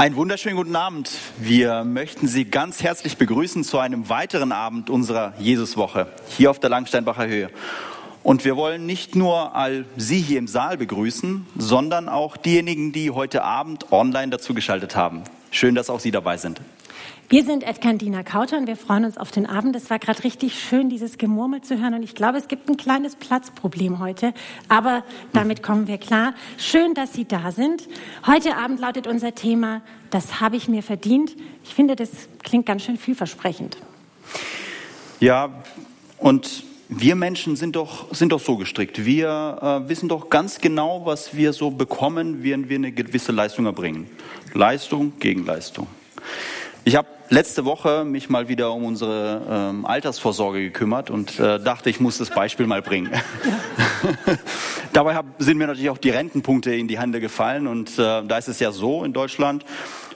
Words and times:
Einen 0.00 0.16
wunderschönen 0.16 0.56
guten 0.56 0.76
Abend. 0.76 1.10
Wir 1.38 1.84
möchten 1.84 2.26
Sie 2.26 2.46
ganz 2.46 2.82
herzlich 2.82 3.18
begrüßen 3.18 3.64
zu 3.64 3.78
einem 3.78 4.08
weiteren 4.08 4.50
Abend 4.50 4.88
unserer 4.88 5.34
Jesuswoche 5.38 6.06
hier 6.26 6.50
auf 6.50 6.58
der 6.58 6.70
Langsteinbacher 6.70 7.26
Höhe. 7.26 7.50
Und 8.22 8.46
wir 8.46 8.56
wollen 8.56 8.86
nicht 8.86 9.14
nur 9.14 9.54
all 9.54 9.84
Sie 9.98 10.22
hier 10.22 10.38
im 10.38 10.48
Saal 10.48 10.78
begrüßen, 10.78 11.46
sondern 11.58 12.08
auch 12.08 12.38
diejenigen, 12.38 12.92
die 12.92 13.10
heute 13.10 13.44
Abend 13.44 13.92
online 13.92 14.30
dazu 14.30 14.54
geschaltet 14.54 14.96
haben. 14.96 15.22
Schön, 15.50 15.74
dass 15.74 15.90
auch 15.90 16.00
Sie 16.00 16.10
dabei 16.10 16.38
sind. 16.38 16.62
Wir 17.28 17.44
sind 17.44 17.62
Edkan 17.62 17.96
Dina 17.96 18.24
Kauter 18.24 18.58
und 18.58 18.66
wir 18.66 18.76
freuen 18.76 19.04
uns 19.04 19.16
auf 19.16 19.30
den 19.30 19.46
Abend. 19.46 19.76
Es 19.76 19.88
war 19.88 20.00
gerade 20.00 20.24
richtig 20.24 20.58
schön, 20.58 20.88
dieses 20.88 21.16
Gemurmel 21.16 21.60
zu 21.62 21.80
hören 21.80 21.94
und 21.94 22.02
ich 22.02 22.16
glaube, 22.16 22.38
es 22.38 22.48
gibt 22.48 22.68
ein 22.68 22.76
kleines 22.76 23.14
Platzproblem 23.14 24.00
heute, 24.00 24.34
aber 24.68 25.04
damit 25.32 25.62
kommen 25.62 25.86
wir 25.86 25.98
klar. 25.98 26.34
Schön, 26.58 26.94
dass 26.94 27.12
Sie 27.12 27.26
da 27.26 27.52
sind. 27.52 27.88
Heute 28.26 28.56
Abend 28.56 28.80
lautet 28.80 29.06
unser 29.06 29.34
Thema, 29.34 29.80
das 30.10 30.40
habe 30.40 30.56
ich 30.56 30.66
mir 30.66 30.82
verdient. 30.82 31.36
Ich 31.62 31.72
finde, 31.72 31.94
das 31.94 32.10
klingt 32.42 32.66
ganz 32.66 32.82
schön 32.82 32.96
vielversprechend. 32.96 33.76
Ja, 35.20 35.50
und 36.18 36.64
wir 36.88 37.14
Menschen 37.14 37.54
sind 37.54 37.76
doch, 37.76 38.12
sind 38.12 38.32
doch 38.32 38.40
so 38.40 38.56
gestrickt. 38.56 39.04
Wir 39.04 39.84
äh, 39.84 39.88
wissen 39.88 40.08
doch 40.08 40.28
ganz 40.28 40.60
genau, 40.60 41.06
was 41.06 41.36
wir 41.36 41.52
so 41.52 41.70
bekommen, 41.70 42.42
wenn 42.42 42.68
wir 42.68 42.74
eine 42.74 42.90
gewisse 42.90 43.30
Leistung 43.30 43.66
erbringen. 43.66 44.10
Leistung 44.52 45.12
gegen 45.20 45.46
Leistung. 45.46 45.86
Ich 46.84 46.96
habe 46.96 47.08
letzte 47.28 47.66
Woche 47.66 48.04
mich 48.06 48.30
mal 48.30 48.48
wieder 48.48 48.72
um 48.72 48.84
unsere 48.84 49.42
ähm, 49.50 49.84
Altersvorsorge 49.84 50.62
gekümmert 50.62 51.10
und 51.10 51.38
äh, 51.38 51.60
dachte, 51.60 51.90
ich 51.90 52.00
muss 52.00 52.16
das 52.16 52.30
Beispiel 52.30 52.66
mal 52.66 52.80
bringen. 52.80 53.12
Ja. 53.12 54.34
Dabei 54.94 55.14
hab, 55.14 55.26
sind 55.38 55.58
mir 55.58 55.66
natürlich 55.66 55.90
auch 55.90 55.98
die 55.98 56.08
Rentenpunkte 56.08 56.74
in 56.74 56.88
die 56.88 56.98
Hände 56.98 57.20
gefallen 57.20 57.66
und 57.66 57.98
äh, 57.98 58.22
da 58.26 58.38
ist 58.38 58.48
es 58.48 58.60
ja 58.60 58.72
so 58.72 59.04
in 59.04 59.12
Deutschland, 59.12 59.66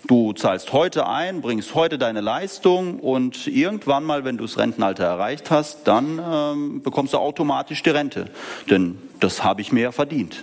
du 0.06 0.32
zahlst 0.32 0.72
heute 0.72 1.06
ein, 1.06 1.42
bringst 1.42 1.74
heute 1.74 1.98
deine 1.98 2.22
Leistung 2.22 2.98
und 2.98 3.46
irgendwann 3.46 4.04
mal, 4.04 4.24
wenn 4.24 4.38
du 4.38 4.44
das 4.44 4.56
Rentenalter 4.56 5.04
erreicht 5.04 5.50
hast, 5.50 5.86
dann 5.86 6.18
ähm, 6.26 6.82
bekommst 6.82 7.12
du 7.12 7.18
automatisch 7.18 7.82
die 7.82 7.90
Rente. 7.90 8.30
Denn 8.70 8.98
das 9.20 9.44
habe 9.44 9.60
ich 9.60 9.70
mir 9.70 9.82
ja 9.82 9.92
verdient. 9.92 10.42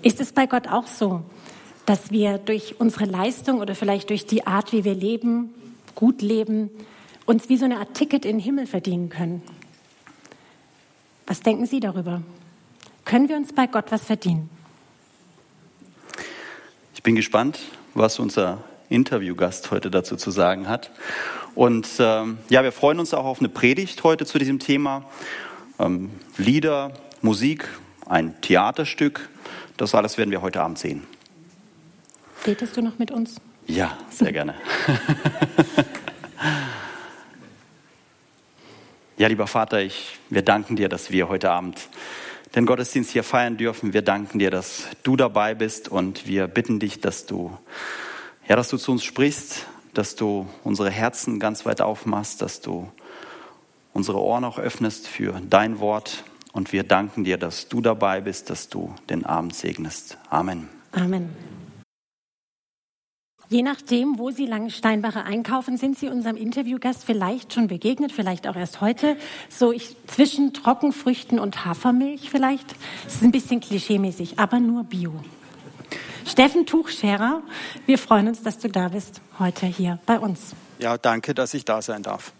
Ist 0.00 0.18
es 0.18 0.32
bei 0.32 0.46
Gott 0.46 0.66
auch 0.66 0.86
so? 0.86 1.22
Dass 1.90 2.12
wir 2.12 2.38
durch 2.38 2.76
unsere 2.78 3.04
Leistung 3.04 3.58
oder 3.58 3.74
vielleicht 3.74 4.10
durch 4.10 4.24
die 4.24 4.46
Art, 4.46 4.70
wie 4.70 4.84
wir 4.84 4.94
leben, 4.94 5.52
gut 5.96 6.22
leben, 6.22 6.70
uns 7.26 7.48
wie 7.48 7.56
so 7.56 7.64
eine 7.64 7.78
Art 7.78 7.94
Ticket 7.94 8.24
in 8.24 8.36
den 8.36 8.40
Himmel 8.40 8.68
verdienen 8.68 9.08
können. 9.08 9.42
Was 11.26 11.40
denken 11.40 11.66
Sie 11.66 11.80
darüber? 11.80 12.22
Können 13.04 13.28
wir 13.28 13.36
uns 13.36 13.52
bei 13.52 13.66
Gott 13.66 13.86
was 13.90 14.04
verdienen? 14.04 14.48
Ich 16.94 17.02
bin 17.02 17.16
gespannt, 17.16 17.58
was 17.94 18.20
unser 18.20 18.62
Interviewgast 18.88 19.72
heute 19.72 19.90
dazu 19.90 20.14
zu 20.14 20.30
sagen 20.30 20.68
hat. 20.68 20.92
Und 21.56 21.88
ähm, 21.98 22.38
ja, 22.50 22.62
wir 22.62 22.70
freuen 22.70 23.00
uns 23.00 23.12
auch 23.14 23.24
auf 23.24 23.40
eine 23.40 23.48
Predigt 23.48 24.04
heute 24.04 24.26
zu 24.26 24.38
diesem 24.38 24.60
Thema. 24.60 25.06
Ähm, 25.80 26.10
Lieder, 26.36 26.92
Musik, 27.20 27.68
ein 28.06 28.40
Theaterstück, 28.42 29.28
das 29.76 29.92
alles 29.96 30.18
werden 30.18 30.30
wir 30.30 30.40
heute 30.40 30.62
Abend 30.62 30.78
sehen. 30.78 31.04
Betest 32.44 32.76
du 32.76 32.82
noch 32.82 32.98
mit 32.98 33.10
uns? 33.10 33.36
Ja, 33.66 33.96
sehr 34.10 34.32
gerne. 34.32 34.54
ja, 39.18 39.28
lieber 39.28 39.46
Vater, 39.46 39.80
ich, 39.82 40.18
wir 40.30 40.42
danken 40.42 40.76
dir, 40.76 40.88
dass 40.88 41.10
wir 41.10 41.28
heute 41.28 41.50
Abend 41.50 41.88
den 42.54 42.66
Gottesdienst 42.66 43.10
hier 43.10 43.22
feiern 43.22 43.56
dürfen. 43.56 43.92
Wir 43.92 44.02
danken 44.02 44.38
dir, 44.38 44.50
dass 44.50 44.88
du 45.02 45.16
dabei 45.16 45.54
bist 45.54 45.88
und 45.88 46.26
wir 46.26 46.48
bitten 46.48 46.80
dich, 46.80 47.00
dass 47.00 47.26
du, 47.26 47.56
ja, 48.48 48.56
dass 48.56 48.68
du 48.68 48.76
zu 48.76 48.92
uns 48.92 49.04
sprichst, 49.04 49.66
dass 49.94 50.16
du 50.16 50.48
unsere 50.64 50.90
Herzen 50.90 51.38
ganz 51.38 51.66
weit 51.66 51.80
aufmachst, 51.80 52.42
dass 52.42 52.60
du 52.60 52.90
unsere 53.92 54.20
Ohren 54.20 54.44
auch 54.44 54.58
öffnest 54.58 55.06
für 55.06 55.40
dein 55.48 55.78
Wort. 55.80 56.24
Und 56.52 56.72
wir 56.72 56.82
danken 56.82 57.22
dir, 57.22 57.38
dass 57.38 57.68
du 57.68 57.80
dabei 57.80 58.20
bist, 58.20 58.50
dass 58.50 58.68
du 58.68 58.94
den 59.08 59.24
Abend 59.24 59.54
segnest. 59.54 60.18
Amen. 60.30 60.68
Amen. 60.92 61.30
Je 63.50 63.62
nachdem, 63.62 64.16
wo 64.16 64.30
Sie 64.30 64.46
Langensteinbacher 64.46 65.24
einkaufen, 65.24 65.76
sind 65.76 65.98
Sie 65.98 66.08
unserem 66.08 66.36
Interviewgast 66.36 67.04
vielleicht 67.04 67.52
schon 67.52 67.66
begegnet, 67.66 68.12
vielleicht 68.12 68.46
auch 68.46 68.54
erst 68.54 68.80
heute. 68.80 69.16
So 69.48 69.72
ich, 69.72 69.96
zwischen 70.06 70.52
Trockenfrüchten 70.52 71.40
und 71.40 71.64
Hafermilch 71.64 72.30
vielleicht. 72.30 72.76
Das 73.04 73.16
ist 73.16 73.24
ein 73.24 73.32
bisschen 73.32 73.58
klischeemäßig, 73.58 74.38
aber 74.38 74.60
nur 74.60 74.84
Bio. 74.84 75.14
Steffen 76.24 76.64
Tuchscherer, 76.64 77.42
wir 77.86 77.98
freuen 77.98 78.28
uns, 78.28 78.40
dass 78.40 78.58
du 78.58 78.68
da 78.68 78.90
bist 78.90 79.20
heute 79.40 79.66
hier 79.66 79.98
bei 80.06 80.20
uns. 80.20 80.54
Ja, 80.78 80.96
danke, 80.96 81.34
dass 81.34 81.52
ich 81.52 81.64
da 81.64 81.82
sein 81.82 82.04
darf. 82.04 82.32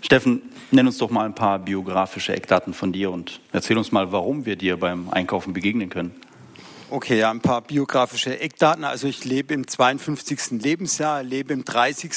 Steffen, 0.00 0.42
nenn 0.72 0.88
uns 0.88 0.98
doch 0.98 1.10
mal 1.10 1.26
ein 1.26 1.34
paar 1.36 1.60
biografische 1.60 2.34
Eckdaten 2.34 2.74
von 2.74 2.90
dir 2.92 3.12
und 3.12 3.40
erzähl 3.52 3.78
uns 3.78 3.92
mal, 3.92 4.10
warum 4.10 4.46
wir 4.46 4.56
dir 4.56 4.76
beim 4.78 5.10
Einkaufen 5.10 5.52
begegnen 5.52 5.90
können. 5.90 6.12
Okay, 6.92 7.20
ja, 7.20 7.30
ein 7.30 7.40
paar 7.40 7.60
biografische 7.60 8.40
Eckdaten. 8.40 8.82
Also 8.82 9.06
ich 9.06 9.24
lebe 9.24 9.54
im 9.54 9.68
52. 9.68 10.60
Lebensjahr, 10.60 11.22
lebe 11.22 11.52
im 11.52 11.64
30. 11.64 12.10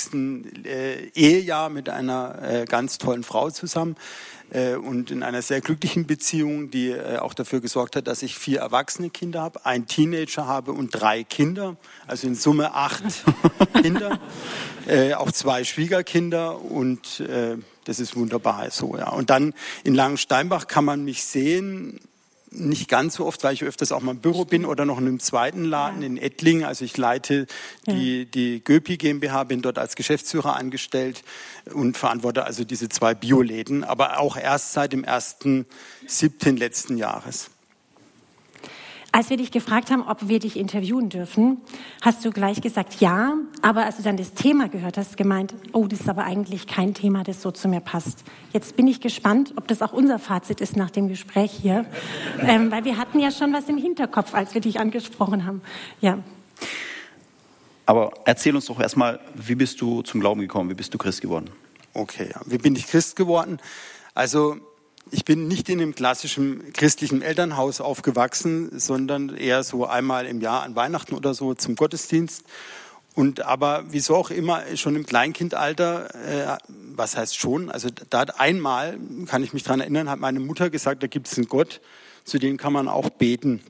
Äh, 0.65 1.09
Ehejahr 1.13 1.69
mit 1.69 1.89
einer 1.89 2.41
äh, 2.41 2.65
ganz 2.65 2.97
tollen 2.97 3.21
Frau 3.23 3.51
zusammen 3.51 3.95
äh, 4.49 4.73
und 4.73 5.11
in 5.11 5.21
einer 5.21 5.43
sehr 5.43 5.61
glücklichen 5.61 6.07
Beziehung, 6.07 6.71
die 6.71 6.99
auch 7.19 7.35
dafür 7.35 7.61
gesorgt 7.61 7.95
hat, 7.95 8.07
dass 8.07 8.23
ich 8.23 8.35
vier 8.35 8.61
erwachsene 8.61 9.11
Kinder 9.11 9.43
habe, 9.43 9.63
einen 9.63 9.85
Teenager 9.85 10.47
habe 10.47 10.71
und 10.71 10.89
drei 10.89 11.23
Kinder, 11.23 11.75
also 12.07 12.25
in 12.25 12.33
Summe 12.33 12.73
acht 12.73 13.03
Kinder, 13.79 14.19
äh, 14.87 15.13
auch 15.13 15.31
zwei 15.31 15.65
Schwiegerkinder 15.65 16.59
und 16.59 17.19
äh, 17.19 17.57
das 17.85 17.99
ist 17.99 18.15
wunderbar 18.15 18.71
so, 18.71 18.97
ja. 18.97 19.09
Und 19.09 19.29
dann 19.29 19.53
in 19.83 19.93
Langensteinbach 19.93 20.65
kann 20.65 20.83
man 20.83 21.05
mich 21.05 21.23
sehen 21.25 21.99
nicht 22.53 22.87
ganz 22.87 23.15
so 23.15 23.25
oft, 23.25 23.43
weil 23.43 23.53
ich 23.53 23.63
öfters 23.63 23.91
auch 23.91 24.01
mal 24.01 24.11
im 24.11 24.19
Büro 24.19 24.45
bin 24.45 24.65
oder 24.65 24.85
noch 24.85 24.97
in 24.97 25.07
einem 25.07 25.19
zweiten 25.19 25.65
Laden 25.65 26.01
ja. 26.01 26.07
in 26.07 26.17
Ettlingen. 26.17 26.63
Also 26.63 26.85
ich 26.85 26.97
leite 26.97 27.47
die, 27.87 28.19
ja. 28.19 28.25
die 28.25 28.63
Göpi 28.63 28.97
GmbH, 28.97 29.43
bin 29.43 29.61
dort 29.61 29.77
als 29.77 29.95
Geschäftsführer 29.95 30.55
angestellt 30.55 31.23
und 31.73 31.97
verantworte 31.97 32.45
also 32.45 32.63
diese 32.63 32.89
zwei 32.89 33.13
Bioläden, 33.13 33.83
aber 33.83 34.19
auch 34.19 34.37
erst 34.37 34.73
seit 34.73 34.93
dem 34.93 35.03
1.7. 35.03 36.57
letzten 36.57 36.97
Jahres. 36.97 37.49
Als 39.15 39.29
wir 39.29 39.37
dich 39.37 39.51
gefragt 39.51 39.91
haben, 39.91 40.01
ob 40.01 40.27
wir 40.27 40.39
dich 40.39 40.57
interviewen 40.57 41.09
dürfen, 41.09 41.61
hast 42.01 42.25
du 42.25 42.31
gleich 42.31 42.61
gesagt 42.61 42.99
ja, 42.99 43.35
aber 43.61 43.85
als 43.85 43.97
du 43.97 44.01
dann 44.01 44.17
das 44.17 44.33
Thema 44.33 44.69
gehört 44.69 44.97
hast, 44.97 45.17
gemeint, 45.17 45.53
oh, 45.71 45.85
das 45.85 45.99
ist 45.99 46.09
aber 46.09 46.23
eigentlich 46.23 46.65
kein 46.65 46.95
Thema, 46.95 47.23
das 47.23 47.39
so 47.39 47.51
zu 47.51 47.67
mir 47.67 47.79
passt. 47.79 48.23
Jetzt 48.53 48.75
bin 48.75 48.87
ich 48.87 49.01
gespannt, 49.01 49.53
ob 49.55 49.67
das 49.67 49.83
auch 49.83 49.93
unser 49.93 50.17
Fazit 50.17 50.61
ist 50.61 50.75
nach 50.75 50.89
dem 50.89 51.09
Gespräch 51.09 51.51
hier, 51.51 51.85
ähm, 52.39 52.71
weil 52.71 52.85
wir 52.85 52.97
hatten 52.97 53.19
ja 53.19 53.29
schon 53.29 53.53
was 53.53 53.69
im 53.69 53.77
Hinterkopf, 53.77 54.33
als 54.33 54.55
wir 54.55 54.61
dich 54.61 54.79
angesprochen 54.79 55.45
haben. 55.45 55.61
Ja. 56.01 56.17
Aber 57.85 58.13
erzähl 58.25 58.55
uns 58.55 58.65
doch 58.65 58.79
erstmal, 58.79 59.19
wie 59.35 59.53
bist 59.53 59.79
du 59.79 60.01
zum 60.01 60.21
Glauben 60.21 60.41
gekommen? 60.41 60.71
Wie 60.71 60.73
bist 60.73 60.91
du 60.91 60.97
Christ 60.97 61.21
geworden? 61.21 61.51
Okay, 61.93 62.31
ja. 62.33 62.41
wie 62.47 62.57
bin 62.57 62.75
ich 62.75 62.87
Christ 62.87 63.15
geworden? 63.15 63.59
Also 64.15 64.57
ich 65.13 65.25
bin 65.25 65.47
nicht 65.47 65.69
in 65.69 65.79
einem 65.79 65.93
klassischen 65.93 66.73
christlichen 66.73 67.21
Elternhaus 67.21 67.81
aufgewachsen, 67.81 68.79
sondern 68.79 69.29
eher 69.29 69.63
so 69.63 69.85
einmal 69.85 70.25
im 70.25 70.41
Jahr 70.41 70.63
an 70.63 70.75
Weihnachten 70.75 71.13
oder 71.13 71.35
so 71.35 71.53
zum 71.53 71.75
Gottesdienst. 71.75 72.43
Und 73.13 73.45
aber 73.45 73.83
wieso 73.89 74.15
auch 74.15 74.31
immer 74.31 74.63
schon 74.75 74.95
im 74.95 75.05
Kleinkindalter, 75.05 76.15
äh, 76.15 76.57
was 76.95 77.15
heißt 77.15 77.37
schon, 77.37 77.69
also 77.69 77.89
da 78.09 78.21
hat 78.21 78.39
einmal, 78.39 78.97
kann 79.27 79.43
ich 79.43 79.53
mich 79.53 79.61
dran 79.61 79.81
erinnern, 79.81 80.09
hat 80.09 80.19
meine 80.19 80.39
Mutter 80.39 80.71
gesagt, 80.71 81.03
da 81.03 81.07
gibt 81.07 81.27
es 81.27 81.37
einen 81.37 81.47
Gott, 81.47 81.79
zu 82.23 82.39
dem 82.39 82.57
kann 82.57 82.73
man 82.73 82.87
auch 82.87 83.11
beten. 83.11 83.61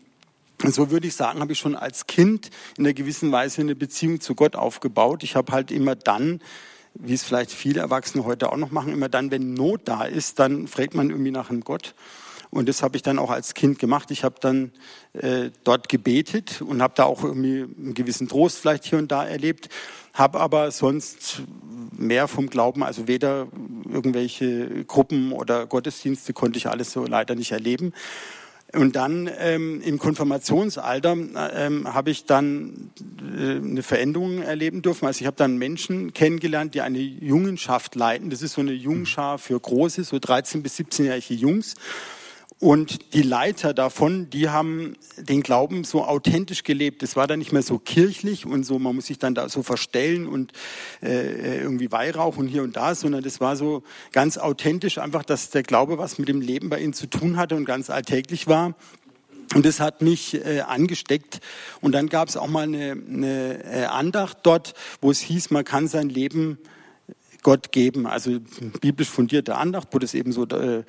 Und 0.64 0.74
so 0.74 0.92
würde 0.92 1.08
ich 1.08 1.16
sagen, 1.16 1.42
habe 1.42 1.52
ich 1.52 1.60
schon 1.60 1.76
als 1.76 2.08
Kind 2.08 2.52
in 2.78 2.86
einer 2.86 2.94
gewissen 2.94 3.34
Weise 3.34 3.60
eine 3.60 3.76
Beziehung 3.76 4.22
zu 4.22 4.34
Gott 4.34 4.56
aufgebaut. 4.56 5.24
Ich 5.24 5.36
habe 5.36 5.52
halt 5.52 5.72
immer 5.72 5.96
dann 5.96 6.40
wie 6.96 7.14
es 7.14 7.24
vielleicht 7.24 7.52
viele 7.52 7.82
Erwachsene 7.82 8.26
heute 8.26 8.52
auch 8.52 8.58
noch 8.58 8.72
machen, 8.72 8.94
immer 8.94 9.10
dann, 9.10 9.32
wenn 9.32 9.54
Not 9.54 9.82
da 9.86 10.04
ist, 10.04 10.40
dann 10.40 10.68
fragt 10.68 10.96
man 10.96 11.10
irgendwie 11.10 11.32
nach 11.32 11.50
einem 11.50 11.62
Gott. 11.62 11.96
Und 12.54 12.70
das 12.70 12.84
habe 12.84 12.96
ich 12.96 13.02
dann 13.02 13.18
auch 13.18 13.32
als 13.32 13.56
Kind 13.56 13.80
gemacht. 13.80 14.12
Ich 14.12 14.24
habe 14.24 14.36
dann 14.40 14.72
äh, 15.14 15.50
dort 15.64 15.90
gebetet 15.90 16.62
und 16.62 16.84
habe 16.84 16.94
da 16.96 17.06
auch 17.06 17.24
irgendwie 17.24 17.64
einen 17.64 17.96
gewissen 17.96 18.28
Trost 18.28 18.60
vielleicht 18.60 18.86
hier 18.86 19.00
und 19.00 19.12
da 19.12 19.26
erlebt, 19.26 19.70
habe 20.14 20.40
aber 20.40 20.70
sonst 20.70 21.42
mehr 21.98 22.28
vom 22.28 22.52
Glauben, 22.52 22.84
also 22.84 23.08
weder 23.08 23.48
irgendwelche 23.92 24.86
Gruppen 24.86 25.32
oder 25.32 25.66
Gottesdienste 25.66 26.34
konnte 26.34 26.58
ich 26.58 26.68
alles 26.68 26.92
so 26.92 27.06
leider 27.06 27.34
nicht 27.34 27.52
erleben. 27.52 27.92
Und 28.76 28.96
dann 28.96 29.30
ähm, 29.38 29.82
im 29.82 30.00
Konfirmationsalter 30.00 31.16
ähm, 31.56 31.94
habe 31.94 32.10
ich 32.10 32.26
dann 32.26 32.90
äh, 33.38 33.58
eine 33.58 33.84
Veränderung 33.84 34.42
erleben 34.42 34.82
dürfen. 34.82 35.06
Also 35.06 35.22
ich 35.22 35.28
habe 35.28 35.38
dann 35.38 35.58
Menschen 35.58 36.14
kennengelernt, 36.14 36.74
die 36.74 36.82
eine 36.82 36.98
Jungenschaft 36.98 37.94
leiten. 37.94 38.32
Das 38.32 38.42
ist 38.42 38.54
so 38.54 38.62
eine 38.62 38.74
Jungschar 38.74 39.38
für 39.38 39.60
große, 39.60 40.04
so 40.04 40.18
13 40.18 40.64
bis 40.64 40.80
17-jährige 40.80 41.36
Jungs. 41.36 41.76
Und 42.64 43.14
die 43.14 43.24
Leiter 43.24 43.74
davon, 43.74 44.30
die 44.30 44.48
haben 44.48 44.96
den 45.18 45.44
Glauben 45.44 45.84
so 45.84 46.06
authentisch 46.06 46.64
gelebt. 46.64 47.04
Es 47.04 47.18
war 47.18 47.28
dann 47.28 47.40
nicht 47.40 47.52
mehr 47.52 47.62
so 47.62 47.78
kirchlich 47.78 48.46
und 48.46 48.64
so, 48.64 48.80
man 48.80 48.96
muss 48.96 49.08
sich 49.08 49.20
dann 49.20 49.36
da 49.36 49.50
so 49.50 49.64
verstellen 49.64 50.26
und 50.30 50.54
äh, 51.02 51.60
irgendwie 51.60 51.92
Weihrauch 51.92 52.38
und 52.38 52.48
hier 52.48 52.64
und 52.64 52.78
da, 52.78 52.96
sondern 52.96 53.22
das 53.22 53.42
war 53.42 53.58
so 53.58 53.84
ganz 54.14 54.38
authentisch, 54.38 54.98
einfach, 54.98 55.24
dass 55.24 55.50
der 55.50 55.64
Glaube 55.64 55.98
was 55.98 56.20
mit 56.20 56.30
dem 56.30 56.40
Leben 56.40 56.70
bei 56.70 56.80
ihnen 56.80 56.94
zu 56.94 57.08
tun 57.08 57.36
hatte 57.36 57.58
und 57.58 57.66
ganz 57.66 57.90
alltäglich 57.90 58.48
war. 58.48 58.76
Und 59.54 59.66
das 59.66 59.82
hat 59.82 60.02
mich 60.02 60.34
äh, 60.34 60.62
angesteckt. 60.62 61.42
Und 61.82 61.92
dann 61.92 62.08
gab 62.08 62.30
es 62.30 62.38
auch 62.38 62.48
mal 62.48 62.64
eine, 62.64 62.92
eine 62.92 63.64
äh, 63.66 63.84
Andacht 63.88 64.38
dort, 64.44 64.74
wo 65.02 65.12
es 65.12 65.20
hieß, 65.20 65.52
man 65.52 65.66
kann 65.66 65.90
sein 65.90 66.08
Leben 66.08 66.60
Gott 67.44 67.72
geben. 67.72 68.08
Also 68.08 68.40
biblisch 68.82 69.10
fundierte 69.10 69.56
Andacht, 69.56 69.90
wo 69.92 70.00
das 70.00 70.14
eben 70.14 70.32
so 70.32 70.46
äh, 70.48 70.84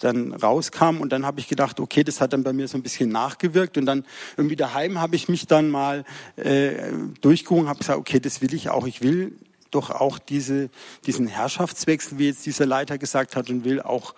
dann 0.00 0.32
rauskam. 0.32 1.00
Und 1.00 1.10
dann 1.10 1.24
habe 1.24 1.40
ich 1.40 1.48
gedacht, 1.48 1.78
okay, 1.78 2.02
das 2.02 2.20
hat 2.20 2.32
dann 2.32 2.42
bei 2.42 2.52
mir 2.52 2.66
so 2.66 2.76
ein 2.76 2.82
bisschen 2.82 3.10
nachgewirkt. 3.10 3.78
Und 3.78 3.86
dann 3.86 4.04
irgendwie 4.36 4.56
daheim 4.56 4.98
habe 4.98 5.16
ich 5.16 5.28
mich 5.28 5.46
dann 5.46 5.70
mal 5.70 6.04
äh, 6.36 6.92
durchgehoben, 7.20 7.68
habe 7.68 7.78
gesagt, 7.78 7.98
okay, 7.98 8.18
das 8.18 8.42
will 8.42 8.54
ich 8.54 8.70
auch. 8.70 8.86
Ich 8.86 9.02
will 9.02 9.36
doch 9.70 9.90
auch 9.90 10.18
diese, 10.18 10.70
diesen 11.06 11.26
Herrschaftswechsel, 11.26 12.18
wie 12.18 12.26
jetzt 12.26 12.46
dieser 12.46 12.66
Leiter 12.66 12.98
gesagt 12.98 13.36
hat, 13.36 13.50
und 13.50 13.64
will 13.64 13.80
auch 13.82 14.14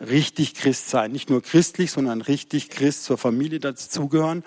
richtig 0.00 0.54
Christ 0.54 0.88
sein. 0.88 1.12
Nicht 1.12 1.28
nur 1.28 1.42
christlich, 1.42 1.90
sondern 1.90 2.22
richtig 2.22 2.70
Christ 2.70 3.04
zur 3.04 3.18
Familie 3.18 3.60
dazugehören. 3.60 4.38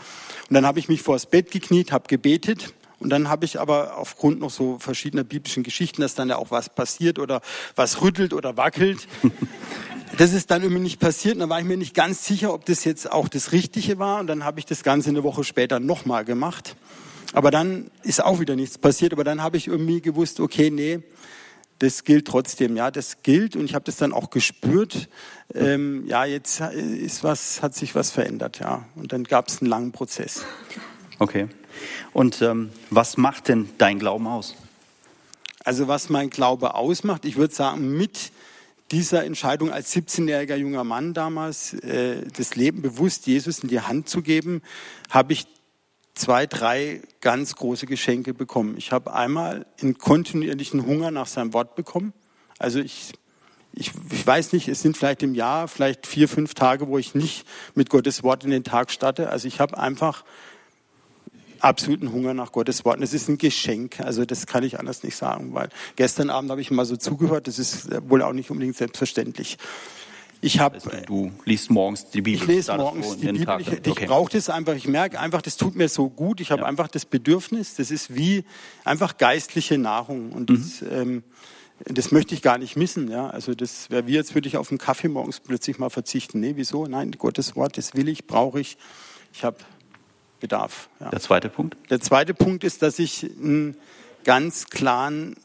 Und 0.49 0.53
dann 0.53 0.65
habe 0.65 0.79
ich 0.79 0.89
mich 0.89 1.01
vors 1.01 1.25
Bett 1.25 1.51
gekniet, 1.51 1.91
habe 1.91 2.07
gebetet 2.07 2.73
und 3.05 3.11
dann 3.11 3.29
habe 3.29 3.45
ich 3.45 3.59
aber 3.59 3.97
aufgrund 3.97 4.39
noch 4.39 4.49
so 4.49 4.79
verschiedener 4.79 5.23
biblischen 5.23 5.61
Geschichten, 5.61 6.01
dass 6.01 6.15
dann 6.15 6.27
ja 6.27 6.37
auch 6.37 6.49
was 6.49 6.69
passiert 6.73 7.19
oder 7.19 7.41
was 7.75 8.01
rüttelt 8.01 8.33
oder 8.33 8.57
wackelt. 8.57 9.07
Das 10.17 10.31
ist 10.31 10.49
dann 10.49 10.61
irgendwie 10.61 10.81
nicht 10.81 11.01
passiert. 11.01 11.35
Und 11.35 11.41
da 11.41 11.49
war 11.49 11.59
ich 11.59 11.65
mir 11.65 11.75
nicht 11.75 11.93
ganz 11.93 12.25
sicher, 12.25 12.53
ob 12.53 12.65
das 12.65 12.85
jetzt 12.85 13.11
auch 13.11 13.27
das 13.27 13.51
Richtige 13.51 13.99
war. 13.99 14.21
Und 14.21 14.27
dann 14.27 14.45
habe 14.45 14.59
ich 14.59 14.65
das 14.65 14.81
Ganze 14.81 15.09
eine 15.09 15.23
Woche 15.23 15.43
später 15.43 15.81
nochmal 15.81 16.23
gemacht. 16.23 16.77
Aber 17.33 17.51
dann 17.51 17.91
ist 18.01 18.23
auch 18.23 18.39
wieder 18.39 18.55
nichts 18.55 18.77
passiert. 18.77 19.11
Aber 19.11 19.25
dann 19.25 19.43
habe 19.43 19.57
ich 19.57 19.67
irgendwie 19.67 19.99
gewusst, 19.99 20.39
okay, 20.39 20.71
nee, 20.71 20.99
das 21.79 22.05
gilt 22.05 22.27
trotzdem. 22.27 22.77
Ja, 22.77 22.91
das 22.91 23.23
gilt. 23.23 23.57
Und 23.57 23.65
ich 23.65 23.75
habe 23.75 23.83
das 23.83 23.97
dann 23.97 24.13
auch 24.13 24.29
gespürt. 24.29 25.09
Ähm, 25.53 26.05
ja, 26.07 26.23
jetzt 26.23 26.61
ist 26.61 27.23
was, 27.25 27.61
hat 27.61 27.75
sich 27.75 27.93
was 27.93 28.11
verändert. 28.11 28.59
Ja, 28.59 28.85
und 28.95 29.11
dann 29.11 29.25
gab 29.25 29.49
es 29.49 29.59
einen 29.59 29.69
langen 29.69 29.91
Prozess. 29.91 30.45
Okay. 31.19 31.49
Und 32.13 32.41
ähm, 32.41 32.71
was 32.89 33.17
macht 33.17 33.47
denn 33.47 33.69
dein 33.77 33.99
Glauben 33.99 34.27
aus? 34.27 34.55
Also 35.63 35.87
was 35.87 36.09
mein 36.09 36.29
Glaube 36.29 36.75
ausmacht, 36.75 37.25
ich 37.25 37.37
würde 37.37 37.53
sagen, 37.53 37.97
mit 37.97 38.31
dieser 38.91 39.23
Entscheidung 39.23 39.71
als 39.71 39.95
17-jähriger 39.95 40.55
junger 40.55 40.83
Mann 40.83 41.13
damals, 41.13 41.73
äh, 41.73 42.21
das 42.37 42.55
Leben 42.55 42.81
bewusst 42.81 43.25
Jesus 43.25 43.59
in 43.59 43.69
die 43.69 43.81
Hand 43.81 44.07
zu 44.07 44.21
geben, 44.21 44.61
habe 45.09 45.33
ich 45.33 45.47
zwei, 46.13 46.45
drei 46.45 47.01
ganz 47.19 47.55
große 47.55 47.85
Geschenke 47.87 48.33
bekommen. 48.33 48.75
Ich 48.77 48.91
habe 48.91 49.13
einmal 49.13 49.65
einen 49.81 49.97
kontinuierlichen 49.97 50.85
Hunger 50.85 51.11
nach 51.11 51.27
seinem 51.27 51.53
Wort 51.53 51.75
bekommen. 51.75 52.13
Also 52.57 52.79
ich, 52.79 53.13
ich, 53.73 53.91
ich 54.11 54.25
weiß 54.25 54.53
nicht, 54.53 54.67
es 54.67 54.81
sind 54.81 54.95
vielleicht 54.95 55.23
im 55.23 55.35
Jahr 55.35 55.67
vielleicht 55.67 56.07
vier, 56.07 56.29
fünf 56.29 56.53
Tage, 56.53 56.87
wo 56.87 56.97
ich 56.97 57.15
nicht 57.15 57.45
mit 57.73 57.89
Gottes 57.89 58.23
Wort 58.23 58.43
in 58.43 58.51
den 58.51 58.63
Tag 58.63 58.91
starte. 58.91 59.29
Also 59.29 59.47
ich 59.47 59.59
habe 59.59 59.77
einfach 59.77 60.23
absoluten 61.65 62.11
Hunger 62.11 62.33
nach 62.33 62.51
Gottes 62.51 62.85
Wort. 62.85 62.97
Und 62.97 63.03
es 63.03 63.13
ist 63.13 63.27
ein 63.27 63.37
Geschenk, 63.37 63.99
also 63.99 64.23
das 64.23 64.45
kann 64.45 64.63
ich 64.63 64.79
anders 64.79 65.03
nicht 65.03 65.15
sagen, 65.15 65.53
weil 65.53 65.69
gestern 65.95 66.29
Abend 66.29 66.51
habe 66.51 66.61
ich 66.61 66.71
mal 66.71 66.85
so 66.85 66.95
zugehört, 66.95 67.47
das 67.47 67.59
ist 67.59 67.89
wohl 68.09 68.21
auch 68.21 68.33
nicht 68.33 68.51
unbedingt 68.51 68.77
selbstverständlich. 68.77 69.57
Ich 70.41 70.59
habe. 70.59 70.75
Also 70.75 70.91
du 71.07 71.31
liest 71.45 71.71
morgens 71.71 72.09
die 72.11 72.21
Bibel. 72.21 72.41
Ich 72.41 72.47
lese 72.47 72.75
morgens 72.75 73.17
die 73.17 73.31
Bibel. 73.31 73.57
Ich, 73.61 73.67
ich 73.67 73.87
okay. 73.89 74.05
brauche 74.05 74.31
das 74.31 74.49
einfach. 74.49 74.75
Ich 74.75 74.87
merke 74.87 75.19
einfach, 75.19 75.41
das 75.41 75.57
tut 75.57 75.75
mir 75.75 75.89
so 75.89 76.09
gut. 76.09 76.39
Ich 76.39 76.51
habe 76.51 76.61
ja. 76.61 76.67
einfach 76.67 76.87
das 76.87 77.05
Bedürfnis. 77.05 77.75
Das 77.75 77.89
ist 77.89 78.13
wie 78.13 78.43
einfach 78.83 79.17
geistliche 79.17 79.79
Nahrung 79.79 80.31
und 80.33 80.49
mhm. 80.49 80.55
das, 80.55 80.83
ähm, 80.91 81.23
das 81.85 82.11
möchte 82.11 82.35
ich 82.35 82.43
gar 82.43 82.59
nicht 82.59 82.75
missen. 82.75 83.09
Ja, 83.09 83.27
also 83.27 83.55
das 83.55 83.89
wäre 83.89 84.05
wie 84.05 84.13
jetzt 84.13 84.35
würde 84.35 84.47
ich 84.47 84.57
auf 84.57 84.69
einen 84.69 84.77
Kaffee 84.77 85.07
morgens 85.07 85.39
plötzlich 85.39 85.79
mal 85.79 85.89
verzichten. 85.89 86.41
Nee, 86.41 86.53
wieso? 86.57 86.85
Nein, 86.85 87.11
Gottes 87.17 87.55
Wort, 87.55 87.77
das 87.77 87.95
will 87.95 88.07
ich, 88.07 88.27
brauche 88.27 88.59
ich. 88.59 88.77
Ich 89.33 89.43
habe 89.43 89.57
Bedarf. 90.39 90.89
Ja. 90.99 91.09
Der 91.09 91.19
zweite 91.19 91.49
Punkt? 91.49 91.77
Der 91.89 91.99
zweite 92.01 92.33
Punkt 92.33 92.63
ist, 92.63 92.81
dass 92.81 92.99
ich 92.99 93.23
einen 93.23 93.77
ganz 94.23 94.67
klaren 94.67 95.35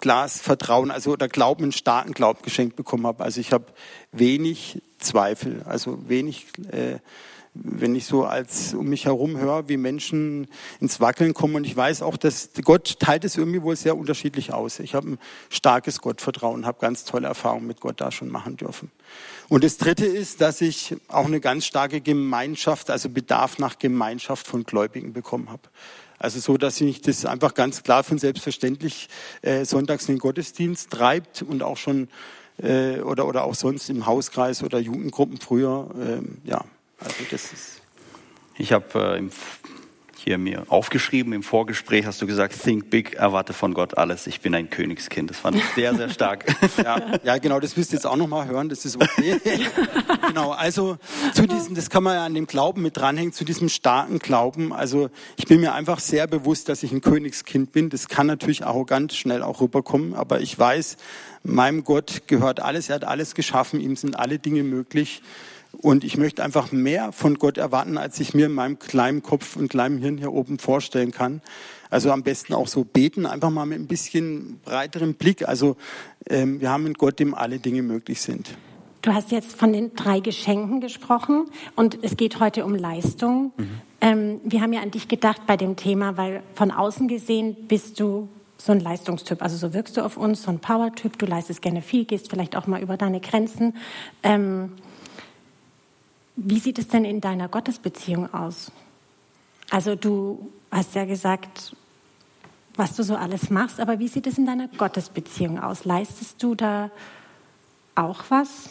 Glas 0.00 0.40
Vertrauen, 0.40 0.90
also 0.90 1.12
oder 1.12 1.28
Glauben, 1.28 1.64
einen 1.64 1.72
starken 1.72 2.12
Glauben 2.12 2.40
geschenkt 2.42 2.76
bekommen 2.76 3.06
habe. 3.06 3.22
Also 3.22 3.40
ich 3.40 3.52
habe 3.52 3.66
wenig 4.12 4.82
Zweifel, 4.98 5.62
also 5.64 6.08
wenig, 6.08 6.46
äh, 6.70 6.98
wenn 7.54 7.94
ich 7.94 8.06
so 8.06 8.24
als 8.24 8.74
um 8.74 8.86
mich 8.86 9.06
herum 9.06 9.36
höre, 9.36 9.68
wie 9.68 9.76
Menschen 9.76 10.46
ins 10.80 11.00
Wackeln 11.00 11.34
kommen. 11.34 11.56
Und 11.56 11.64
ich 11.64 11.76
weiß 11.76 12.02
auch, 12.02 12.16
dass 12.16 12.50
Gott 12.62 12.98
teilt 13.00 13.24
es 13.24 13.36
irgendwie 13.36 13.62
wohl 13.62 13.76
sehr 13.76 13.96
unterschiedlich 13.96 14.52
aus. 14.52 14.78
Ich 14.78 14.94
habe 14.94 15.12
ein 15.12 15.18
starkes 15.48 16.00
Gottvertrauen, 16.00 16.66
habe 16.66 16.78
ganz 16.80 17.04
tolle 17.04 17.28
Erfahrungen 17.28 17.66
mit 17.66 17.80
Gott 17.80 18.00
da 18.00 18.10
schon 18.10 18.28
machen 18.28 18.56
dürfen. 18.56 18.90
Und 19.50 19.64
das 19.64 19.78
Dritte 19.78 20.06
ist, 20.06 20.40
dass 20.40 20.60
ich 20.60 20.94
auch 21.08 21.24
eine 21.24 21.40
ganz 21.40 21.66
starke 21.66 22.00
Gemeinschaft, 22.00 22.88
also 22.88 23.08
Bedarf 23.08 23.58
nach 23.58 23.80
Gemeinschaft 23.80 24.46
von 24.46 24.62
Gläubigen 24.62 25.12
bekommen 25.12 25.50
habe. 25.50 25.62
Also 26.20 26.38
so, 26.38 26.56
dass 26.56 26.80
mich 26.80 27.00
das 27.00 27.26
einfach 27.26 27.54
ganz 27.54 27.82
klar 27.82 28.04
von 28.04 28.16
selbstverständlich 28.18 29.08
äh, 29.42 29.64
sonntags 29.64 30.08
in 30.08 30.14
den 30.14 30.20
Gottesdienst 30.20 30.90
treibt 30.90 31.42
und 31.42 31.64
auch 31.64 31.78
schon 31.78 32.08
äh, 32.62 33.00
oder 33.00 33.26
oder 33.26 33.42
auch 33.42 33.56
sonst 33.56 33.90
im 33.90 34.06
Hauskreis 34.06 34.62
oder 34.62 34.78
Jugendgruppen 34.78 35.40
früher. 35.40 35.90
Äh, 35.98 36.48
ja, 36.48 36.64
also 37.00 37.16
das 37.32 37.52
ist. 37.52 37.80
Ich 38.56 38.72
habe 38.72 39.18
äh, 39.18 39.28
hier 40.24 40.38
mir 40.38 40.64
aufgeschrieben. 40.68 41.32
Im 41.32 41.42
Vorgespräch 41.42 42.04
hast 42.06 42.20
du 42.20 42.26
gesagt, 42.26 42.54
think 42.62 42.90
big, 42.90 43.14
erwarte 43.14 43.52
von 43.52 43.74
Gott 43.74 43.96
alles. 43.96 44.26
Ich 44.26 44.40
bin 44.40 44.54
ein 44.54 44.70
Königskind. 44.70 45.30
Das 45.30 45.38
fand 45.38 45.56
ich 45.56 45.64
sehr, 45.74 45.94
sehr 45.94 46.10
stark. 46.10 46.44
ja, 46.76 47.18
ja, 47.24 47.38
genau, 47.38 47.60
das 47.60 47.76
müsst 47.76 47.92
ihr 47.92 47.96
jetzt 47.96 48.06
auch 48.06 48.16
nochmal 48.16 48.46
hören. 48.46 48.68
Das 48.68 48.84
ist 48.84 48.96
okay. 48.96 49.40
genau, 50.26 50.50
also 50.50 50.98
zu 51.34 51.46
diesem, 51.46 51.74
das 51.74 51.90
kann 51.90 52.02
man 52.02 52.14
ja 52.14 52.24
an 52.24 52.34
dem 52.34 52.46
Glauben 52.46 52.82
mit 52.82 52.96
dranhängen, 52.96 53.32
zu 53.32 53.44
diesem 53.44 53.68
starken 53.68 54.18
Glauben. 54.18 54.72
Also 54.72 55.10
ich 55.36 55.46
bin 55.46 55.60
mir 55.60 55.72
einfach 55.74 56.00
sehr 56.00 56.26
bewusst, 56.26 56.68
dass 56.68 56.82
ich 56.82 56.92
ein 56.92 57.00
Königskind 57.00 57.72
bin. 57.72 57.90
Das 57.90 58.08
kann 58.08 58.26
natürlich 58.26 58.64
arrogant 58.66 59.12
schnell 59.12 59.42
auch 59.42 59.60
rüberkommen, 59.60 60.14
aber 60.14 60.40
ich 60.40 60.58
weiß, 60.58 60.96
meinem 61.42 61.84
Gott 61.84 62.22
gehört 62.26 62.60
alles. 62.60 62.88
Er 62.88 62.96
hat 62.96 63.04
alles 63.04 63.34
geschaffen. 63.34 63.80
Ihm 63.80 63.96
sind 63.96 64.18
alle 64.18 64.38
Dinge 64.38 64.62
möglich. 64.62 65.22
Und 65.72 66.04
ich 66.04 66.16
möchte 66.16 66.42
einfach 66.42 66.72
mehr 66.72 67.12
von 67.12 67.38
Gott 67.38 67.56
erwarten, 67.56 67.96
als 67.96 68.20
ich 68.20 68.34
mir 68.34 68.46
in 68.46 68.52
meinem 68.52 68.78
kleinen 68.78 69.22
Kopf 69.22 69.56
und 69.56 69.68
kleinen 69.68 69.98
Hirn 69.98 70.18
hier 70.18 70.32
oben 70.32 70.58
vorstellen 70.58 71.10
kann. 71.10 71.40
Also 71.88 72.12
am 72.12 72.22
besten 72.22 72.54
auch 72.54 72.68
so 72.68 72.84
beten, 72.84 73.26
einfach 73.26 73.50
mal 73.50 73.66
mit 73.66 73.78
ein 73.78 73.86
bisschen 73.86 74.60
breiterem 74.64 75.14
Blick. 75.14 75.48
Also 75.48 75.76
ähm, 76.28 76.60
wir 76.60 76.70
haben 76.70 76.84
einen 76.84 76.94
Gott, 76.94 77.18
dem 77.18 77.34
alle 77.34 77.58
Dinge 77.58 77.82
möglich 77.82 78.20
sind. 78.20 78.56
Du 79.02 79.14
hast 79.14 79.32
jetzt 79.32 79.56
von 79.56 79.72
den 79.72 79.94
drei 79.94 80.20
Geschenken 80.20 80.80
gesprochen 80.80 81.46
und 81.74 81.98
es 82.02 82.16
geht 82.16 82.38
heute 82.38 82.64
um 82.66 82.74
Leistung. 82.74 83.52
Mhm. 83.56 83.80
Ähm, 84.02 84.40
wir 84.44 84.60
haben 84.60 84.72
ja 84.72 84.82
an 84.82 84.90
dich 84.90 85.08
gedacht 85.08 85.46
bei 85.46 85.56
dem 85.56 85.76
Thema, 85.76 86.16
weil 86.16 86.42
von 86.54 86.70
außen 86.70 87.08
gesehen 87.08 87.56
bist 87.66 87.98
du 87.98 88.28
so 88.58 88.72
ein 88.72 88.80
Leistungstyp. 88.80 89.42
Also 89.42 89.56
so 89.56 89.72
wirkst 89.72 89.96
du 89.96 90.02
auf 90.02 90.18
uns, 90.18 90.42
so 90.42 90.50
ein 90.50 90.58
Power-Typ. 90.58 91.18
Du 91.18 91.24
leistest 91.24 91.62
gerne 91.62 91.80
viel, 91.80 92.04
gehst 92.04 92.28
vielleicht 92.30 92.56
auch 92.56 92.66
mal 92.66 92.82
über 92.82 92.98
deine 92.98 93.20
Grenzen. 93.20 93.74
Ähm, 94.22 94.72
wie 96.36 96.58
sieht 96.58 96.78
es 96.78 96.88
denn 96.88 97.04
in 97.04 97.20
deiner 97.20 97.48
Gottesbeziehung 97.48 98.32
aus? 98.32 98.72
Also 99.70 99.94
du 99.94 100.50
hast 100.70 100.94
ja 100.94 101.04
gesagt, 101.04 101.74
was 102.74 102.96
du 102.96 103.02
so 103.02 103.16
alles 103.16 103.50
machst, 103.50 103.80
aber 103.80 103.98
wie 103.98 104.08
sieht 104.08 104.26
es 104.26 104.38
in 104.38 104.46
deiner 104.46 104.68
Gottesbeziehung 104.68 105.58
aus? 105.58 105.84
Leistest 105.84 106.42
du 106.42 106.54
da 106.54 106.90
auch 107.94 108.24
was? 108.28 108.70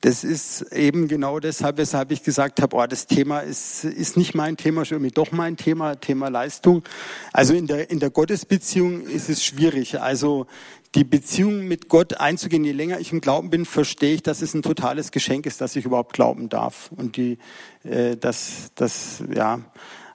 Das 0.00 0.22
ist 0.22 0.62
eben 0.72 1.08
genau 1.08 1.40
deshalb, 1.40 1.76
weshalb 1.76 2.12
ich 2.12 2.22
gesagt 2.22 2.62
habe, 2.62 2.76
oh, 2.76 2.86
das 2.86 3.06
Thema 3.06 3.40
ist, 3.40 3.84
ist 3.84 4.16
nicht 4.16 4.34
mein 4.34 4.56
Thema, 4.56 4.84
schon 4.84 4.98
irgendwie 4.98 5.14
doch 5.14 5.32
mein 5.32 5.56
Thema, 5.56 5.96
Thema 5.96 6.28
Leistung. 6.28 6.84
Also 7.32 7.54
in 7.54 7.66
der, 7.66 7.90
in 7.90 7.98
der 7.98 8.10
Gottesbeziehung 8.10 9.02
ist 9.02 9.28
es 9.28 9.44
schwierig. 9.44 10.00
Also 10.00 10.46
die 10.94 11.04
Beziehung 11.04 11.66
mit 11.66 11.88
Gott 11.88 12.14
einzugehen. 12.14 12.64
Je 12.64 12.72
länger 12.72 12.98
ich 12.98 13.12
im 13.12 13.20
Glauben 13.20 13.50
bin, 13.50 13.64
verstehe 13.64 14.14
ich, 14.14 14.22
dass 14.22 14.42
es 14.42 14.54
ein 14.54 14.62
totales 14.62 15.12
Geschenk 15.12 15.46
ist, 15.46 15.60
dass 15.60 15.76
ich 15.76 15.84
überhaupt 15.84 16.12
glauben 16.12 16.48
darf. 16.48 16.90
Und 16.96 17.16
die, 17.16 17.38
äh, 17.84 18.16
das, 18.16 18.70
das, 18.74 19.22
ja, 19.34 19.60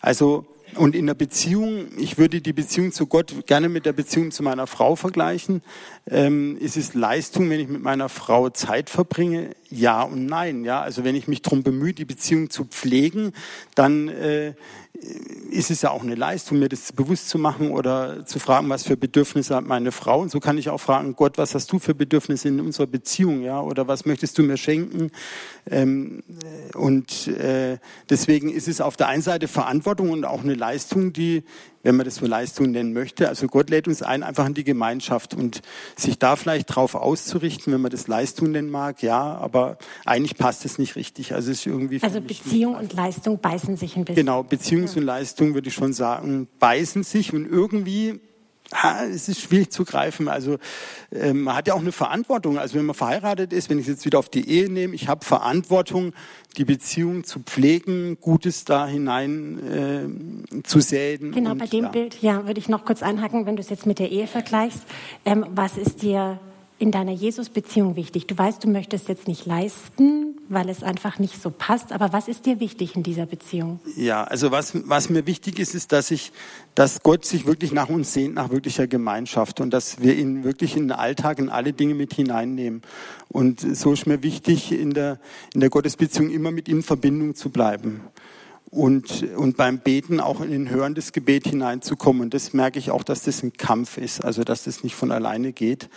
also 0.01 0.46
und 0.75 0.96
in 0.96 1.08
der 1.08 1.13
Beziehung, 1.13 1.88
ich 1.98 2.18
würde 2.18 2.42
die 2.42 2.53
Beziehung 2.53 2.92
zu 2.92 3.08
Gott 3.08 3.46
gerne 3.46 3.70
mit 3.70 3.86
der 3.86 3.94
Beziehung 3.94 4.32
zu 4.32 4.44
meiner 4.44 4.68
Frau 4.68 4.96
vergleichen. 4.96 5.62
Ähm, 6.10 6.58
ist 6.58 6.77
es 6.77 6.94
Leistung, 6.94 7.50
wenn 7.50 7.60
ich 7.60 7.68
mit 7.68 7.82
meiner 7.82 8.10
Frau 8.10 8.50
Zeit 8.50 8.89
verbringe? 8.89 9.51
Ja 9.70 10.03
und 10.03 10.25
nein. 10.25 10.63
Ja, 10.63 10.82
also 10.82 11.03
wenn 11.03 11.15
ich 11.15 11.27
mich 11.27 11.42
darum 11.42 11.63
bemühe, 11.63 11.94
die 11.94 12.06
Beziehung 12.06 12.50
zu 12.50 12.65
pflegen, 12.65 13.34
dann 13.75 14.08
äh, 14.10 14.53
ist 15.51 15.69
es 15.69 15.81
ja 15.83 15.91
auch 15.91 16.03
eine 16.03 16.15
Leistung, 16.15 16.60
mir 16.60 16.69
das 16.69 16.91
bewusst 16.91 17.29
zu 17.29 17.38
machen 17.38 17.72
oder 17.72 18.25
zu 18.25 18.39
fragen, 18.39 18.69
was 18.69 18.83
für 18.83 18.98
Bedürfnisse 18.98 19.55
hat 19.55 19.65
meine 19.65 19.91
Frau. 19.91 20.22
Und 20.22 20.31
so 20.31 20.39
kann 20.39 20.57
ich 20.57 20.69
auch 20.69 20.79
fragen, 20.79 21.15
Gott, 21.15 21.38
was 21.38 21.53
hast 21.53 21.72
du 21.72 21.79
für 21.79 21.93
Bedürfnisse 21.93 22.48
in 22.48 22.60
unserer 22.60 22.88
Beziehung, 22.88 23.41
ja? 23.41 23.62
Oder 23.62 23.88
was 23.88 24.05
möchtest 24.05 24.38
du 24.38 24.43
mir 24.43 24.57
schenken? 24.57 25.12
Ähm, 25.69 26.24
und 26.74 27.27
äh, 27.27 27.77
deswegen 28.10 28.50
ist 28.50 28.67
es 28.67 28.81
auf 28.81 28.98
der 28.98 29.07
einen 29.07 29.22
Seite 29.22 29.48
Verantwortung 29.48 30.12
und 30.12 30.25
auch 30.25 30.43
eine 30.43 30.55
Leistung, 30.55 31.13
die 31.13 31.43
wenn 31.83 31.98
man 31.98 32.05
das 32.05 32.15
so 32.15 32.25
Leistung 32.25 32.72
nennen 32.72 32.93
möchte. 32.93 33.27
Also 33.27 33.48
Gott 33.48 33.69
lädt 33.69 33.88
uns 33.88 34.01
ein, 34.01 34.24
einfach 34.24 34.48
in 34.48 34.53
die 34.53 34.63
Gemeinschaft 34.63 35.33
und 35.33 35.62
sich 35.95 36.17
da 36.17 36.36
vielleicht 36.36 36.74
drauf 36.74 36.95
auszurichten, 36.95 37.74
wenn 37.74 37.81
man 37.81 37.91
das 37.91 38.07
Leistung 38.07 38.51
nennen 38.51 38.69
mag, 38.69 39.03
ja, 39.03 39.36
aber 39.36 39.77
eigentlich 40.05 40.38
passt 40.38 40.65
es 40.65 40.79
nicht 40.79 40.95
richtig. 40.95 41.33
Also 41.33 41.51
es 41.51 41.60
ist 41.60 41.65
irgendwie. 41.65 42.01
Also 42.01 42.22
Beziehung 42.22 42.75
und 42.75 42.93
Leistung 42.93 43.39
beißen 43.39 43.75
sich 43.75 43.98
ein 43.98 44.05
bisschen. 44.05 44.25
Genau, 44.25 44.43
Und 44.95 45.03
Leistung 45.03 45.53
würde 45.53 45.69
ich 45.69 45.73
schon 45.73 45.93
sagen, 45.93 46.47
beißen 46.59 47.03
sich 47.03 47.33
und 47.33 47.45
irgendwie 47.45 48.19
ha, 48.73 49.05
es 49.05 49.29
ist 49.29 49.41
schwierig 49.41 49.71
zu 49.71 49.85
greifen. 49.85 50.27
Also 50.27 50.57
äh, 51.12 51.33
man 51.33 51.55
hat 51.55 51.67
ja 51.67 51.73
auch 51.73 51.79
eine 51.79 51.91
Verantwortung. 51.91 52.57
Also 52.57 52.75
wenn 52.75 52.85
man 52.85 52.95
verheiratet 52.95 53.53
ist, 53.53 53.69
wenn 53.69 53.79
ich 53.79 53.88
jetzt 53.88 54.05
wieder 54.05 54.19
auf 54.19 54.29
die 54.29 54.50
Ehe 54.50 54.69
nehme, 54.69 54.95
ich 54.95 55.07
habe 55.07 55.25
Verantwortung, 55.25 56.13
die 56.57 56.65
Beziehung 56.65 57.23
zu 57.23 57.39
pflegen, 57.39 58.17
Gutes 58.19 58.65
da 58.65 58.88
hinein 58.88 59.59
äh, 60.53 60.63
zu 60.63 60.79
säen. 60.79 61.31
Genau, 61.31 61.55
bei 61.55 61.67
dem 61.67 61.85
ja. 61.85 61.89
Bild, 61.89 62.21
ja, 62.21 62.45
würde 62.45 62.59
ich 62.59 62.69
noch 62.69 62.85
kurz 62.85 63.03
einhaken, 63.03 63.45
wenn 63.45 63.55
du 63.55 63.62
es 63.62 63.69
jetzt 63.69 63.85
mit 63.85 64.00
der 64.00 64.12
Ehe 64.12 64.27
vergleichst. 64.27 64.83
Ähm, 65.25 65.45
was 65.50 65.77
ist 65.77 66.01
dir 66.01 66.39
in 66.84 66.92
deiner 66.92 67.13
Jesus-Beziehung 67.13 67.96
wichtig? 67.96 68.28
Du 68.28 68.38
weißt, 68.38 68.62
du 68.62 68.68
möchtest 68.68 69.08
jetzt 69.08 69.25
nicht 69.25 69.46
leisten, 69.46 70.36
weil 70.50 70.68
es 70.68 70.84
einfach 70.84 71.18
nicht 71.18 71.42
so 71.42 71.50
passt. 71.50 71.94
Aber 71.94 72.12
was 72.12 72.28
ist 72.28 72.46
dir 72.46 72.60
wichtig 72.60 72.98
in 72.98 73.04
dieser 73.04 73.25
Beziehung? 73.25 73.80
Ja, 73.96 74.25
also 74.25 74.52
was, 74.52 74.74
was 74.90 75.10
mir 75.10 75.25
wichtig 75.25 75.60
ist, 75.60 75.75
ist, 75.75 75.94
dass 75.94 76.12
ich, 76.12 76.34
dass 76.75 77.02
Gott 77.02 77.24
sich 77.24 77.46
wirklich 77.46 77.72
nach 77.72 77.88
uns 77.88 78.12
sehnt, 78.12 78.36
nach 78.36 78.52
wirklicher 78.52 78.86
Gemeinschaft 78.86 79.62
und 79.62 79.72
dass 79.72 80.02
wir 80.02 80.13
ihn 80.18 80.44
wirklich 80.44 80.75
in 80.75 80.90
den 80.90 80.92
Alltag, 80.92 81.40
in 81.40 81.48
alle 81.48 81.72
Dinge 81.72 81.96
mit 81.96 82.13
hineinnehmen. 82.13 82.82
Und 83.30 83.62
so 83.62 83.94
ist 83.94 84.06
mir 84.06 84.22
wichtig, 84.22 84.74
in 84.74 84.94
der, 84.94 85.20
in 85.54 85.62
der 85.62 85.70
Gottesbeziehung 85.70 86.32
immer 86.32 86.52
mit 86.52 86.68
ihm 86.68 86.78
in 86.78 86.84
Verbindung 86.84 87.34
zu 87.34 87.50
bleiben 87.50 88.02
und, 88.74 89.24
und 89.36 89.56
beim 89.56 89.80
Beten 89.80 90.20
auch 90.20 90.42
in 90.42 90.50
den 90.50 90.70
hörendes 90.70 91.13
Gebet 91.13 91.48
hineinzukommen. 91.48 92.24
Und 92.24 92.34
das 92.34 92.54
merke 92.54 92.80
ich 92.80 92.90
auch, 92.90 93.04
dass 93.04 93.24
das 93.24 93.44
ein 93.44 93.54
Kampf 93.54 93.98
ist, 93.98 94.24
also 94.24 94.44
dass 94.44 94.63
das 94.63 94.84
nicht 94.84 94.96
von 94.96 95.12
alleine 95.12 95.54
geht. 95.54 95.90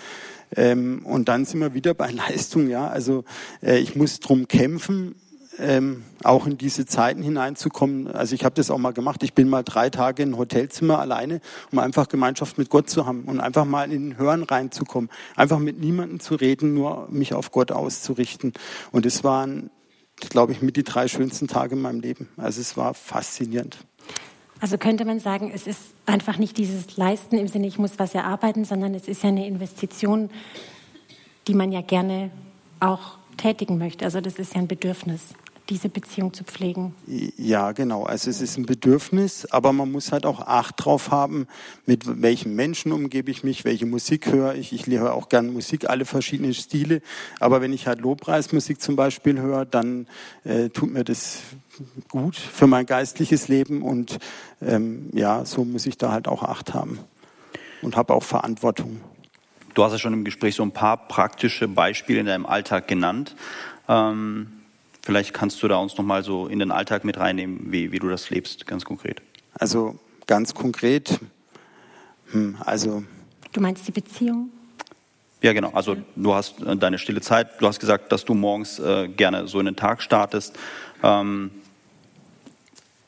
Ähm, 0.54 1.04
und 1.04 1.28
dann 1.28 1.44
sind 1.44 1.60
wir 1.60 1.74
wieder 1.74 1.94
bei 1.94 2.10
Leistung, 2.12 2.68
ja. 2.68 2.88
Also 2.88 3.24
äh, 3.62 3.78
ich 3.78 3.96
muss 3.96 4.20
drum 4.20 4.48
kämpfen, 4.48 5.14
ähm, 5.58 6.04
auch 6.22 6.46
in 6.46 6.58
diese 6.58 6.86
Zeiten 6.86 7.22
hineinzukommen. 7.22 8.08
Also 8.08 8.34
ich 8.34 8.44
habe 8.44 8.54
das 8.54 8.70
auch 8.70 8.78
mal 8.78 8.92
gemacht. 8.92 9.22
Ich 9.22 9.32
bin 9.32 9.48
mal 9.48 9.62
drei 9.62 9.90
Tage 9.90 10.22
in 10.22 10.30
ein 10.30 10.38
Hotelzimmer 10.38 10.98
alleine, 10.98 11.40
um 11.72 11.78
einfach 11.78 12.08
Gemeinschaft 12.08 12.58
mit 12.58 12.68
Gott 12.68 12.90
zu 12.90 13.06
haben 13.06 13.24
und 13.24 13.40
einfach 13.40 13.64
mal 13.64 13.90
in 13.90 14.10
den 14.10 14.18
Hören 14.18 14.42
reinzukommen. 14.42 15.10
Einfach 15.34 15.58
mit 15.58 15.80
niemandem 15.80 16.20
zu 16.20 16.34
reden, 16.34 16.74
nur 16.74 17.08
mich 17.10 17.32
auf 17.32 17.52
Gott 17.52 17.72
auszurichten. 17.72 18.52
Und 18.92 19.06
es 19.06 19.24
waren 19.24 19.70
glaube 20.18 20.52
ich, 20.52 20.62
mit 20.62 20.76
die 20.76 20.82
drei 20.82 21.08
schönsten 21.08 21.46
Tage 21.46 21.74
in 21.74 21.82
meinem 21.82 22.00
Leben. 22.00 22.28
Also 22.36 22.60
es 22.60 22.76
war 22.76 22.94
faszinierend. 22.94 23.78
Also 24.66 24.78
könnte 24.78 25.04
man 25.04 25.20
sagen, 25.20 25.52
es 25.54 25.68
ist 25.68 25.80
einfach 26.06 26.38
nicht 26.38 26.58
dieses 26.58 26.96
Leisten 26.96 27.38
im 27.38 27.46
Sinne, 27.46 27.68
ich 27.68 27.78
muss 27.78 28.00
was 28.00 28.16
erarbeiten, 28.16 28.64
sondern 28.64 28.94
es 28.94 29.06
ist 29.06 29.22
ja 29.22 29.28
eine 29.28 29.46
Investition, 29.46 30.28
die 31.46 31.54
man 31.54 31.70
ja 31.70 31.82
gerne 31.82 32.32
auch 32.80 33.16
tätigen 33.36 33.78
möchte. 33.78 34.04
Also 34.04 34.20
das 34.20 34.40
ist 34.40 34.56
ja 34.56 34.60
ein 34.60 34.66
Bedürfnis 34.66 35.34
diese 35.68 35.88
Beziehung 35.88 36.32
zu 36.32 36.44
pflegen. 36.44 36.94
Ja, 37.36 37.72
genau. 37.72 38.04
Also 38.04 38.30
es 38.30 38.40
ist 38.40 38.56
ein 38.56 38.66
Bedürfnis, 38.66 39.46
aber 39.46 39.72
man 39.72 39.90
muss 39.90 40.12
halt 40.12 40.26
auch 40.26 40.40
Acht 40.40 40.84
drauf 40.84 41.10
haben, 41.10 41.46
mit 41.86 42.22
welchen 42.22 42.54
Menschen 42.54 42.92
umgebe 42.92 43.30
ich 43.30 43.42
mich, 43.42 43.64
welche 43.64 43.86
Musik 43.86 44.32
höre 44.32 44.54
ich. 44.54 44.72
Ich 44.72 44.86
höre 44.86 45.14
auch 45.14 45.28
gerne 45.28 45.50
Musik, 45.50 45.90
alle 45.90 46.04
verschiedenen 46.04 46.54
Stile. 46.54 47.02
Aber 47.40 47.60
wenn 47.60 47.72
ich 47.72 47.86
halt 47.86 48.00
Lobpreismusik 48.00 48.80
zum 48.80 48.96
Beispiel 48.96 49.40
höre, 49.40 49.64
dann 49.64 50.06
äh, 50.44 50.68
tut 50.68 50.92
mir 50.92 51.04
das 51.04 51.38
gut 52.08 52.36
für 52.36 52.66
mein 52.66 52.86
geistliches 52.86 53.48
Leben 53.48 53.82
und 53.82 54.18
ähm, 54.62 55.10
ja, 55.12 55.44
so 55.44 55.64
muss 55.64 55.86
ich 55.86 55.98
da 55.98 56.12
halt 56.12 56.28
auch 56.28 56.42
Acht 56.42 56.74
haben 56.74 56.98
und 57.82 57.96
habe 57.96 58.14
auch 58.14 58.22
Verantwortung. 58.22 59.00
Du 59.74 59.84
hast 59.84 59.92
ja 59.92 59.98
schon 59.98 60.14
im 60.14 60.24
Gespräch 60.24 60.54
so 60.54 60.62
ein 60.62 60.72
paar 60.72 60.96
praktische 61.08 61.68
Beispiele 61.68 62.20
in 62.20 62.26
deinem 62.26 62.46
Alltag 62.46 62.88
genannt. 62.88 63.36
Ähm 63.88 64.55
Vielleicht 65.06 65.32
kannst 65.32 65.62
du 65.62 65.68
da 65.68 65.76
uns 65.76 65.96
nochmal 65.96 66.24
so 66.24 66.48
in 66.48 66.58
den 66.58 66.72
Alltag 66.72 67.04
mit 67.04 67.16
reinnehmen, 67.16 67.70
wie, 67.70 67.92
wie 67.92 68.00
du 68.00 68.08
das 68.08 68.28
lebst, 68.30 68.66
ganz 68.66 68.84
konkret. 68.84 69.22
Also 69.54 70.00
ganz 70.26 70.52
konkret, 70.52 71.20
hm, 72.32 72.56
also. 72.58 73.04
Du 73.52 73.60
meinst 73.60 73.86
die 73.86 73.92
Beziehung? 73.92 74.50
Ja, 75.42 75.52
genau. 75.52 75.70
Also 75.70 75.96
du 76.16 76.34
hast 76.34 76.60
äh, 76.60 76.76
deine 76.76 76.98
stille 76.98 77.20
Zeit. 77.20 77.50
Du 77.60 77.68
hast 77.68 77.78
gesagt, 77.78 78.10
dass 78.10 78.24
du 78.24 78.34
morgens 78.34 78.80
äh, 78.80 79.06
gerne 79.06 79.46
so 79.46 79.60
in 79.60 79.66
den 79.66 79.76
Tag 79.76 80.02
startest. 80.02 80.58
Ähm, 81.04 81.52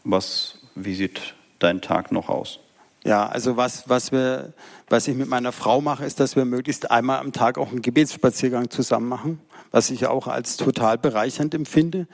was, 0.04 0.60
wie 0.76 0.94
sieht 0.94 1.34
dein 1.58 1.80
Tag 1.80 2.12
noch 2.12 2.28
aus? 2.28 2.60
Ja, 3.02 3.26
also 3.26 3.56
was, 3.56 3.88
was, 3.88 4.12
wir, 4.12 4.52
was 4.88 5.08
ich 5.08 5.16
mit 5.16 5.28
meiner 5.28 5.50
Frau 5.50 5.80
mache, 5.80 6.04
ist, 6.04 6.20
dass 6.20 6.36
wir 6.36 6.44
möglichst 6.44 6.92
einmal 6.92 7.18
am 7.18 7.32
Tag 7.32 7.58
auch 7.58 7.70
einen 7.72 7.82
Gebetsspaziergang 7.82 8.70
zusammen 8.70 9.08
machen 9.08 9.40
was 9.70 9.90
ich 9.90 10.06
auch 10.06 10.26
als 10.26 10.56
total 10.56 10.98
bereichernd 10.98 11.54
empfinde. 11.54 12.06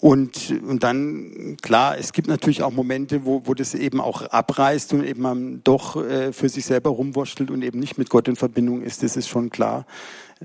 Und, 0.00 0.50
und 0.62 0.84
dann, 0.84 1.56
klar, 1.60 1.98
es 1.98 2.12
gibt 2.12 2.28
natürlich 2.28 2.62
auch 2.62 2.70
Momente, 2.70 3.24
wo, 3.24 3.42
wo 3.46 3.54
das 3.54 3.74
eben 3.74 4.00
auch 4.00 4.22
abreißt 4.22 4.92
und 4.92 5.04
eben 5.04 5.22
man 5.22 5.60
doch 5.64 5.96
äh, 5.96 6.32
für 6.32 6.48
sich 6.48 6.66
selber 6.66 6.90
rumwurschtelt 6.90 7.50
und 7.50 7.62
eben 7.62 7.80
nicht 7.80 7.98
mit 7.98 8.08
Gott 8.08 8.28
in 8.28 8.36
Verbindung 8.36 8.82
ist, 8.82 9.02
das 9.02 9.16
ist 9.16 9.28
schon 9.28 9.50
klar. 9.50 9.86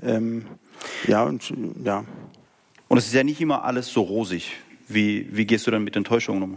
Ähm, 0.02 0.46
ja, 1.06 1.22
und 1.22 1.52
ja. 1.84 2.04
Und 2.88 2.98
es 2.98 3.06
ist 3.06 3.14
ja 3.14 3.22
nicht 3.22 3.40
immer 3.40 3.64
alles 3.64 3.92
so 3.92 4.02
rosig. 4.02 4.52
Wie, 4.88 5.28
wie 5.30 5.46
gehst 5.46 5.66
du 5.66 5.70
dann 5.70 5.84
mit 5.84 5.94
Enttäuschungen 5.94 6.42
um? 6.42 6.56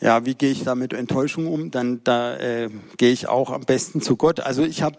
Ja, 0.00 0.24
wie 0.24 0.34
gehe 0.34 0.50
ich 0.50 0.62
da 0.62 0.74
mit 0.74 0.92
Enttäuschung 0.92 1.46
um? 1.46 1.70
Dann 1.70 2.02
da 2.04 2.36
äh, 2.36 2.70
gehe 2.96 3.12
ich 3.12 3.28
auch 3.28 3.50
am 3.50 3.62
besten 3.62 4.00
zu 4.00 4.16
Gott. 4.16 4.40
Also 4.40 4.64
ich 4.64 4.82
habe 4.82 4.96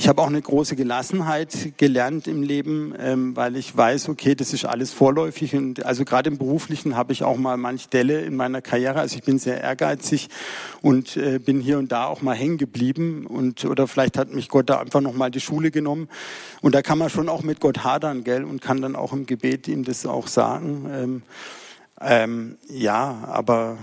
ich 0.00 0.06
habe 0.06 0.22
auch 0.22 0.28
eine 0.28 0.40
große 0.40 0.76
Gelassenheit 0.76 1.72
gelernt 1.76 2.28
im 2.28 2.44
Leben, 2.44 2.94
ähm, 3.00 3.34
weil 3.34 3.56
ich 3.56 3.76
weiß, 3.76 4.08
okay, 4.08 4.36
das 4.36 4.52
ist 4.52 4.64
alles 4.64 4.92
vorläufig. 4.92 5.56
Und 5.56 5.84
also 5.84 6.04
gerade 6.04 6.30
im 6.30 6.38
Beruflichen 6.38 6.96
habe 6.96 7.12
ich 7.12 7.24
auch 7.24 7.36
mal 7.36 7.56
manche 7.56 7.88
Delle 7.88 8.20
in 8.20 8.36
meiner 8.36 8.62
Karriere. 8.62 9.00
Also 9.00 9.16
ich 9.16 9.24
bin 9.24 9.40
sehr 9.40 9.60
ehrgeizig 9.60 10.28
und 10.82 11.16
äh, 11.16 11.40
bin 11.40 11.60
hier 11.60 11.78
und 11.78 11.90
da 11.90 12.06
auch 12.06 12.22
mal 12.22 12.36
hängen 12.36 12.58
geblieben. 12.58 13.26
Und 13.26 13.64
oder 13.64 13.88
vielleicht 13.88 14.16
hat 14.16 14.32
mich 14.32 14.48
Gott 14.48 14.70
da 14.70 14.78
einfach 14.78 15.00
noch 15.00 15.14
mal 15.14 15.32
die 15.32 15.40
Schule 15.40 15.72
genommen. 15.72 16.08
Und 16.60 16.76
da 16.76 16.82
kann 16.82 16.98
man 16.98 17.10
schon 17.10 17.28
auch 17.28 17.42
mit 17.42 17.58
Gott 17.58 17.82
hadern, 17.82 18.22
gell? 18.22 18.44
Und 18.44 18.62
kann 18.62 18.80
dann 18.80 18.94
auch 18.94 19.12
im 19.12 19.26
Gebet 19.26 19.66
ihm 19.66 19.82
das 19.82 20.06
auch 20.06 20.28
sagen. 20.28 20.88
Ähm, 20.92 21.22
ähm, 22.00 22.56
ja, 22.68 23.24
aber 23.26 23.78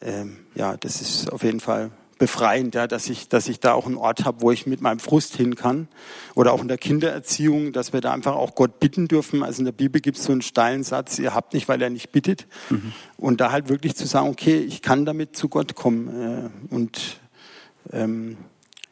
ähm, 0.00 0.38
ja, 0.56 0.76
das 0.76 1.00
ist 1.00 1.32
auf 1.32 1.44
jeden 1.44 1.60
Fall 1.60 1.92
befreiend, 2.18 2.74
ja, 2.74 2.86
dass 2.86 3.08
ich, 3.08 3.28
dass 3.28 3.48
ich 3.48 3.60
da 3.60 3.72
auch 3.72 3.86
einen 3.86 3.96
Ort 3.96 4.24
habe, 4.24 4.40
wo 4.42 4.50
ich 4.50 4.66
mit 4.66 4.80
meinem 4.80 4.98
Frust 4.98 5.36
hin 5.36 5.54
kann. 5.54 5.88
Oder 6.34 6.52
auch 6.52 6.60
in 6.60 6.68
der 6.68 6.78
Kindererziehung, 6.78 7.72
dass 7.72 7.92
wir 7.92 8.00
da 8.00 8.12
einfach 8.12 8.34
auch 8.34 8.54
Gott 8.54 8.80
bitten 8.80 9.08
dürfen. 9.08 9.42
Also 9.42 9.60
in 9.60 9.64
der 9.64 9.72
Bibel 9.72 10.00
gibt 10.00 10.18
es 10.18 10.24
so 10.24 10.32
einen 10.32 10.42
steilen 10.42 10.82
Satz, 10.82 11.18
ihr 11.18 11.34
habt 11.34 11.54
nicht, 11.54 11.68
weil 11.68 11.80
er 11.80 11.90
nicht 11.90 12.10
bittet. 12.10 12.46
Mhm. 12.70 12.92
Und 13.16 13.40
da 13.40 13.52
halt 13.52 13.68
wirklich 13.68 13.94
zu 13.94 14.06
sagen, 14.06 14.28
okay, 14.28 14.58
ich 14.58 14.82
kann 14.82 15.04
damit 15.04 15.36
zu 15.36 15.48
Gott 15.48 15.74
kommen. 15.74 16.50
Äh, 16.70 16.74
und 16.74 17.20
ähm, 17.92 18.36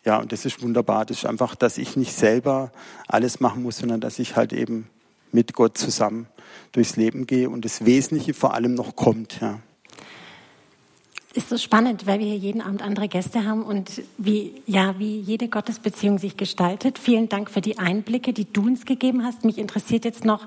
ja, 0.04 0.18
und 0.18 0.30
das 0.30 0.45
ist 0.45 0.62
wunderbar. 0.62 1.04
Das 1.04 1.18
ist 1.18 1.26
einfach, 1.26 1.56
dass 1.56 1.78
ich 1.78 1.97
nicht 1.97 2.12
selber 2.12 2.71
alles 3.09 3.40
machen 3.40 3.62
muss, 3.62 3.78
sondern 3.78 4.00
dass 4.00 4.18
ich 4.18 4.37
halt 4.37 4.52
eben 4.52 4.88
mit 5.33 5.52
Gott 5.52 5.76
zusammen 5.76 6.28
durchs 6.73 6.97
Leben 6.97 7.26
gehe 7.26 7.50
und 7.50 7.64
das 7.64 7.85
Wesentliche 7.85 8.33
vor 8.33 8.54
allem 8.54 8.75
noch 8.75 8.95
kommt. 8.95 9.40
Ja 9.40 9.61
ist 11.37 11.49
so 11.49 11.59
spannend, 11.59 12.07
weil 12.07 12.19
wir 12.19 12.26
hier 12.26 12.37
jeden 12.37 12.61
Abend 12.61 12.83
andere 12.83 13.09
Gäste 13.09 13.45
haben 13.45 13.62
und 13.62 14.02
wie, 14.19 14.55
ja, 14.66 14.99
wie 14.99 15.21
jede 15.21 15.49
Gottesbeziehung 15.49 16.19
sich 16.19 16.37
gestaltet. 16.37 16.99
Vielen 16.99 17.28
Dank 17.28 17.50
für 17.50 17.61
die 17.61 17.78
Einblicke, 17.78 18.33
die 18.33 18.50
du 18.52 18.62
uns 18.62 18.87
gegeben 18.87 19.25
hast. 19.25 19.45
Mich 19.45 19.59
interessiert 19.59 20.05
jetzt 20.05 20.25
noch, 20.25 20.47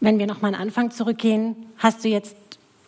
wenn 0.00 0.18
wir 0.18 0.26
noch 0.26 0.40
mal 0.40 0.48
an 0.48 0.54
Anfang 0.54 0.90
zurückgehen, 0.90 1.56
hast 1.78 2.04
du 2.04 2.08
jetzt 2.08 2.36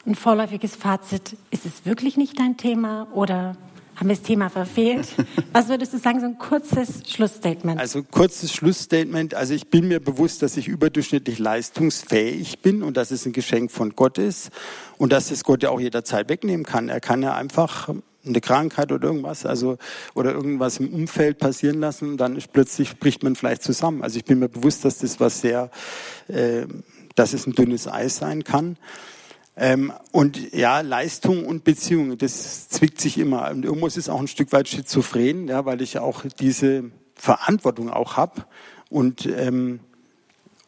ein 0.07 0.15
vorläufiges 0.15 0.77
Fazit? 0.77 1.37
Ist 1.51 1.67
es 1.67 1.85
wirklich 1.85 2.17
nicht 2.17 2.39
dein 2.39 2.57
Thema 2.57 3.09
oder 3.13 3.57
haben 3.99 4.09
wir 4.09 4.15
das 4.15 4.23
Thema 4.23 4.49
verfehlt? 4.49 5.09
Was 5.53 5.69
würdest 5.69 5.93
du 5.93 5.99
sagen, 5.99 6.21
so 6.21 6.27
ein 6.27 6.39
kurzes 6.39 7.03
Schlussstatement? 7.09 7.81
Also 7.81 8.05
kurzes 8.05 8.53
Schlussstatement. 8.53 9.35
Also 9.35 9.55
ich 9.55 9.71
bin 9.71 9.89
mir 9.89 9.99
bewusst, 9.99 10.43
dass 10.43 10.57
ich 10.57 10.69
überdurchschnittlich 10.69 11.41
leistungsfähig 11.41 12.61
bin 12.61 12.85
und 12.85 12.97
dass 12.97 13.11
es 13.11 13.27
ein 13.27 13.33
Geschenk 13.33 13.73
von 13.73 13.97
Gott 13.97 14.19
ist 14.19 14.51
und 14.99 15.13
dass 15.13 15.33
es 15.33 15.43
Gott 15.43 15.65
ja 15.65 15.71
auch 15.71 15.81
jederzeit 15.81 16.29
wegnehmen 16.29 16.65
kann. 16.65 16.89
Er 16.89 17.01
kann 17.01 17.23
ja 17.23 17.35
einfach 17.35 17.89
eine 18.25 18.41
Krankheit 18.41 18.93
oder 18.93 19.09
irgendwas, 19.09 19.45
also 19.45 19.79
oder 20.15 20.33
irgendwas 20.33 20.79
im 20.79 20.95
Umfeld 20.95 21.39
passieren 21.39 21.81
lassen, 21.81 22.17
dann 22.17 22.37
ist 22.37 22.53
plötzlich 22.53 23.01
bricht 23.01 23.25
man 23.25 23.35
vielleicht 23.35 23.65
zusammen. 23.65 24.03
Also 24.03 24.19
ich 24.19 24.25
bin 24.25 24.39
mir 24.39 24.49
bewusst, 24.49 24.85
dass 24.85 24.99
das 24.99 25.19
was 25.19 25.41
sehr, 25.41 25.71
äh, 26.29 26.67
dass 27.17 27.33
es 27.33 27.49
ein 27.49 27.53
dünnes 27.53 27.89
Eis 27.89 28.19
sein 28.19 28.45
kann. 28.45 28.77
Ähm, 29.61 29.93
und 30.13 30.53
ja, 30.53 30.81
Leistung 30.83 31.45
und 31.45 31.65
Beziehung, 31.65 32.17
das 32.17 32.69
zwickt 32.69 33.01
sich 33.01 33.19
immer. 33.19 33.51
Und 33.51 33.65
irgendwo 33.65 33.89
ist 33.89 33.97
es 33.97 34.09
auch 34.09 34.21
ein 34.21 34.29
Stück 34.29 34.53
weit 34.53 34.69
schizophren, 34.69 35.49
ja, 35.49 35.65
weil 35.65 35.83
ich 35.83 35.99
auch 35.99 36.25
diese 36.39 36.93
Verantwortung 37.17 37.91
auch 37.91 38.17
habe 38.17 38.45
und, 38.89 39.27
ähm, 39.27 39.81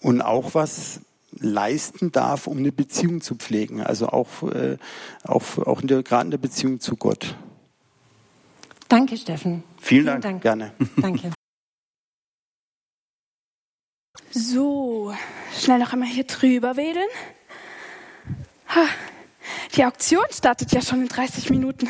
und 0.00 0.22
auch 0.22 0.54
was 0.54 1.02
leisten 1.38 2.10
darf, 2.10 2.48
um 2.48 2.58
eine 2.58 2.72
Beziehung 2.72 3.20
zu 3.20 3.36
pflegen. 3.36 3.80
Also 3.80 4.08
auch, 4.08 4.42
äh, 4.42 4.76
auch, 5.22 5.58
auch 5.58 5.82
in 5.82 5.86
der, 5.86 6.02
gerade 6.02 6.24
in 6.24 6.30
der 6.32 6.38
Beziehung 6.38 6.80
zu 6.80 6.96
Gott. 6.96 7.36
Danke, 8.88 9.16
Steffen. 9.16 9.62
Vielen, 9.78 10.06
Dank. 10.06 10.22
Dank. 10.22 10.42
Gerne. 10.42 10.72
Danke. 11.00 11.30
So, 14.32 15.12
schnell 15.56 15.78
noch 15.78 15.92
einmal 15.92 16.08
hier 16.08 16.24
drüber 16.24 16.76
Die 19.74 19.84
Auktion 19.84 20.24
startet 20.30 20.72
ja 20.72 20.80
schon 20.82 21.02
in 21.02 21.08
30 21.08 21.50
Minuten. 21.50 21.88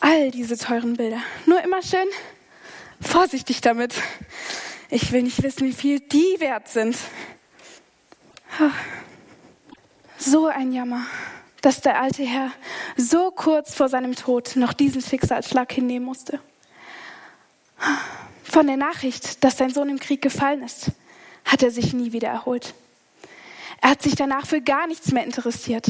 All 0.00 0.30
diese 0.30 0.56
teuren 0.56 0.96
Bilder. 0.96 1.20
Nur 1.46 1.62
immer 1.62 1.82
schön 1.82 2.08
vorsichtig 3.00 3.60
damit. 3.60 3.94
Ich 4.90 5.12
will 5.12 5.22
nicht 5.22 5.42
wissen, 5.42 5.66
wie 5.66 5.72
viel 5.72 6.00
die 6.00 6.36
wert 6.38 6.68
sind. 6.68 6.96
So 10.18 10.48
ein 10.48 10.72
Jammer, 10.72 11.06
dass 11.62 11.80
der 11.80 12.00
alte 12.00 12.24
Herr 12.24 12.52
so 12.96 13.30
kurz 13.30 13.74
vor 13.74 13.88
seinem 13.88 14.14
Tod 14.14 14.56
noch 14.56 14.72
diesen 14.72 15.00
Schicksalsschlag 15.00 15.72
hinnehmen 15.72 16.04
musste. 16.04 16.40
Von 18.42 18.66
der 18.66 18.76
Nachricht, 18.76 19.42
dass 19.44 19.56
sein 19.56 19.70
Sohn 19.70 19.88
im 19.88 19.98
Krieg 19.98 20.20
gefallen 20.20 20.62
ist, 20.62 20.90
hat 21.44 21.62
er 21.62 21.70
sich 21.70 21.92
nie 21.92 22.12
wieder 22.12 22.28
erholt. 22.28 22.74
Er 23.80 23.90
hat 23.90 24.02
sich 24.02 24.14
danach 24.14 24.46
für 24.46 24.60
gar 24.60 24.86
nichts 24.86 25.12
mehr 25.12 25.24
interessiert. 25.24 25.86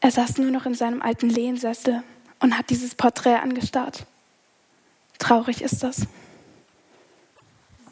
Er 0.00 0.10
saß 0.10 0.38
nur 0.38 0.50
noch 0.50 0.66
in 0.66 0.74
seinem 0.74 1.02
alten 1.02 1.28
Lehnsessel 1.28 2.02
und 2.40 2.56
hat 2.56 2.70
dieses 2.70 2.94
Porträt 2.94 3.36
angestarrt. 3.36 4.06
Traurig 5.18 5.62
ist 5.62 5.82
das. 5.82 5.98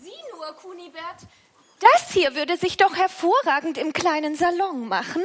Sieh 0.02 0.22
nur, 0.32 0.46
Kunibert, 0.54 1.26
das 1.80 2.12
hier 2.12 2.34
würde 2.34 2.56
sich 2.56 2.76
doch 2.76 2.96
hervorragend 2.96 3.78
im 3.78 3.92
kleinen 3.92 4.36
Salon 4.36 4.88
machen. 4.88 5.22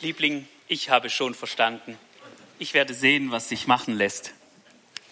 Liebling, 0.00 0.46
ich 0.68 0.90
habe 0.90 1.10
schon 1.10 1.34
verstanden. 1.34 1.98
Ich 2.58 2.74
werde 2.74 2.94
sehen, 2.94 3.30
was 3.30 3.48
sich 3.48 3.66
machen 3.66 3.94
lässt. 3.94 4.32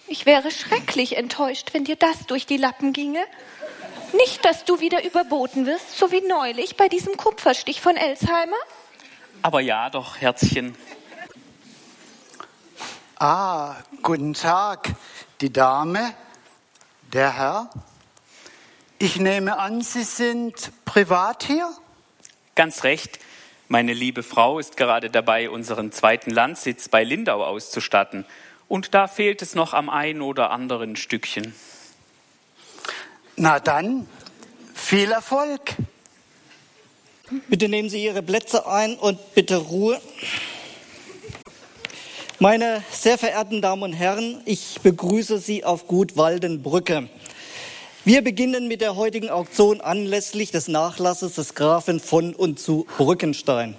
Ich 0.07 0.27
wäre 0.27 0.51
schrecklich 0.51 1.17
enttäuscht, 1.17 1.73
wenn 1.73 1.85
dir 1.85 1.97
das 1.97 2.27
durch 2.27 2.47
die 2.47 2.57
Lappen 2.57 2.93
ginge. 2.93 3.25
Nicht, 4.13 4.45
dass 4.45 4.65
du 4.65 4.81
wieder 4.81 5.05
überboten 5.05 5.67
wirst, 5.67 5.97
so 5.97 6.13
wie 6.13 6.21
neulich 6.21 6.77
bei 6.77 6.89
diesem 6.89 7.17
Kupferstich 7.17 7.81
von 7.81 7.97
Elsheimer? 7.97 8.57
Aber 9.41 9.61
ja, 9.61 9.91
doch, 9.91 10.21
Herzchen. 10.21 10.77
Ah, 13.19 13.77
guten 14.03 14.35
Tag, 14.35 14.91
die 15.41 15.53
Dame, 15.53 16.15
der 17.13 17.37
Herr. 17.37 17.71
Ich 18.99 19.17
nehme 19.17 19.59
an, 19.59 19.81
Sie 19.81 20.05
sind 20.05 20.73
privat 20.85 21.45
hier? 21.45 21.71
Ganz 22.55 22.85
recht. 22.85 23.19
Meine 23.69 23.95
liebe 23.95 24.23
Frau 24.23 24.59
ist 24.59 24.77
gerade 24.77 25.09
dabei, 25.09 25.49
unseren 25.49 25.93
zweiten 25.93 26.31
Landsitz 26.31 26.89
bei 26.89 27.03
Lindau 27.03 27.43
auszustatten. 27.43 28.27
Und 28.69 28.95
da 28.95 29.09
fehlt 29.09 29.41
es 29.41 29.55
noch 29.55 29.73
am 29.73 29.89
ein 29.89 30.21
oder 30.21 30.51
anderen 30.51 30.97
Stückchen. 30.97 31.55
Na 33.45 33.59
dann, 33.59 34.07
viel 34.73 35.11
Erfolg. 35.11 35.75
Bitte 37.49 37.69
nehmen 37.69 37.91
Sie 37.91 38.05
Ihre 38.05 38.23
Plätze 38.23 38.69
ein 38.69 38.95
und 38.95 39.19
bitte 39.35 39.57
Ruhe. 39.57 40.01
Meine 42.39 42.85
sehr 42.93 43.19
verehrten 43.19 43.61
Damen 43.61 43.83
und 43.83 43.95
Herren, 43.95 44.41
ich 44.45 44.79
begrüße 44.85 45.39
Sie 45.39 45.65
auf 45.65 45.89
Gut 45.89 46.17
Waldenbrücke. 46.17 47.09
Wir 48.05 48.23
beginnen 48.23 48.69
mit 48.69 48.81
der 48.81 48.95
heutigen 48.95 49.29
Auktion 49.29 49.81
anlässlich 49.81 50.53
des 50.53 50.69
Nachlasses 50.69 51.35
des 51.35 51.57
Grafen 51.57 51.99
von 51.99 52.37
und 52.37 52.61
zu 52.61 52.87
Brückenstein. 52.97 53.75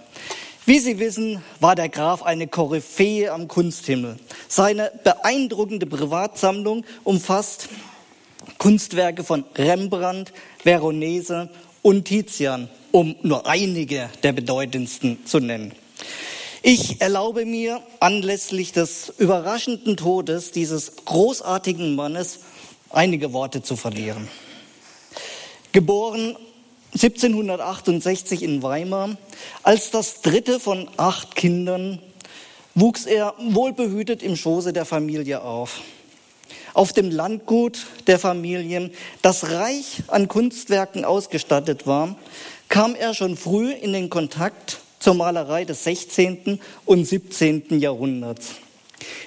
Wie 0.65 0.79
Sie 0.79 0.99
wissen, 0.99 1.41
war 1.61 1.75
der 1.75 1.87
Graf 1.87 2.21
eine 2.21 2.47
Koryphäe 2.47 3.31
am 3.31 3.47
Kunsthimmel. 3.47 4.17
Seine 4.49 4.91
beeindruckende 5.05 5.85
Privatsammlung 5.85 6.83
umfasst 7.05 7.69
Kunstwerke 8.57 9.23
von 9.23 9.43
Rembrandt, 9.55 10.33
Veronese 10.63 11.49
und 11.81 12.05
Tizian, 12.05 12.69
um 12.91 13.15
nur 13.21 13.47
einige 13.47 14.09
der 14.23 14.33
bedeutendsten 14.33 15.25
zu 15.25 15.39
nennen. 15.39 15.73
Ich 16.61 17.01
erlaube 17.01 17.45
mir 17.45 17.81
anlässlich 17.99 18.71
des 18.71 19.13
überraschenden 19.17 19.97
Todes 19.97 20.51
dieses 20.51 20.95
großartigen 21.03 21.95
Mannes 21.95 22.39
einige 22.89 23.33
Worte 23.33 23.61
zu 23.61 23.75
verlieren. 23.75 24.29
Geboren 25.73 26.37
1768 26.93 28.43
in 28.43 28.61
Weimar, 28.61 29.17
als 29.63 29.91
das 29.91 30.21
dritte 30.21 30.59
von 30.59 30.87
acht 30.97 31.35
Kindern 31.35 31.99
wuchs 32.75 33.05
er 33.05 33.33
wohlbehütet 33.39 34.23
im 34.23 34.35
Schoße 34.35 34.73
der 34.73 34.85
Familie 34.85 35.41
auf 35.41 35.81
auf 36.73 36.93
dem 36.93 37.11
Landgut 37.11 37.85
der 38.07 38.19
Familien, 38.19 38.91
das 39.21 39.51
reich 39.51 40.03
an 40.07 40.27
Kunstwerken 40.27 41.05
ausgestattet 41.05 41.87
war, 41.87 42.15
kam 42.69 42.95
er 42.95 43.13
schon 43.13 43.37
früh 43.37 43.71
in 43.71 43.93
den 43.93 44.09
Kontakt 44.09 44.79
zur 44.99 45.13
Malerei 45.13 45.65
des 45.65 45.83
16. 45.83 46.59
und 46.85 47.05
17. 47.05 47.79
Jahrhunderts. 47.79 48.55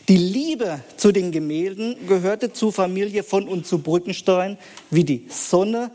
Die 0.09 0.17
Liebe 0.17 0.81
zu 0.97 1.13
den 1.13 1.33
Gemälden 1.33 2.07
gehörte 2.07 2.53
zur 2.53 2.73
Familie 2.73 3.23
von 3.23 3.47
und 3.47 3.67
zu 3.67 3.79
Brückenstein 3.79 4.57
wie 4.91 5.05
die 5.05 5.27
Sonne 5.29 5.91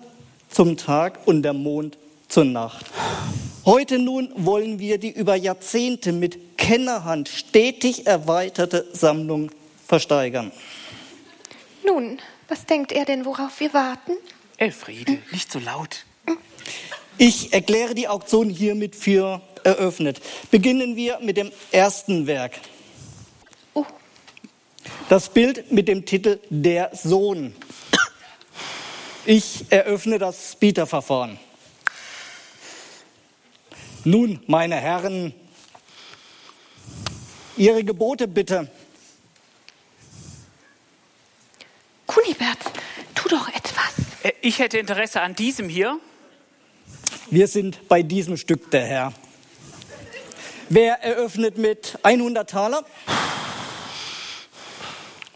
zum 0.49 0.77
Tag 0.77 1.19
und 1.25 1.41
der 1.43 1.53
Mond 1.53 1.97
zur 2.27 2.45
Nacht. 2.45 2.85
Heute 3.65 3.99
nun 3.99 4.29
wollen 4.35 4.79
wir 4.79 4.97
die 4.97 5.11
über 5.11 5.35
Jahrzehnte 5.35 6.11
mit 6.11 6.57
Kennerhand 6.57 7.29
stetig 7.29 8.07
erweiterte 8.07 8.85
Sammlung 8.93 9.51
versteigern. 9.87 10.51
Nun, 11.85 12.19
was 12.47 12.65
denkt 12.65 12.91
er 12.91 13.05
denn, 13.05 13.25
worauf 13.25 13.59
wir 13.59 13.73
warten? 13.73 14.13
Elfriede, 14.57 15.17
nicht 15.31 15.51
so 15.51 15.59
laut. 15.59 16.05
Ich 17.17 17.53
erkläre 17.53 17.95
die 17.95 18.07
Auktion 18.07 18.49
hiermit 18.49 18.95
für 18.95 19.41
eröffnet. 19.63 20.21
Beginnen 20.49 20.95
wir 20.95 21.19
mit 21.19 21.37
dem 21.37 21.51
ersten 21.71 22.27
Werk. 22.27 22.53
Oh. 23.73 23.85
Das 25.09 25.29
Bild 25.29 25.71
mit 25.71 25.87
dem 25.87 26.05
Titel 26.05 26.39
Der 26.49 26.91
Sohn. 26.93 27.55
Ich 29.25 29.65
eröffne 29.69 30.17
das 30.17 30.55
Bieterverfahren. 30.55 31.39
Nun, 34.03 34.41
meine 34.47 34.75
Herren, 34.75 35.33
Ihre 37.55 37.83
Gebote 37.83 38.27
bitte. 38.27 38.71
Kunibert, 42.07 42.57
tu 43.13 43.29
doch 43.29 43.47
etwas. 43.49 43.93
Äh, 44.23 44.31
ich 44.51 44.59
hätte 44.59 44.77
Interesse 44.79 45.21
an 45.21 45.33
diesem 45.33 45.69
hier. 45.69 45.97
Wir 47.29 47.47
sind 47.47 47.87
bei 47.87 48.03
diesem 48.03 48.35
Stück 48.35 48.69
der 48.69 48.83
Herr. 48.85 49.13
Wer 50.67 51.01
eröffnet 51.01 51.57
mit 51.57 51.97
100 52.03 52.49
Taler? 52.49 52.83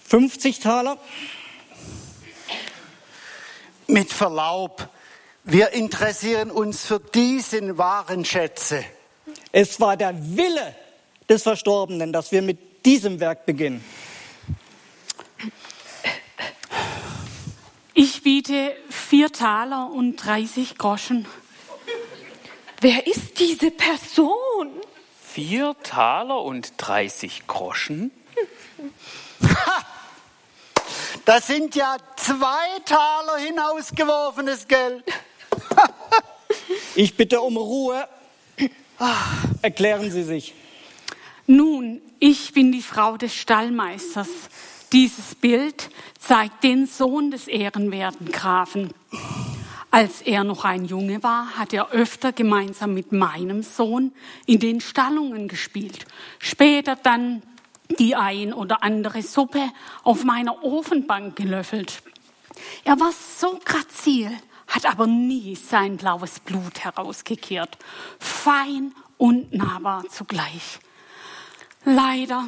50 0.06 0.60
Taler? 0.60 0.98
Mit 3.88 4.12
Verlaub, 4.12 4.90
wir 5.46 5.72
interessieren 5.72 6.52
uns 6.52 6.86
für 6.86 7.00
diese 7.00 7.78
wahren 7.78 8.26
Schätze. 8.26 8.84
Es 9.54 9.80
war 9.80 9.96
der 9.96 10.14
Wille 10.36 10.76
des 11.30 11.44
Verstorbenen, 11.44 12.12
dass 12.12 12.34
wir 12.34 12.42
mit 12.42 12.86
diesem 12.86 13.22
Werk 13.22 13.46
beginnen. 13.46 13.82
Ich 17.98 18.24
biete 18.24 18.76
vier 19.08 19.32
Taler 19.32 19.92
und 19.92 20.16
30 20.18 20.78
Groschen. 20.78 21.28
Wer 22.82 23.06
ist 23.06 23.40
diese 23.40 23.70
Person? 23.70 24.70
Vier 25.22 25.76
Taler 25.84 26.42
und 26.42 26.74
30 26.78 27.46
Groschen? 27.46 28.12
Ha! 29.44 29.86
Das 31.26 31.48
sind 31.48 31.76
ja 31.76 31.98
zwei 32.16 32.80
Taler 32.86 33.38
hinausgeworfenes 33.38 34.68
Geld. 34.68 35.04
ich 36.96 37.16
bitte 37.16 37.42
um 37.42 37.58
Ruhe. 37.58 38.08
Erklären 39.62 40.12
Sie 40.12 40.24
sich. 40.24 40.54
Nun, 41.48 42.02
ich 42.20 42.54
bin 42.54 42.72
die 42.72 42.82
Frau 42.82 43.18
des 43.18 43.36
Stallmeisters. 43.36 44.30
Dieses 44.92 45.36
Bild 45.36 45.90
zeigt 46.20 46.64
den 46.64 46.88
Sohn 46.88 47.32
des 47.32 47.48
ehrenwerten 47.48 48.32
Grafen. 48.32 48.94
Als 49.92 50.22
er 50.22 50.44
noch 50.44 50.66
ein 50.66 50.86
Junge 50.86 51.24
war, 51.24 51.58
hat 51.58 51.74
er 51.74 51.92
öfter 51.92 52.32
gemeinsam 52.34 52.94
mit 52.94 53.12
meinem 53.12 53.64
Sohn 53.64 54.12
in 54.46 54.60
den 54.60 54.82
Stallungen 54.82 55.48
gespielt. 55.48 56.06
Später 56.40 56.96
dann 56.96 57.42
die 58.00 58.16
ein 58.16 58.54
oder 58.54 58.84
andere 58.84 59.22
Suppe 59.22 59.72
auf 60.04 60.24
meiner 60.24 60.64
Ofenbank 60.64 61.36
gelöffelt. 61.36 62.02
Er 62.84 63.00
war 63.00 63.12
so 63.12 63.60
grazil, 63.64 64.32
hat 64.68 64.86
aber 64.86 65.08
nie 65.08 65.56
sein 65.56 65.98
blaues 65.98 66.40
Blut 66.40 66.84
herausgekehrt. 66.84 67.78
Fein 68.20 68.94
und 69.18 69.54
nahbar 69.54 70.04
zugleich. 70.10 70.80
Leider 71.86 72.48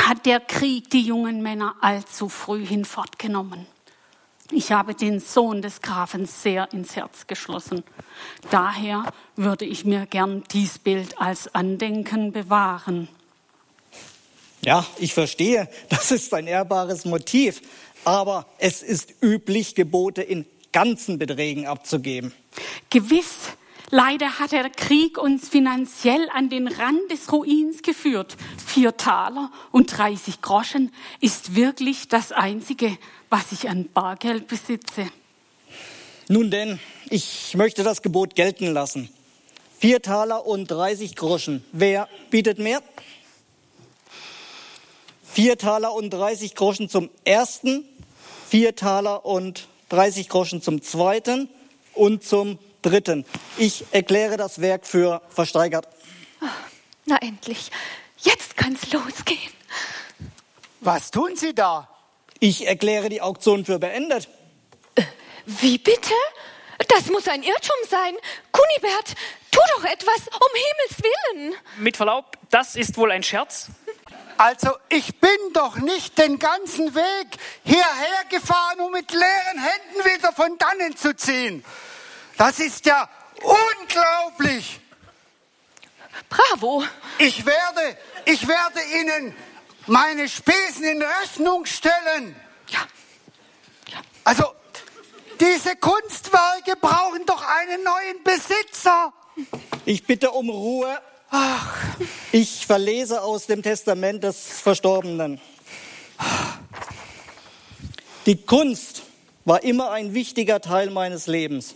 hat 0.00 0.26
der 0.26 0.40
Krieg 0.40 0.90
die 0.90 1.02
jungen 1.02 1.42
Männer 1.42 1.76
allzu 1.80 2.28
früh 2.28 2.64
hinfortgenommen. 2.64 3.66
Ich 4.50 4.70
habe 4.70 4.94
den 4.94 5.18
Sohn 5.18 5.62
des 5.62 5.80
Grafen 5.80 6.26
sehr 6.26 6.72
ins 6.72 6.94
Herz 6.94 7.26
geschlossen. 7.26 7.84
Daher 8.50 9.12
würde 9.34 9.64
ich 9.64 9.84
mir 9.84 10.04
gern 10.06 10.44
dies 10.52 10.78
Bild 10.78 11.18
als 11.18 11.54
Andenken 11.54 12.32
bewahren. 12.32 13.08
Ja, 14.64 14.86
ich 14.98 15.14
verstehe, 15.14 15.68
das 15.88 16.10
ist 16.10 16.32
ein 16.34 16.46
ehrbares 16.46 17.04
Motiv, 17.04 17.62
aber 18.04 18.46
es 18.58 18.82
ist 18.82 19.14
üblich, 19.22 19.74
Gebote 19.74 20.22
in 20.22 20.44
ganzen 20.72 21.18
Beträgen 21.18 21.66
abzugeben. 21.66 22.32
Gewiss, 22.90 23.50
leider 23.92 24.40
hat 24.40 24.50
der 24.50 24.68
Krieg 24.70 25.18
uns 25.18 25.48
finanziell 25.48 26.28
an 26.34 26.48
den 26.48 26.66
Rand 26.66 27.10
des 27.10 27.30
Ruins 27.30 27.82
geführt. 27.82 28.36
Vier 28.66 28.96
Taler 28.96 29.52
und 29.70 29.86
30 29.96 30.40
Groschen 30.40 30.92
ist 31.20 31.54
wirklich 31.54 32.08
das 32.08 32.32
Einzige, 32.32 32.96
was 33.30 33.52
ich 33.52 33.68
an 33.68 33.88
Bargeld 33.92 34.48
besitze. 34.48 35.08
Nun 36.28 36.50
denn, 36.50 36.80
ich 37.10 37.54
möchte 37.54 37.84
das 37.84 38.02
Gebot 38.02 38.34
gelten 38.34 38.72
lassen. 38.72 39.08
Vier 39.78 40.00
Taler 40.00 40.46
und 40.46 40.70
30 40.70 41.14
Groschen. 41.14 41.64
Wer 41.72 42.08
bietet 42.30 42.58
mehr? 42.58 42.82
Vier 45.24 45.58
Taler 45.58 45.92
und 45.92 46.10
30 46.10 46.54
Groschen 46.54 46.88
zum 46.88 47.10
ersten, 47.24 47.84
vier 48.48 48.74
Taler 48.74 49.26
und 49.26 49.66
30 49.90 50.28
Groschen 50.28 50.62
zum 50.62 50.82
zweiten 50.82 51.48
und 51.94 52.24
zum 52.24 52.58
dritten. 52.82 53.24
Ich 53.56 53.86
erkläre 53.92 54.36
das 54.36 54.60
Werk 54.60 54.86
für 54.86 55.22
versteigert. 55.28 55.88
Na 57.04 57.16
endlich, 57.20 57.70
jetzt 58.18 58.56
kann's 58.56 58.92
losgehen. 58.92 59.52
Was 60.80 61.10
tun 61.10 61.36
Sie 61.36 61.54
da? 61.54 61.88
Ich 62.40 62.66
erkläre 62.66 63.08
die 63.08 63.20
Auktion 63.20 63.64
für 63.64 63.78
beendet. 63.78 64.28
Wie 65.46 65.78
bitte? 65.78 66.14
Das 66.88 67.06
muss 67.06 67.28
ein 67.28 67.42
Irrtum 67.42 67.76
sein. 67.88 68.14
Kunibert, 68.50 69.14
tu 69.50 69.60
doch 69.76 69.84
etwas, 69.84 70.18
um 70.28 70.50
Himmels 70.54 71.02
Willen. 71.02 71.54
Mit 71.78 71.96
Verlaub, 71.96 72.36
das 72.50 72.76
ist 72.76 72.96
wohl 72.96 73.12
ein 73.12 73.22
Scherz. 73.22 73.68
Also 74.38 74.70
ich 74.88 75.20
bin 75.20 75.30
doch 75.52 75.76
nicht 75.76 76.18
den 76.18 76.38
ganzen 76.38 76.94
Weg 76.94 77.38
hierher 77.64 78.24
gefahren, 78.28 78.80
um 78.80 78.90
mit 78.90 79.12
leeren 79.12 79.58
Händen 79.58 80.10
wieder 80.12 80.32
von 80.32 80.58
dannen 80.58 80.96
zu 80.96 81.14
ziehen. 81.14 81.64
Das 82.36 82.58
ist 82.58 82.86
ja 82.86 83.08
unglaublich. 83.42 84.80
Bravo. 86.28 86.84
Ich 87.18 87.44
werde, 87.44 87.98
ich 88.24 88.46
werde 88.46 88.80
Ihnen 89.00 89.34
meine 89.86 90.28
Spesen 90.28 90.84
in 90.84 91.02
Rechnung 91.02 91.66
stellen. 91.66 92.36
Ja. 92.68 92.80
Also 94.24 94.44
diese 95.40 95.76
Kunstwerke 95.76 96.76
brauchen 96.80 97.26
doch 97.26 97.44
einen 97.44 97.82
neuen 97.82 98.22
Besitzer. 98.22 99.12
Ich 99.84 100.06
bitte 100.06 100.30
um 100.30 100.48
Ruhe. 100.48 101.00
Ach. 101.30 101.76
Ich 102.30 102.66
verlese 102.66 103.22
aus 103.22 103.46
dem 103.46 103.62
Testament 103.62 104.22
des 104.22 104.60
Verstorbenen. 104.60 105.40
Die 108.26 108.40
Kunst 108.40 109.02
war 109.44 109.64
immer 109.64 109.90
ein 109.90 110.14
wichtiger 110.14 110.60
Teil 110.60 110.90
meines 110.90 111.26
Lebens. 111.26 111.74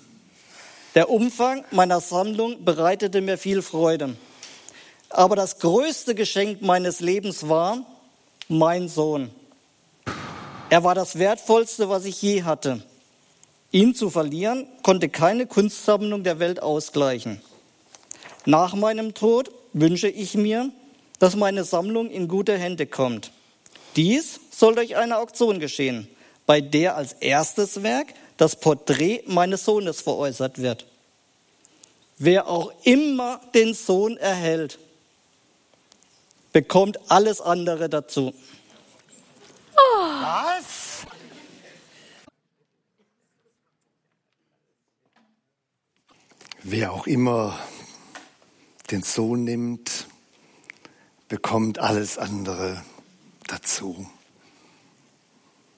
Der 0.97 1.11
Umfang 1.11 1.63
meiner 1.73 2.01
Sammlung 2.01 2.65
bereitete 2.65 3.21
mir 3.21 3.37
viel 3.37 3.61
Freude. 3.61 4.17
Aber 5.11 5.37
das 5.37 5.59
größte 5.59 6.15
Geschenk 6.15 6.63
meines 6.63 7.01
Lebens 7.01 7.51
war 7.51 7.85
mein 8.49 8.89
Sohn. 8.89 9.31
Er 10.71 10.85
war 10.85 10.95
das 10.95 11.19
Wertvollste, 11.19 11.91
was 11.91 12.07
ich 12.07 12.23
je 12.23 12.45
hatte. 12.45 12.83
Ihn 13.73 13.95
zu 13.95 14.09
verlieren, 14.09 14.67
konnte 14.83 15.11
keine 15.11 15.47
Kunstsammlung 15.47 16.25
der 16.25 16.39
Welt 16.39 16.63
ausgleichen. 16.63 17.43
Nach 18.47 18.75
meinem 18.75 19.13
Tod 19.13 19.51
wünsche 19.75 20.09
ich 20.09 20.35
mir, 20.35 20.71
dass 21.19 21.37
meine 21.37 21.65
Sammlung 21.65 22.09
in 22.09 22.27
gute 22.27 22.57
Hände 22.57 22.87
kommt. 22.87 23.33
Dies 23.97 24.41
soll 24.51 24.75
durch 24.75 24.97
eine 24.97 25.19
Auktion 25.19 25.61
geschehen, 25.61 26.09
bei 26.47 26.63
der 26.63 26.97
als 26.97 27.13
erstes 27.13 27.83
Werk 27.83 28.15
das 28.37 28.57
Porträt 28.57 29.23
meines 29.27 29.65
Sohnes 29.65 30.01
veräußert 30.01 30.59
wird. 30.59 30.87
Wer 32.19 32.49
auch 32.49 32.73
immer 32.85 33.41
den 33.55 33.75
Sohn 33.75 34.17
erhält, 34.17 34.79
bekommt 36.53 36.99
alles 37.11 37.41
andere 37.41 37.89
dazu. 37.89 38.33
Was? 39.75 41.07
Wer 46.63 46.93
auch 46.93 47.07
immer 47.07 47.59
den 48.91 49.03
Sohn 49.03 49.45
nimmt, 49.45 50.07
bekommt 51.29 51.79
alles 51.79 52.19
andere 52.19 52.83
dazu. 53.47 54.09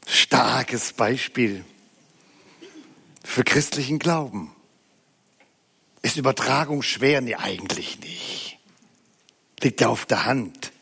Starkes 0.07 0.93
Beispiel 0.93 1.65
für 3.29 3.45
christlichen 3.45 3.99
Glauben. 3.99 4.51
Ist 6.01 6.17
Übertragung 6.17 6.81
schwer? 6.81 7.21
Nee, 7.21 7.35
eigentlich 7.35 8.01
nicht. 8.01 8.59
Liegt 9.61 9.83
ja 9.83 9.89
auf 9.89 10.07
der 10.07 10.25
Hand. 10.25 10.73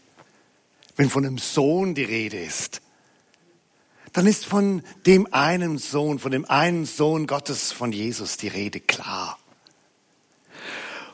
Wenn 0.94 1.10
von 1.10 1.26
einem 1.26 1.38
Sohn 1.38 1.96
die 1.96 2.04
Rede 2.04 2.38
ist, 2.38 2.82
dann 4.12 4.28
ist 4.28 4.46
von 4.46 4.82
dem 5.06 5.30
einen 5.34 5.78
Sohn, 5.78 6.20
von 6.20 6.30
dem 6.30 6.44
einen 6.44 6.86
Sohn 6.86 7.26
Gottes, 7.26 7.72
von 7.72 7.90
Jesus 7.90 8.36
die 8.36 8.48
Rede 8.48 8.78
klar. 8.78 9.38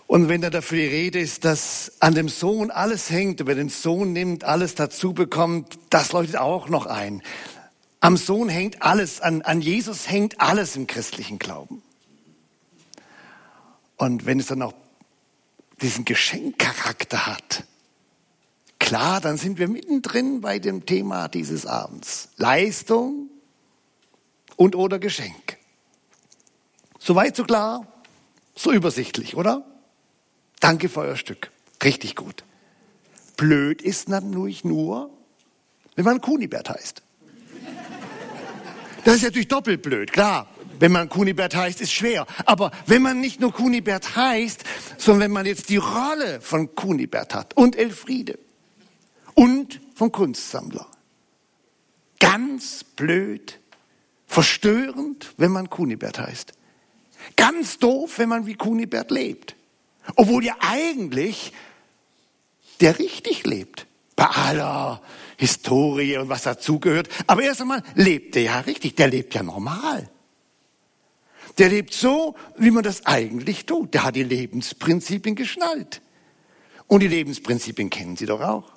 Und 0.06 0.28
wenn 0.28 0.42
da 0.42 0.50
dafür 0.50 0.78
die 0.78 0.86
Rede 0.86 1.18
ist, 1.18 1.46
dass 1.46 1.92
an 2.00 2.14
dem 2.14 2.28
Sohn 2.28 2.70
alles 2.70 3.08
hängt, 3.08 3.40
über 3.40 3.54
den 3.54 3.70
Sohn 3.70 4.12
nimmt, 4.12 4.44
alles 4.44 4.74
dazu 4.74 5.14
bekommt, 5.14 5.78
das 5.88 6.12
leuchtet 6.12 6.36
auch 6.36 6.68
noch 6.68 6.84
ein. 6.84 7.22
Am 8.02 8.16
Sohn 8.16 8.48
hängt 8.48 8.82
alles, 8.82 9.20
an, 9.20 9.42
an 9.42 9.60
Jesus 9.60 10.10
hängt 10.10 10.40
alles 10.40 10.74
im 10.74 10.88
christlichen 10.88 11.38
Glauben. 11.38 11.82
Und 13.96 14.26
wenn 14.26 14.40
es 14.40 14.48
dann 14.48 14.60
auch 14.60 14.74
diesen 15.80 16.04
Geschenkcharakter 16.04 17.26
hat, 17.26 17.62
klar, 18.80 19.20
dann 19.20 19.36
sind 19.36 19.60
wir 19.60 19.68
mittendrin 19.68 20.40
bei 20.40 20.58
dem 20.58 20.84
Thema 20.84 21.28
dieses 21.28 21.64
Abends. 21.64 22.30
Leistung 22.38 23.30
und 24.56 24.74
oder 24.74 24.98
Geschenk. 24.98 25.58
Soweit 26.98 27.36
so 27.36 27.44
klar, 27.44 27.86
so 28.56 28.72
übersichtlich, 28.72 29.36
oder? 29.36 29.64
Danke 30.58 30.88
für 30.88 31.02
euer 31.02 31.16
Stück. 31.16 31.52
Richtig 31.84 32.16
gut. 32.16 32.42
Blöd 33.36 33.80
ist 33.80 34.08
natürlich 34.08 34.64
nur, 34.64 35.10
wenn 35.94 36.04
man 36.04 36.20
Kunibert 36.20 36.68
heißt. 36.68 37.02
Das 39.04 39.16
ist 39.16 39.22
natürlich 39.22 39.48
doppelt 39.48 39.82
blöd, 39.82 40.12
klar. 40.12 40.48
Wenn 40.78 40.92
man 40.92 41.08
Kunibert 41.08 41.54
heißt, 41.54 41.80
ist 41.80 41.92
schwer. 41.92 42.26
Aber 42.44 42.72
wenn 42.86 43.02
man 43.02 43.20
nicht 43.20 43.40
nur 43.40 43.52
Kunibert 43.52 44.16
heißt, 44.16 44.64
sondern 44.98 45.22
wenn 45.22 45.30
man 45.30 45.46
jetzt 45.46 45.68
die 45.68 45.76
Rolle 45.76 46.40
von 46.40 46.74
Kunibert 46.74 47.34
hat 47.34 47.56
und 47.56 47.76
Elfriede 47.76 48.38
und 49.34 49.80
vom 49.94 50.10
Kunstsammler. 50.10 50.86
Ganz 52.18 52.84
blöd, 52.84 53.60
verstörend, 54.26 55.32
wenn 55.36 55.52
man 55.52 55.70
Kunibert 55.70 56.18
heißt. 56.18 56.52
Ganz 57.36 57.78
doof, 57.78 58.18
wenn 58.18 58.28
man 58.28 58.46
wie 58.46 58.54
Kunibert 58.54 59.10
lebt. 59.10 59.54
Obwohl 60.16 60.44
ja 60.44 60.56
eigentlich 60.60 61.52
der 62.80 62.98
richtig 62.98 63.46
lebt. 63.46 63.86
Bei 64.16 64.26
aller 64.26 65.00
Historie 65.42 66.18
und 66.18 66.28
was 66.28 66.44
dazugehört. 66.44 67.09
Aber 67.26 67.42
erst 67.42 67.62
einmal 67.62 67.83
lebt 67.96 68.37
der 68.37 68.42
ja 68.42 68.61
richtig. 68.61 68.94
Der 68.94 69.09
lebt 69.09 69.35
ja 69.35 69.42
normal. 69.42 70.09
Der 71.59 71.68
lebt 71.68 71.92
so, 71.92 72.37
wie 72.57 72.70
man 72.70 72.85
das 72.85 73.07
eigentlich 73.07 73.66
tut. 73.66 73.92
Der 73.92 74.05
hat 74.05 74.14
die 74.14 74.22
Lebensprinzipien 74.22 75.35
geschnallt. 75.35 76.00
Und 76.87 77.00
die 77.00 77.09
Lebensprinzipien 77.09 77.90
kennen 77.90 78.16
Sie 78.16 78.26
doch 78.26 78.40
auch. 78.40 78.72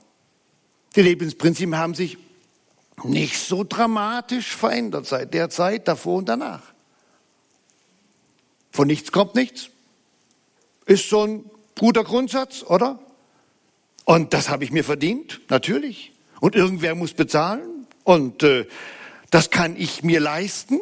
Die 0.96 1.04
Lebensprinzipien 1.04 1.78
haben 1.78 1.94
sich 1.94 2.18
nicht 3.04 3.38
so 3.38 3.64
dramatisch 3.64 4.56
verändert 4.56 5.06
seit 5.06 5.36
der 5.36 5.52
Zeit 5.52 5.88
davor 5.88 6.18
und 6.18 6.28
danach. 6.28 6.74
Von 8.72 8.88
nichts 8.88 9.12
kommt 9.12 9.36
nichts. 9.36 9.70
Ist 10.88 11.10
so 11.10 11.28
ein 11.28 11.46
guter 11.78 12.04
Grundsatz, 12.04 12.64
oder? 12.64 12.98
Und 14.04 14.34
das 14.34 14.50
habe 14.50 14.64
ich 14.64 14.72
mir 14.72 14.84
verdient, 14.84 15.42
natürlich. 15.50 16.15
Und 16.40 16.56
irgendwer 16.56 16.96
muss 16.96 17.14
bezahlen. 17.14 17.88
Und 18.04 18.44
äh, 18.44 18.68
das 19.32 19.50
kann 19.50 19.76
ich 19.78 20.04
mir 20.04 20.20
leisten. 20.20 20.80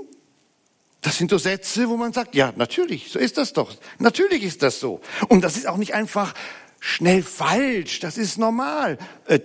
Das 1.02 1.18
sind 1.18 1.30
so 1.30 1.38
Sätze, 1.38 1.89
wo 1.89 1.98
man 1.98 2.13
sagt, 2.13 2.34
ja, 2.34 2.54
natürlich, 2.56 3.12
so 3.12 3.20
ist 3.20 3.38
das 3.38 3.54
doch. 3.54 3.76
Natürlich 4.00 4.44
ist 4.44 4.63
das 4.63 4.80
so. 4.80 5.02
Und 5.28 5.44
das 5.44 5.58
ist 5.58 5.68
auch 5.68 5.78
nicht 5.78 5.94
einfach 5.94 6.34
schnell 6.80 7.24
falsch, 7.24 8.00
das 8.00 8.18
ist 8.18 8.38
normal. 8.38 8.98
Äh, 9.28 9.39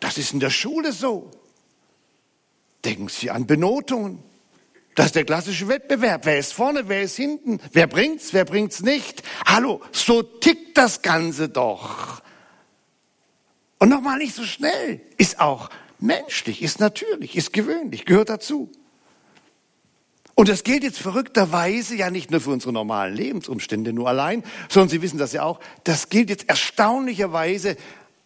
das 0.00 0.18
ist 0.18 0.32
in 0.32 0.40
der 0.40 0.50
Schule 0.50 0.92
so. 0.92 1.30
Denken 2.84 3.08
Sie 3.08 3.30
an 3.30 3.46
Benotungen. 3.46 4.22
Das 4.94 5.06
ist 5.06 5.14
der 5.14 5.24
klassische 5.24 5.68
Wettbewerb. 5.68 6.26
Wer 6.26 6.38
ist 6.38 6.52
vorne, 6.52 6.88
wer 6.88 7.02
ist 7.02 7.16
hinten? 7.16 7.60
Wer 7.72 7.86
bringt's, 7.86 8.32
wer 8.32 8.44
bringt's 8.44 8.80
nicht? 8.82 9.22
Hallo, 9.46 9.80
so 9.92 10.22
tickt 10.22 10.76
das 10.76 11.02
Ganze 11.02 11.48
doch. 11.48 12.22
Und 13.80 13.88
nochmal 13.88 14.18
nicht 14.18 14.34
so 14.34 14.44
schnell. 14.44 15.00
Ist 15.16 15.40
auch 15.40 15.70
menschlich, 15.98 16.62
ist 16.62 16.78
natürlich, 16.78 17.34
ist 17.34 17.52
gewöhnlich, 17.52 18.04
gehört 18.04 18.28
dazu. 18.28 18.70
Und 20.34 20.48
das 20.48 20.64
gilt 20.64 20.84
jetzt 20.84 20.98
verrückterweise 20.98 21.96
ja 21.96 22.10
nicht 22.10 22.30
nur 22.30 22.40
für 22.40 22.50
unsere 22.50 22.72
normalen 22.72 23.14
Lebensumstände 23.14 23.92
nur 23.92 24.08
allein, 24.08 24.44
sondern 24.68 24.88
Sie 24.90 25.02
wissen 25.02 25.18
das 25.18 25.32
ja 25.32 25.42
auch, 25.42 25.60
das 25.84 26.08
gilt 26.08 26.30
jetzt 26.30 26.48
erstaunlicherweise 26.48 27.76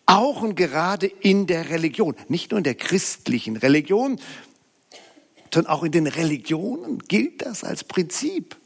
auch 0.06 0.42
und 0.42 0.54
gerade 0.54 1.06
in 1.06 1.46
der 1.46 1.70
Religion, 1.70 2.14
nicht 2.28 2.50
nur 2.50 2.58
in 2.58 2.64
der 2.64 2.74
christlichen 2.74 3.56
Religion, 3.56 4.20
sondern 5.52 5.72
auch 5.72 5.82
in 5.82 5.92
den 5.92 6.06
Religionen 6.06 6.98
gilt 6.98 7.46
das 7.46 7.64
als 7.64 7.84
Prinzip. 7.84 8.56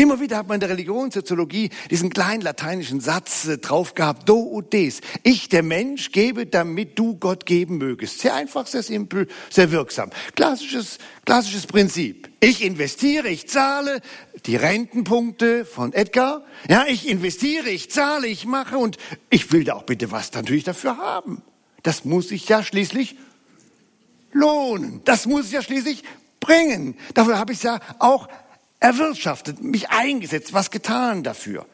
Immer 0.00 0.18
wieder 0.18 0.38
hat 0.38 0.48
man 0.48 0.54
in 0.54 0.60
der 0.60 0.70
Religionssoziologie 0.70 1.68
diesen 1.90 2.08
kleinen 2.08 2.40
lateinischen 2.40 3.02
Satz 3.02 3.46
äh, 3.46 3.58
drauf 3.58 3.92
gehabt, 3.92 4.26
do 4.26 4.50
ut 4.50 4.72
des. 4.72 5.02
Ich, 5.24 5.50
der 5.50 5.62
Mensch, 5.62 6.10
gebe, 6.10 6.46
damit 6.46 6.98
du 6.98 7.16
Gott 7.16 7.44
geben 7.44 7.76
mögest. 7.76 8.20
Sehr 8.20 8.32
einfach, 8.32 8.66
sehr 8.66 8.82
simpel, 8.82 9.28
sehr 9.50 9.70
wirksam. 9.72 10.08
Klassisches, 10.36 10.96
klassisches 11.26 11.66
Prinzip. 11.66 12.30
Ich 12.40 12.64
investiere, 12.64 13.28
ich 13.28 13.46
zahle 13.46 14.00
die 14.46 14.56
Rentenpunkte 14.56 15.66
von 15.66 15.92
Edgar. 15.92 16.46
Ja, 16.66 16.86
ich 16.88 17.06
investiere, 17.06 17.68
ich 17.68 17.90
zahle, 17.90 18.26
ich 18.26 18.46
mache 18.46 18.78
und 18.78 18.96
ich 19.28 19.52
will 19.52 19.64
da 19.64 19.74
auch 19.74 19.82
bitte 19.84 20.10
was 20.10 20.32
natürlich 20.32 20.64
dafür 20.64 20.96
haben. 20.96 21.42
Das 21.82 22.06
muss 22.06 22.30
ich 22.30 22.48
ja 22.48 22.62
schließlich 22.62 23.16
lohnen. 24.32 25.02
Das 25.04 25.26
muss 25.26 25.44
ich 25.44 25.52
ja 25.52 25.60
schließlich 25.60 26.04
bringen. 26.40 26.96
Dafür 27.12 27.38
habe 27.38 27.52
ich 27.52 27.62
ja 27.62 27.80
auch 27.98 28.28
erwirtschaftet, 28.80 29.62
mich 29.62 29.90
eingesetzt, 29.90 30.52
was 30.52 30.70
getan 30.70 31.22
dafür. 31.22 31.66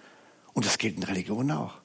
Und 0.52 0.66
das 0.66 0.78
gilt 0.78 0.96
in 0.96 1.02
Religion 1.04 1.50
auch. 1.50 1.80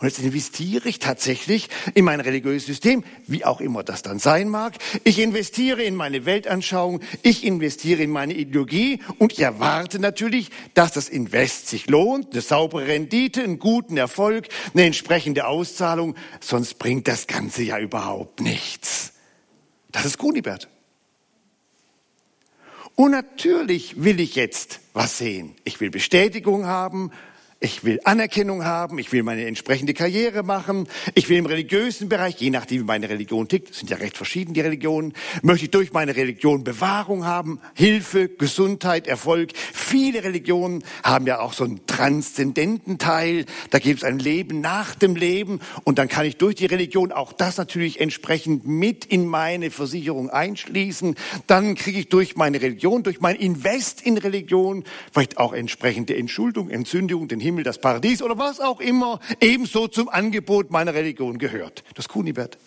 Und 0.00 0.06
jetzt 0.06 0.18
investiere 0.18 0.88
ich 0.88 0.98
tatsächlich 0.98 1.68
in 1.92 2.06
mein 2.06 2.20
religiöses 2.20 2.64
System, 2.64 3.04
wie 3.26 3.44
auch 3.44 3.60
immer 3.60 3.82
das 3.82 4.00
dann 4.00 4.18
sein 4.18 4.48
mag. 4.48 4.78
Ich 5.04 5.18
investiere 5.18 5.82
in 5.82 5.94
meine 5.94 6.24
Weltanschauung, 6.24 7.00
ich 7.22 7.44
investiere 7.44 8.02
in 8.02 8.10
meine 8.10 8.32
Ideologie 8.32 9.00
und 9.18 9.34
ich 9.34 9.40
erwarte 9.40 9.98
natürlich, 9.98 10.50
dass 10.72 10.92
das 10.92 11.10
Invest 11.10 11.68
sich 11.68 11.86
lohnt, 11.86 12.32
eine 12.32 12.40
saubere 12.40 12.86
Rendite, 12.86 13.42
einen 13.42 13.58
guten 13.58 13.98
Erfolg, 13.98 14.48
eine 14.72 14.84
entsprechende 14.84 15.46
Auszahlung, 15.46 16.14
sonst 16.40 16.78
bringt 16.78 17.06
das 17.06 17.26
Ganze 17.26 17.62
ja 17.62 17.78
überhaupt 17.78 18.40
nichts. 18.40 19.12
Das 19.92 20.06
ist 20.06 20.16
Kunibert. 20.16 20.70
Und 23.00 23.12
natürlich 23.12 24.04
will 24.04 24.20
ich 24.20 24.34
jetzt 24.34 24.80
was 24.92 25.16
sehen. 25.16 25.54
Ich 25.64 25.80
will 25.80 25.88
Bestätigung 25.88 26.66
haben, 26.66 27.12
ich 27.62 27.84
will 27.84 28.00
Anerkennung 28.04 28.64
haben, 28.64 28.98
ich 28.98 29.12
will 29.12 29.22
meine 29.22 29.44
entsprechende 29.44 29.92
Karriere 29.92 30.42
machen, 30.42 30.88
ich 31.14 31.28
will 31.28 31.36
im 31.36 31.44
religiösen 31.44 32.08
Bereich, 32.08 32.36
je 32.38 32.48
nachdem 32.48 32.80
wie 32.80 32.84
meine 32.86 33.10
Religion 33.10 33.48
tickt, 33.48 33.74
sind 33.74 33.90
ja 33.90 33.98
recht 33.98 34.16
verschieden 34.16 34.54
die 34.54 34.62
Religionen, 34.62 35.12
möchte 35.42 35.66
ich 35.66 35.70
durch 35.70 35.92
meine 35.92 36.16
Religion 36.16 36.64
Bewahrung 36.64 37.26
haben, 37.26 37.60
Hilfe, 37.74 38.30
Gesundheit, 38.30 39.06
Erfolg. 39.06 39.50
Viele 39.74 40.24
Religionen 40.24 40.82
haben 41.02 41.26
ja 41.26 41.40
auch 41.40 41.52
so 41.52 41.64
einen 41.64 41.84
transzendenten 41.86 42.96
Teil, 42.96 43.44
da 43.68 43.78
gibt 43.78 43.98
es 43.98 44.04
ein 44.04 44.18
Leben 44.18 44.62
nach 44.62 44.94
dem 44.94 45.14
Leben 45.14 45.60
und 45.84 45.98
dann 45.98 46.08
kann 46.08 46.24
ich 46.24 46.38
durch 46.38 46.54
die 46.54 46.66
Religion 46.66 47.12
auch 47.12 47.34
das 47.34 47.58
natürlich 47.58 48.00
entsprechend 48.00 48.66
mit 48.66 49.04
in 49.04 49.26
meine 49.26 49.70
Versicherung 49.70 50.30
einschließen. 50.30 51.14
Dann 51.46 51.74
kriege 51.74 51.98
ich 51.98 52.08
durch 52.08 52.36
meine 52.36 52.62
Religion, 52.62 53.02
durch 53.02 53.20
mein 53.20 53.36
Invest 53.36 54.00
in 54.00 54.16
Religion 54.16 54.84
vielleicht 55.12 55.36
auch 55.36 55.52
entsprechende 55.52 56.16
Entschuldung, 56.16 56.70
Entzündung, 56.70 57.28
den 57.28 57.49
Himmel, 57.50 57.64
das 57.64 57.80
Paradies 57.80 58.22
oder 58.22 58.38
was 58.38 58.60
auch 58.60 58.80
immer 58.80 59.20
ebenso 59.40 59.88
zum 59.88 60.08
Angebot 60.08 60.70
meiner 60.70 60.94
Religion 60.94 61.38
gehört. 61.38 61.84
Das 61.94 62.08
Kunibert. 62.08 62.58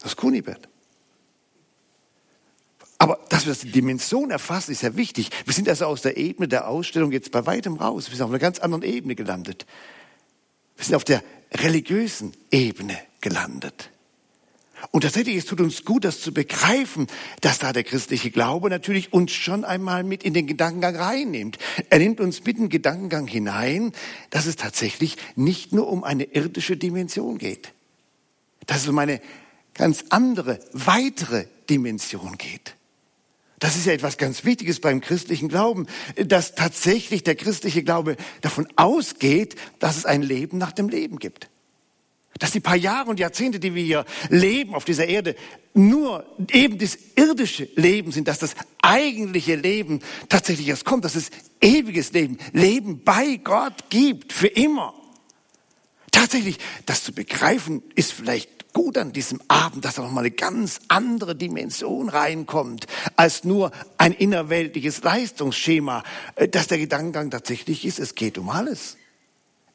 Das 0.00 0.16
Kunibert. 0.16 0.68
Aber 2.98 3.18
dass 3.28 3.46
wir 3.46 3.52
das 3.52 3.60
die 3.60 3.70
Dimension 3.70 4.30
erfassen, 4.30 4.72
ist 4.72 4.82
ja 4.82 4.96
wichtig. 4.96 5.30
Wir 5.44 5.54
sind 5.54 5.68
also 5.68 5.86
aus 5.86 6.02
der 6.02 6.16
Ebene 6.16 6.46
der 6.46 6.68
Ausstellung 6.68 7.10
jetzt 7.12 7.32
bei 7.32 7.44
weitem 7.46 7.76
raus. 7.76 8.10
Wir 8.10 8.16
sind 8.16 8.24
auf 8.24 8.30
einer 8.30 8.38
ganz 8.38 8.58
anderen 8.58 8.82
Ebene 8.82 9.14
gelandet. 9.14 9.66
Wir 10.76 10.84
sind 10.84 10.94
auf 10.94 11.04
der 11.04 11.22
religiösen 11.52 12.32
Ebene 12.50 12.98
gelandet. 13.20 13.90
Und 14.90 15.02
tatsächlich, 15.02 15.36
es 15.36 15.46
tut 15.46 15.60
uns 15.60 15.84
gut, 15.84 16.04
das 16.04 16.20
zu 16.20 16.32
begreifen, 16.32 17.06
dass 17.40 17.58
da 17.58 17.72
der 17.72 17.84
christliche 17.84 18.30
Glaube 18.30 18.70
natürlich 18.70 19.12
uns 19.12 19.32
schon 19.32 19.64
einmal 19.64 20.04
mit 20.04 20.22
in 20.22 20.34
den 20.34 20.46
Gedankengang 20.46 20.96
reinnimmt. 20.96 21.58
Er 21.90 21.98
nimmt 21.98 22.20
uns 22.20 22.44
mit 22.44 22.56
in 22.56 22.64
den 22.64 22.68
Gedankengang 22.70 23.26
hinein, 23.26 23.92
dass 24.30 24.46
es 24.46 24.56
tatsächlich 24.56 25.16
nicht 25.36 25.72
nur 25.72 25.88
um 25.88 26.04
eine 26.04 26.24
irdische 26.24 26.76
Dimension 26.76 27.38
geht. 27.38 27.72
Dass 28.66 28.82
es 28.82 28.88
um 28.88 28.98
eine 28.98 29.20
ganz 29.74 30.04
andere, 30.10 30.60
weitere 30.72 31.46
Dimension 31.68 32.38
geht. 32.38 32.76
Das 33.58 33.76
ist 33.76 33.86
ja 33.86 33.92
etwas 33.92 34.18
ganz 34.18 34.44
Wichtiges 34.44 34.80
beim 34.80 35.00
christlichen 35.00 35.48
Glauben, 35.48 35.86
dass 36.16 36.54
tatsächlich 36.54 37.22
der 37.22 37.34
christliche 37.34 37.82
Glaube 37.82 38.16
davon 38.42 38.68
ausgeht, 38.76 39.56
dass 39.78 39.96
es 39.96 40.04
ein 40.04 40.22
Leben 40.22 40.58
nach 40.58 40.72
dem 40.72 40.88
Leben 40.88 41.18
gibt. 41.18 41.48
Dass 42.38 42.50
die 42.50 42.60
paar 42.60 42.76
Jahre 42.76 43.10
und 43.10 43.20
Jahrzehnte, 43.20 43.60
die 43.60 43.74
wir 43.74 43.82
hier 43.82 44.04
leben 44.28 44.74
auf 44.74 44.84
dieser 44.84 45.06
Erde, 45.06 45.36
nur 45.72 46.26
eben 46.50 46.78
das 46.78 46.98
irdische 47.16 47.68
Leben 47.76 48.12
sind, 48.12 48.28
dass 48.28 48.38
das 48.38 48.54
eigentliche 48.82 49.54
Leben 49.56 50.00
tatsächlich 50.28 50.68
erst 50.68 50.84
kommt, 50.84 51.04
dass 51.04 51.14
es 51.14 51.30
ewiges 51.60 52.12
Leben, 52.12 52.38
Leben 52.52 53.04
bei 53.04 53.36
Gott 53.36 53.90
gibt, 53.90 54.32
für 54.32 54.48
immer. 54.48 54.94
Tatsächlich, 56.10 56.58
das 56.86 57.04
zu 57.04 57.12
begreifen, 57.12 57.82
ist 57.94 58.12
vielleicht 58.12 58.72
gut 58.74 58.98
an 58.98 59.12
diesem 59.12 59.40
Abend, 59.48 59.84
dass 59.84 59.94
da 59.94 60.02
nochmal 60.02 60.24
eine 60.24 60.32
ganz 60.32 60.80
andere 60.88 61.34
Dimension 61.34 62.10
reinkommt, 62.10 62.86
als 63.16 63.44
nur 63.44 63.72
ein 63.96 64.12
innerweltliches 64.12 65.02
Leistungsschema, 65.02 66.02
äh, 66.34 66.48
dass 66.48 66.66
der 66.66 66.78
Gedankengang 66.78 67.30
tatsächlich 67.30 67.86
ist, 67.86 67.98
es 67.98 68.14
geht 68.14 68.36
um 68.36 68.50
alles. 68.50 68.98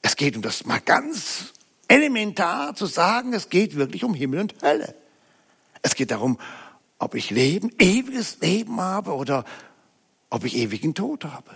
Es 0.02 0.15
geht 0.15 0.36
um 0.36 0.41
das 0.41 0.65
mal 0.65 0.80
ganz 0.80 1.54
elementar 1.89 2.75
zu 2.75 2.86
sagen, 2.86 3.34
es 3.34 3.49
geht 3.49 3.75
wirklich 3.75 4.06
um 4.06 4.13
Himmel 4.13 4.39
und 4.39 4.56
Hölle. 4.62 4.95
Es 5.82 5.95
geht 5.95 6.12
darum, 6.12 6.39
ob 6.97 7.15
ich 7.15 7.30
Leben, 7.30 7.71
ewiges 7.80 8.39
Leben 8.39 8.80
habe 8.80 9.13
oder 9.13 9.43
ob 10.30 10.45
ich 10.45 10.56
ewigen 10.56 10.93
Tod 10.93 11.25
habe. 11.25 11.52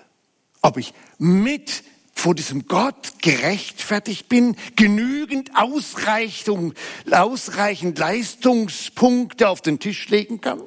Ob 0.61 0.77
ich 0.77 0.93
mit 1.17 1.83
vor 2.15 2.35
diesem 2.35 2.67
Gott 2.67 3.21
gerechtfertigt 3.21 4.29
bin, 4.29 4.55
genügend 4.75 5.51
Ausreichung, 5.55 6.73
ausreichend 7.11 7.99
Leistungspunkte 7.99 9.49
auf 9.49 9.61
den 9.61 9.79
Tisch 9.79 10.07
legen 10.09 10.39
kann. 10.39 10.61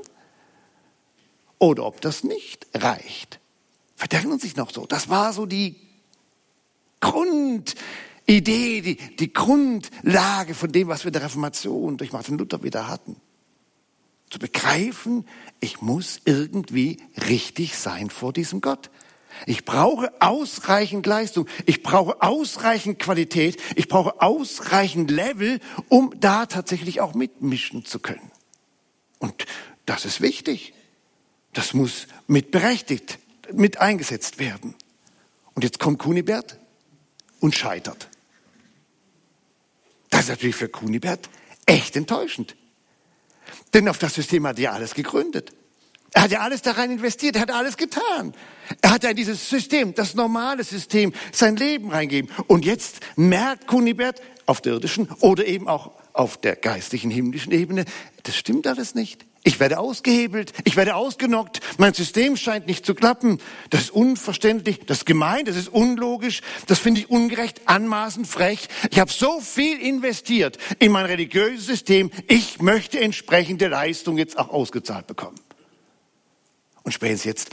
Oder 1.59 1.87
ob 1.87 2.00
das 2.02 2.24
nicht 2.24 2.66
reicht. 2.74 3.40
Verderben 3.94 4.38
sich 4.38 4.57
noch 4.57 4.70
so. 4.70 4.85
Das 4.85 5.09
war 5.09 5.33
so 5.33 5.46
die 5.46 5.76
Grund, 7.00 7.74
Idee, 8.26 8.80
die, 8.80 8.96
die 8.96 9.32
Grundlage 9.32 10.54
von 10.54 10.72
dem, 10.72 10.88
was 10.88 11.04
wir 11.04 11.08
in 11.08 11.12
der 11.12 11.22
Reformation 11.22 11.96
durch 11.96 12.12
Martin 12.12 12.38
Luther 12.38 12.62
wieder 12.62 12.88
hatten. 12.88 13.16
Zu 14.30 14.40
begreifen, 14.40 15.24
ich 15.60 15.80
muss 15.80 16.20
irgendwie 16.24 16.98
richtig 17.28 17.76
sein 17.76 18.10
vor 18.10 18.32
diesem 18.32 18.60
Gott. 18.60 18.90
Ich 19.44 19.64
brauche 19.64 20.12
ausreichend 20.20 21.06
Leistung, 21.06 21.46
ich 21.66 21.82
brauche 21.82 22.22
ausreichend 22.22 22.98
Qualität, 22.98 23.60
ich 23.76 23.86
brauche 23.86 24.20
ausreichend 24.20 25.10
Level, 25.10 25.60
um 25.88 26.12
da 26.18 26.46
tatsächlich 26.46 27.00
auch 27.00 27.14
mitmischen 27.14 27.84
zu 27.84 28.00
können. 28.00 28.32
Und 29.18 29.46
das 29.84 30.04
ist 30.04 30.20
wichtig. 30.20 30.74
Das 31.52 31.74
muss 31.74 32.06
mitberechtigt, 32.26 33.18
mit 33.52 33.78
eingesetzt 33.78 34.38
werden. 34.38 34.74
Und 35.54 35.62
jetzt 35.62 35.78
kommt 35.78 35.98
Kunibert 35.98 36.58
und 37.40 37.54
scheitert. 37.54 38.08
Das 40.26 40.32
ist 40.32 40.38
natürlich 40.40 40.56
für 40.56 40.68
Kunibert 40.68 41.30
echt 41.66 41.94
enttäuschend. 41.94 42.56
Denn 43.72 43.88
auf 43.88 43.98
das 43.98 44.14
System 44.14 44.44
hat 44.48 44.58
er 44.58 44.62
ja 44.62 44.72
alles 44.72 44.94
gegründet. 44.94 45.52
Er 46.12 46.22
hat 46.22 46.32
ja 46.32 46.40
alles 46.40 46.62
da 46.62 46.72
rein 46.72 46.90
investiert, 46.90 47.36
er 47.36 47.42
hat 47.42 47.52
alles 47.52 47.76
getan. 47.76 48.34
Er 48.80 48.90
hat 48.90 49.04
ja 49.04 49.10
in 49.10 49.16
dieses 49.16 49.48
System, 49.48 49.94
das 49.94 50.14
normale 50.14 50.64
System, 50.64 51.12
sein 51.30 51.54
Leben 51.54 51.92
reingegeben. 51.92 52.34
Und 52.48 52.64
jetzt 52.64 52.98
merkt 53.14 53.68
Kunibert 53.68 54.20
auf 54.46 54.60
der 54.60 54.72
irdischen 54.72 55.08
oder 55.20 55.46
eben 55.46 55.68
auch 55.68 55.92
auf 56.12 56.36
der 56.38 56.56
geistlichen, 56.56 57.12
himmlischen 57.12 57.52
Ebene, 57.52 57.84
das 58.24 58.34
stimmt 58.34 58.66
alles 58.66 58.96
nicht. 58.96 59.24
Ich 59.46 59.61
werde 59.61 59.78
ausgehebelt, 59.78 60.52
ich 60.64 60.74
werde 60.74 60.96
ausgenockt, 60.96 61.61
mein 61.78 61.94
System 61.94 62.37
scheint 62.37 62.66
nicht 62.66 62.85
zu 62.85 62.96
klappen. 62.96 63.38
Das 63.70 63.82
ist 63.82 63.90
unverständlich, 63.90 64.80
das 64.87 64.98
ist 64.98 65.06
gemein, 65.06 65.44
das 65.44 65.54
ist 65.54 65.68
unlogisch, 65.68 66.40
das 66.66 66.80
finde 66.80 67.02
ich 67.02 67.11
ungerecht, 67.11 67.61
anmaßend, 67.66 68.26
frech. 68.26 68.68
Ich 68.90 68.98
habe 68.98 69.12
so 69.12 69.40
viel 69.40 69.78
investiert 69.78 70.59
in 70.80 70.90
mein 70.90 71.06
religiöses 71.06 71.64
System, 71.64 72.11
ich 72.26 72.61
möchte 72.61 72.98
entsprechende 72.98 73.68
Leistung 73.68 74.18
jetzt 74.18 74.37
auch 74.37 74.48
ausgezahlt 74.48 75.06
bekommen. 75.06 75.38
Und 76.82 76.90
spätestens 76.90 77.26
jetzt 77.26 77.50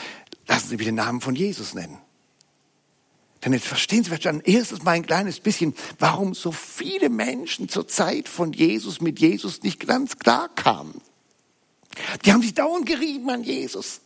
lassen 0.47 0.69
Sie 0.69 0.77
mich 0.77 0.87
den 0.87 0.95
Namen 0.95 1.21
von 1.21 1.35
Jesus 1.35 1.75
nennen. 1.75 1.99
Denn 3.45 3.53
jetzt 3.53 3.67
verstehen 3.67 4.03
Sie 4.03 4.09
vielleicht 4.09 4.23
schon 4.23 4.41
erstes 4.41 4.81
Mal 4.81 4.93
ein 4.93 5.05
kleines 5.05 5.39
bisschen, 5.39 5.75
warum 5.99 6.33
so 6.33 6.51
viele 6.51 7.09
Menschen 7.09 7.69
zur 7.69 7.87
Zeit 7.87 8.27
von 8.27 8.51
Jesus 8.51 8.99
mit 8.99 9.19
Jesus 9.19 9.61
nicht 9.61 9.85
ganz 9.85 10.17
klar 10.17 10.49
kamen. 10.55 10.99
Die 12.25 12.33
haben 12.33 12.41
sich 12.41 12.53
dauernd 12.53 12.85
gerieben 12.85 13.29
an 13.29 13.43
Jesus. 13.43 14.01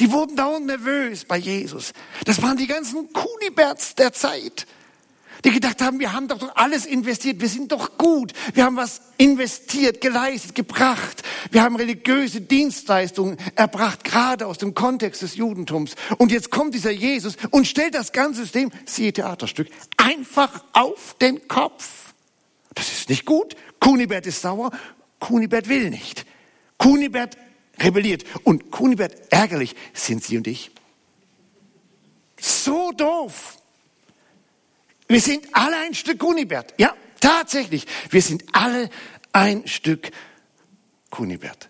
Die 0.00 0.10
wurden 0.10 0.36
dauernd 0.36 0.66
nervös 0.66 1.24
bei 1.24 1.36
Jesus. 1.36 1.92
Das 2.24 2.42
waren 2.42 2.56
die 2.56 2.66
ganzen 2.66 3.12
Kuniberts 3.12 3.94
der 3.94 4.12
Zeit 4.12 4.66
die 5.44 5.50
gedacht 5.50 5.82
haben, 5.82 6.00
wir 6.00 6.12
haben 6.12 6.26
doch 6.26 6.56
alles 6.56 6.86
investiert, 6.86 7.40
wir 7.40 7.48
sind 7.48 7.70
doch 7.70 7.98
gut, 7.98 8.32
wir 8.54 8.64
haben 8.64 8.76
was 8.76 9.02
investiert, 9.18 10.00
geleistet, 10.00 10.54
gebracht, 10.54 11.22
wir 11.50 11.62
haben 11.62 11.76
religiöse 11.76 12.40
Dienstleistungen 12.40 13.36
erbracht, 13.54 14.04
gerade 14.04 14.46
aus 14.46 14.56
dem 14.56 14.74
Kontext 14.74 15.20
des 15.20 15.36
Judentums. 15.36 15.94
Und 16.16 16.32
jetzt 16.32 16.50
kommt 16.50 16.74
dieser 16.74 16.90
Jesus 16.90 17.36
und 17.50 17.66
stellt 17.66 17.94
das 17.94 18.12
ganze 18.12 18.42
System, 18.42 18.70
siehe 18.86 19.12
Theaterstück, 19.12 19.68
einfach 19.98 20.64
auf 20.72 21.14
den 21.20 21.46
Kopf. 21.46 22.14
Das 22.74 22.90
ist 22.90 23.10
nicht 23.10 23.26
gut. 23.26 23.54
Kunibert 23.80 24.26
ist 24.26 24.40
sauer, 24.40 24.70
Kunibert 25.20 25.68
will 25.68 25.90
nicht. 25.90 26.24
Kunibert 26.78 27.36
rebelliert 27.80 28.24
und 28.44 28.70
Kunibert 28.70 29.14
ärgerlich 29.30 29.74
sind 29.92 30.22
Sie 30.22 30.36
und 30.36 30.46
ich. 30.46 30.70
So 32.40 32.92
doof. 32.92 33.58
Wir 35.08 35.20
sind 35.20 35.46
alle 35.52 35.76
ein 35.78 35.94
Stück 35.94 36.18
Kunibert. 36.18 36.74
Ja, 36.78 36.94
tatsächlich. 37.20 37.86
Wir 38.10 38.22
sind 38.22 38.44
alle 38.52 38.90
ein 39.32 39.66
Stück 39.66 40.10
Kunibert. 41.10 41.68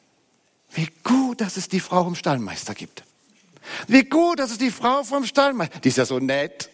Wie 0.73 0.89
gut, 1.03 1.41
dass 1.41 1.57
es 1.57 1.69
die 1.69 1.81
Frau 1.81 2.05
vom 2.05 2.15
Stallmeister 2.15 2.75
gibt. 2.75 3.05
Wie 3.87 4.05
gut, 4.05 4.39
dass 4.39 4.51
es 4.51 4.59
die 4.59 4.71
Frau 4.71 5.05
vom 5.05 5.25
Stallmeister, 5.25 5.81
die 5.81 5.89
ist 5.89 5.99
ja 5.99 6.05
so 6.05 6.19
nett. 6.19 6.71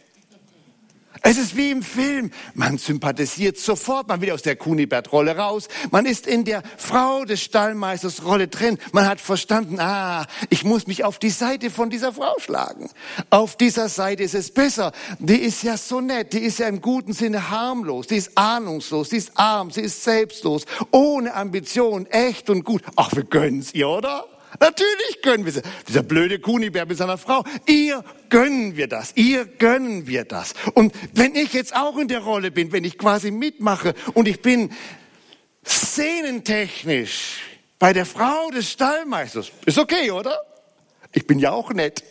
Es 1.23 1.39
ist 1.39 1.57
wie 1.57 1.71
im 1.71 1.83
Film. 1.83 2.31
Man 2.55 2.79
sympathisiert 2.79 3.59
sofort, 3.59 4.09
man 4.09 4.21
will 4.21 4.31
aus 4.31 4.43
der 4.43 4.57
Kunibert-Rolle 4.57 5.37
raus. 5.37 5.69
Man 5.91 6.07
ist 6.07 6.27
in 6.27 6.45
der 6.45 6.63
Frau 6.79 7.25
des 7.25 7.43
Stallmeisters 7.43 8.25
Rolle 8.25 8.49
drin. 8.49 8.79
Man 8.93 9.07
hat 9.07 9.21
verstanden, 9.21 9.81
ah, 9.81 10.27
ich 10.49 10.65
muss 10.65 10.87
mich 10.87 11.05
auf 11.05 11.19
die 11.19 11.31
Seite 11.31 11.71
von 11.71 11.91
dieser 11.91 12.13
Frau 12.13 12.35
schlagen. 12.39 12.89
Auf 13.29 13.57
dieser 13.57 13.89
Seite 13.89 14.23
ist 14.23 14.35
es 14.35 14.53
besser. 14.53 14.93
Die 15.19 15.37
ist 15.37 15.63
ja 15.63 15.77
so 15.77 16.01
nett, 16.01 16.33
die 16.33 16.41
ist 16.41 16.59
ja 16.59 16.69
im 16.69 16.81
guten 16.81 17.13
Sinne 17.13 17.51
harmlos, 17.51 18.07
die 18.07 18.17
ist 18.17 18.37
ahnungslos, 18.37 19.11
die 19.11 19.17
ist 19.17 19.33
arm, 19.35 19.71
sie 19.71 19.83
ist 19.83 20.03
selbstlos, 20.03 20.65
ohne 20.91 21.35
Ambition, 21.35 22.07
echt 22.07 22.49
und 22.49 22.65
gut. 22.65 22.83
Ach, 22.97 23.11
wir 23.15 23.25
gönnen's 23.25 23.75
ihr, 23.75 23.89
oder? 23.89 24.27
Natürlich 24.61 25.23
gönnen 25.23 25.47
wir 25.47 25.53
sie. 25.53 25.63
Dieser 25.89 26.03
blöde 26.03 26.39
Kunibär 26.39 26.85
mit 26.85 26.99
seiner 26.99 27.17
Frau. 27.17 27.45
Ihr 27.67 28.05
gönnen 28.29 28.77
wir 28.77 28.89
das. 28.89 29.13
Ihr 29.17 29.47
gönnen 29.47 30.07
wir 30.07 30.25
das. 30.25 30.53
Und 30.75 30.95
wenn 31.15 31.35
ich 31.35 31.55
jetzt 31.55 31.75
auch 31.75 31.97
in 31.97 32.09
der 32.09 32.21
Rolle 32.21 32.51
bin, 32.51 32.71
wenn 32.71 32.85
ich 32.85 32.99
quasi 32.99 33.31
mitmache 33.31 33.95
und 34.13 34.29
ich 34.29 34.43
bin 34.43 34.71
szenentechnisch 35.65 37.39
bei 37.79 37.95
der 37.95 38.05
Frau 38.05 38.51
des 38.51 38.71
Stallmeisters, 38.71 39.51
ist 39.65 39.79
okay, 39.79 40.11
oder? 40.11 40.39
Ich 41.13 41.27
bin 41.27 41.39
ja 41.39 41.53
auch 41.53 41.73
nett. 41.73 42.05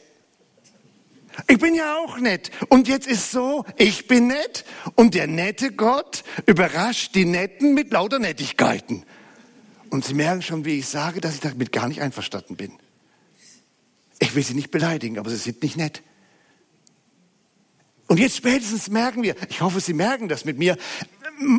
Ich 1.48 1.60
bin 1.60 1.76
ja 1.76 1.98
auch 1.98 2.18
nett. 2.18 2.50
Und 2.70 2.88
jetzt 2.88 3.08
ist 3.08 3.32
so, 3.32 3.64
ich 3.78 4.08
bin 4.08 4.28
nett 4.28 4.66
und 4.96 5.14
der 5.14 5.28
nette 5.28 5.72
Gott 5.72 6.24
überrascht 6.48 7.14
die 7.14 7.26
Netten 7.26 7.76
mit 7.76 7.92
lauter 7.92 8.18
Nettigkeiten. 8.18 9.06
Und 9.89 10.06
Sie 10.06 10.13
merken 10.13 10.41
schon, 10.41 10.65
wie 10.65 10.80
ich 10.80 10.88
sage, 10.88 11.21
dass 11.21 11.36
ich 11.36 11.39
damit 11.39 11.71
gar 11.71 11.88
nicht 11.88 12.02
einverstanden 12.02 12.56
bin. 12.56 12.73
Ich 14.19 14.36
will 14.36 14.43
Sie 14.43 14.54
nicht 14.54 14.71
beleidigen, 14.71 15.17
aber 15.17 15.30
Sie 15.30 15.38
sind 15.38 15.63
nicht 15.63 15.78
nett. 15.78 16.04
Und 18.08 18.19
jetzt 18.19 18.38
spätestens 18.38 18.89
merken 18.89 19.23
wir, 19.23 19.36
ich 19.49 19.62
hoffe, 19.62 19.80
Sie 19.80 19.93
merken 19.93 20.28
das 20.28 20.45
mit 20.45 20.58
mir, 20.58 20.78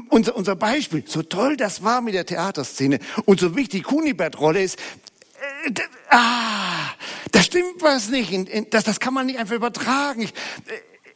unser, 0.08 0.36
unser 0.36 0.56
Beispiel, 0.56 1.04
so 1.06 1.22
toll 1.22 1.56
das 1.56 1.82
war 1.82 2.00
mit 2.00 2.14
der 2.14 2.26
Theaterszene 2.26 2.98
und 3.24 3.40
so 3.40 3.56
wichtig 3.56 3.84
Kunibert-Rolle 3.84 4.62
ist, 4.62 4.78
äh, 5.64 5.72
ah, 6.10 6.90
da 7.32 7.42
stimmt 7.42 7.80
was 7.80 8.10
nicht, 8.10 8.32
das, 8.74 8.84
das 8.84 9.00
kann 9.00 9.14
man 9.14 9.26
nicht 9.26 9.38
einfach 9.38 9.54
übertragen. 9.54 10.22
Ich, 10.22 10.34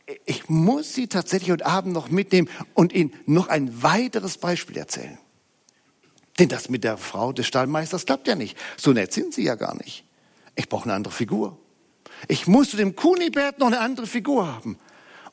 äh, 0.07 0.17
ich 0.25 0.49
muss 0.49 0.95
Sie 0.95 1.09
tatsächlich 1.09 1.51
heute 1.51 1.67
Abend 1.67 1.93
noch 1.93 2.11
mitnehmen 2.11 2.49
und 2.73 2.93
Ihnen 2.93 3.13
noch 3.27 3.49
ein 3.49 3.83
weiteres 3.83 4.39
Beispiel 4.39 4.79
erzählen. 4.79 5.19
Denn 6.39 6.49
das 6.49 6.69
mit 6.69 6.85
der 6.85 6.97
Frau 6.97 7.33
des 7.33 7.47
Stallmeisters 7.47 8.07
klappt 8.07 8.27
ja 8.27 8.35
nicht. 8.35 8.57
So 8.77 8.93
nett 8.93 9.13
sind 9.13 9.35
sie 9.35 9.45
ja 9.45 9.55
gar 9.55 9.77
nicht. 9.77 10.05
Ich 10.57 10.69
brauche 10.69 10.85
eine 10.85 10.95
andere 10.95 11.15
Figur. 11.15 11.59
Ich 12.29 12.47
muss 12.47 12.71
zu 12.71 12.77
dem 12.77 12.97
Kunibert 12.97 13.59
noch 13.59 13.69
eine 13.69 13.81
andere 13.81 14.07
Figur 14.07 14.47
haben. 14.47 14.79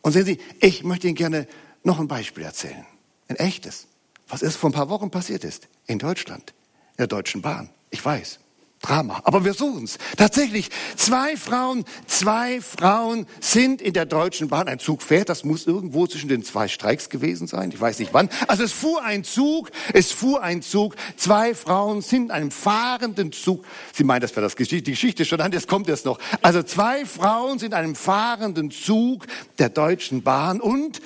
Und 0.01 0.11
sehen 0.13 0.25
Sie, 0.25 0.39
ich 0.59 0.83
möchte 0.83 1.07
Ihnen 1.07 1.15
gerne 1.15 1.47
noch 1.83 1.99
ein 1.99 2.07
Beispiel 2.07 2.43
erzählen. 2.43 2.85
Ein 3.27 3.35
echtes. 3.37 3.87
Was 4.27 4.41
ist 4.41 4.55
vor 4.55 4.69
ein 4.69 4.73
paar 4.73 4.89
Wochen 4.89 5.11
passiert 5.11 5.43
ist. 5.43 5.67
In 5.87 5.99
Deutschland. 5.99 6.53
In 6.91 6.97
der 6.99 7.07
Deutschen 7.07 7.41
Bahn. 7.41 7.69
Ich 7.89 8.03
weiß. 8.03 8.39
Drama. 8.81 9.21
Aber 9.25 9.45
wir 9.45 9.53
suchen 9.53 9.83
es. 9.83 9.97
Tatsächlich, 10.17 10.69
zwei 10.95 11.37
Frauen, 11.37 11.85
zwei 12.07 12.61
Frauen 12.61 13.27
sind 13.39 13.81
in 13.81 13.93
der 13.93 14.05
Deutschen 14.05 14.47
Bahn. 14.47 14.67
Ein 14.67 14.79
Zug 14.79 15.03
fährt, 15.03 15.29
das 15.29 15.43
muss 15.43 15.67
irgendwo 15.67 16.07
zwischen 16.07 16.29
den 16.29 16.43
zwei 16.43 16.67
Streiks 16.67 17.09
gewesen 17.09 17.45
sein. 17.47 17.71
Ich 17.71 17.79
weiß 17.79 17.99
nicht 17.99 18.13
wann. 18.13 18.29
Also 18.47 18.63
es 18.63 18.71
fuhr 18.71 19.03
ein 19.03 19.23
Zug, 19.23 19.69
es 19.93 20.11
fuhr 20.11 20.41
ein 20.41 20.61
Zug. 20.63 20.95
Zwei 21.15 21.53
Frauen 21.53 22.01
sind 22.01 22.25
in 22.25 22.31
einem 22.31 22.51
fahrenden 22.51 23.31
Zug. 23.31 23.63
Sie 23.93 24.03
meinen, 24.03 24.21
das 24.21 24.31
wäre 24.31 24.41
das 24.41 24.55
Geschichte, 24.55 24.83
die 24.83 24.91
Geschichte 24.91 25.25
schon 25.25 25.41
an, 25.41 25.51
jetzt 25.51 25.67
kommt 25.67 25.87
es 25.87 26.03
noch. 26.03 26.19
Also 26.41 26.63
zwei 26.63 27.05
Frauen 27.05 27.59
sind 27.59 27.69
in 27.69 27.73
einem 27.75 27.95
fahrenden 27.95 28.71
Zug 28.71 29.27
der 29.59 29.69
Deutschen 29.69 30.23
Bahn 30.23 30.59
und 30.59 31.01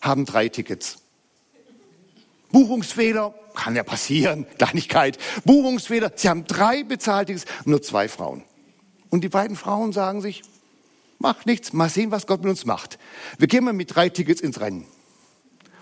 haben 0.00 0.24
drei 0.24 0.48
Tickets. 0.48 0.98
Buchungsfehler, 2.52 3.34
kann 3.54 3.76
ja 3.76 3.82
passieren, 3.82 4.46
Kleinigkeit. 4.58 5.18
Buchungsfehler, 5.44 6.12
sie 6.14 6.28
haben 6.28 6.44
drei 6.44 6.82
Bezahltickets, 6.82 7.46
nur 7.64 7.82
zwei 7.82 8.08
Frauen. 8.08 8.42
Und 9.10 9.22
die 9.22 9.28
beiden 9.28 9.56
Frauen 9.56 9.92
sagen 9.92 10.20
sich, 10.20 10.42
macht 11.18 11.46
nichts, 11.46 11.72
mal 11.72 11.88
sehen, 11.88 12.10
was 12.10 12.26
Gott 12.26 12.42
mit 12.42 12.50
uns 12.50 12.64
macht. 12.64 12.98
Wir 13.38 13.48
gehen 13.48 13.64
mal 13.64 13.72
mit 13.72 13.94
drei 13.94 14.08
Tickets 14.08 14.40
ins 14.40 14.60
Rennen. 14.60 14.86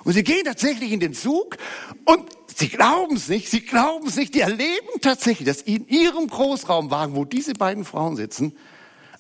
Und 0.05 0.13
sie 0.15 0.25
gehen 0.25 0.45
tatsächlich 0.45 0.93
in 0.93 1.01
den 1.01 1.13
Zug 1.13 1.57
und 2.05 2.31
sie 2.55 2.69
glauben 2.69 3.17
es 3.17 3.29
nicht, 3.29 3.51
sie 3.51 3.61
glauben 3.61 4.07
es 4.07 4.17
nicht, 4.17 4.35
die 4.35 4.41
erleben 4.41 5.01
tatsächlich, 5.03 5.47
dass 5.47 5.61
in 5.61 5.87
ihrem 5.89 6.29
Großraumwagen, 6.29 7.15
wo 7.15 7.25
diese 7.25 7.53
beiden 7.55 7.85
Frauen 7.85 8.17
sitzen, 8.17 8.57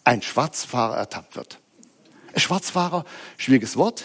ein 0.05 0.23
Schwarzfahrer 0.23 0.97
ertappt 0.97 1.37
wird. 1.37 1.61
Schwarzfahrer, 2.37 3.05
schwieriges 3.37 3.77
Wort, 3.77 4.05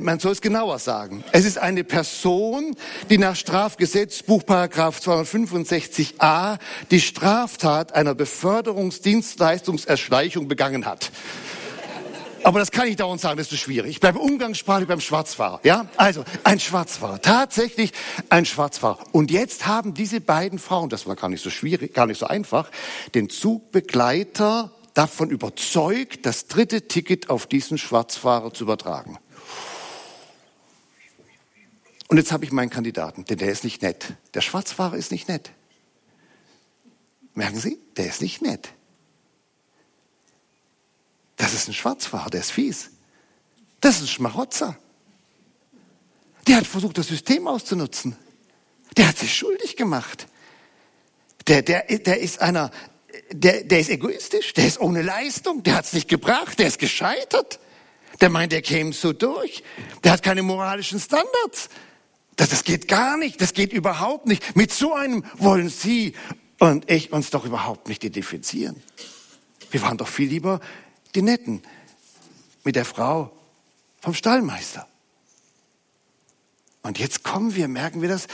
man 0.00 0.18
soll 0.18 0.32
es 0.32 0.40
genauer 0.40 0.78
sagen. 0.78 1.22
Es 1.32 1.44
ist 1.44 1.58
eine 1.58 1.84
Person, 1.84 2.74
die 3.10 3.18
nach 3.18 3.36
Strafgesetzbuch 3.36 4.46
Paragraph 4.46 5.00
265a 5.00 6.56
die 6.90 7.00
Straftat 7.00 7.94
einer 7.94 8.14
Beförderungsdienstleistungserschleichung 8.14 10.48
begangen 10.48 10.86
hat. 10.86 11.10
Aber 12.44 12.58
das 12.58 12.70
kann 12.70 12.88
ich 12.88 12.96
dauernd 12.96 13.22
sagen, 13.22 13.38
das 13.38 13.50
ist 13.50 13.58
schwierig. 13.58 13.92
Ich 13.92 14.00
bleibe 14.00 14.18
umgangssprachlich 14.18 14.86
beim 14.86 15.00
Schwarzfahrer. 15.00 15.60
Ja, 15.64 15.86
also 15.96 16.24
ein 16.44 16.60
Schwarzfahrer, 16.60 17.22
tatsächlich 17.22 17.92
ein 18.28 18.44
Schwarzfahrer. 18.44 18.98
Und 19.12 19.30
jetzt 19.30 19.66
haben 19.66 19.94
diese 19.94 20.20
beiden 20.20 20.58
Frauen, 20.58 20.90
das 20.90 21.06
war 21.06 21.16
gar 21.16 21.30
nicht 21.30 21.42
so 21.42 21.48
schwierig, 21.48 21.94
gar 21.94 22.06
nicht 22.06 22.18
so 22.18 22.26
einfach, 22.26 22.70
den 23.14 23.30
Zugbegleiter 23.30 24.72
davon 24.92 25.30
überzeugt, 25.30 26.26
das 26.26 26.46
dritte 26.46 26.86
Ticket 26.86 27.30
auf 27.30 27.46
diesen 27.46 27.78
Schwarzfahrer 27.78 28.52
zu 28.52 28.64
übertragen. 28.64 29.18
Und 32.08 32.18
jetzt 32.18 32.32
habe 32.32 32.44
ich 32.44 32.52
meinen 32.52 32.70
Kandidaten, 32.70 33.24
denn 33.24 33.38
der 33.38 33.50
ist 33.50 33.64
nicht 33.64 33.82
nett. 33.82 34.14
Der 34.34 34.40
Schwarzfahrer 34.40 34.96
ist 34.96 35.10
nicht 35.10 35.28
nett. 35.28 35.50
Merken 37.34 37.58
Sie, 37.58 37.78
der 37.96 38.06
ist 38.06 38.20
nicht 38.20 38.42
nett. 38.42 38.70
Das 41.36 41.52
ist 41.52 41.68
ein 41.68 41.74
Schwarzfahrer, 41.74 42.30
der 42.30 42.40
ist 42.40 42.52
fies. 42.52 42.90
Das 43.80 43.96
ist 43.96 44.02
ein 44.02 44.08
Schmarotzer. 44.08 44.78
Der 46.46 46.56
hat 46.56 46.66
versucht, 46.66 46.98
das 46.98 47.08
System 47.08 47.48
auszunutzen. 47.48 48.16
Der 48.96 49.08
hat 49.08 49.18
sich 49.18 49.34
schuldig 49.34 49.76
gemacht. 49.76 50.28
Der, 51.48 51.62
der, 51.62 51.82
der 51.82 52.20
ist 52.20 52.40
einer, 52.40 52.70
der, 53.30 53.64
der 53.64 53.80
ist 53.80 53.90
egoistisch, 53.90 54.52
der 54.54 54.66
ist 54.66 54.80
ohne 54.80 55.02
Leistung, 55.02 55.62
der 55.62 55.74
hat 55.74 55.86
es 55.86 55.92
nicht 55.92 56.08
gebracht, 56.08 56.58
der 56.58 56.68
ist 56.68 56.78
gescheitert. 56.78 57.58
Der 58.20 58.30
meint, 58.30 58.52
der 58.52 58.62
käme 58.62 58.92
so 58.92 59.12
durch. 59.12 59.64
Der 60.04 60.12
hat 60.12 60.22
keine 60.22 60.42
moralischen 60.42 61.00
Standards. 61.00 61.68
Das, 62.36 62.48
das 62.50 62.64
geht 62.64 62.88
gar 62.88 63.16
nicht, 63.16 63.40
das 63.40 63.52
geht 63.52 63.72
überhaupt 63.72 64.26
nicht. 64.26 64.56
Mit 64.56 64.72
so 64.72 64.94
einem 64.94 65.24
wollen 65.36 65.68
Sie 65.68 66.14
und 66.58 66.90
ich 66.90 67.12
uns 67.12 67.30
doch 67.30 67.44
überhaupt 67.44 67.88
nicht 67.88 68.02
identifizieren. 68.04 68.82
Wir 69.70 69.82
waren 69.82 69.98
doch 69.98 70.08
viel 70.08 70.28
lieber 70.28 70.60
die 71.14 71.22
Netten 71.22 71.62
mit 72.64 72.76
der 72.76 72.84
Frau 72.84 73.30
vom 74.00 74.14
Stallmeister. 74.14 74.86
Und 76.82 76.98
jetzt 76.98 77.24
kommen 77.24 77.54
wir, 77.54 77.68
merken 77.68 78.02
wir 78.02 78.08
das, 78.08 78.26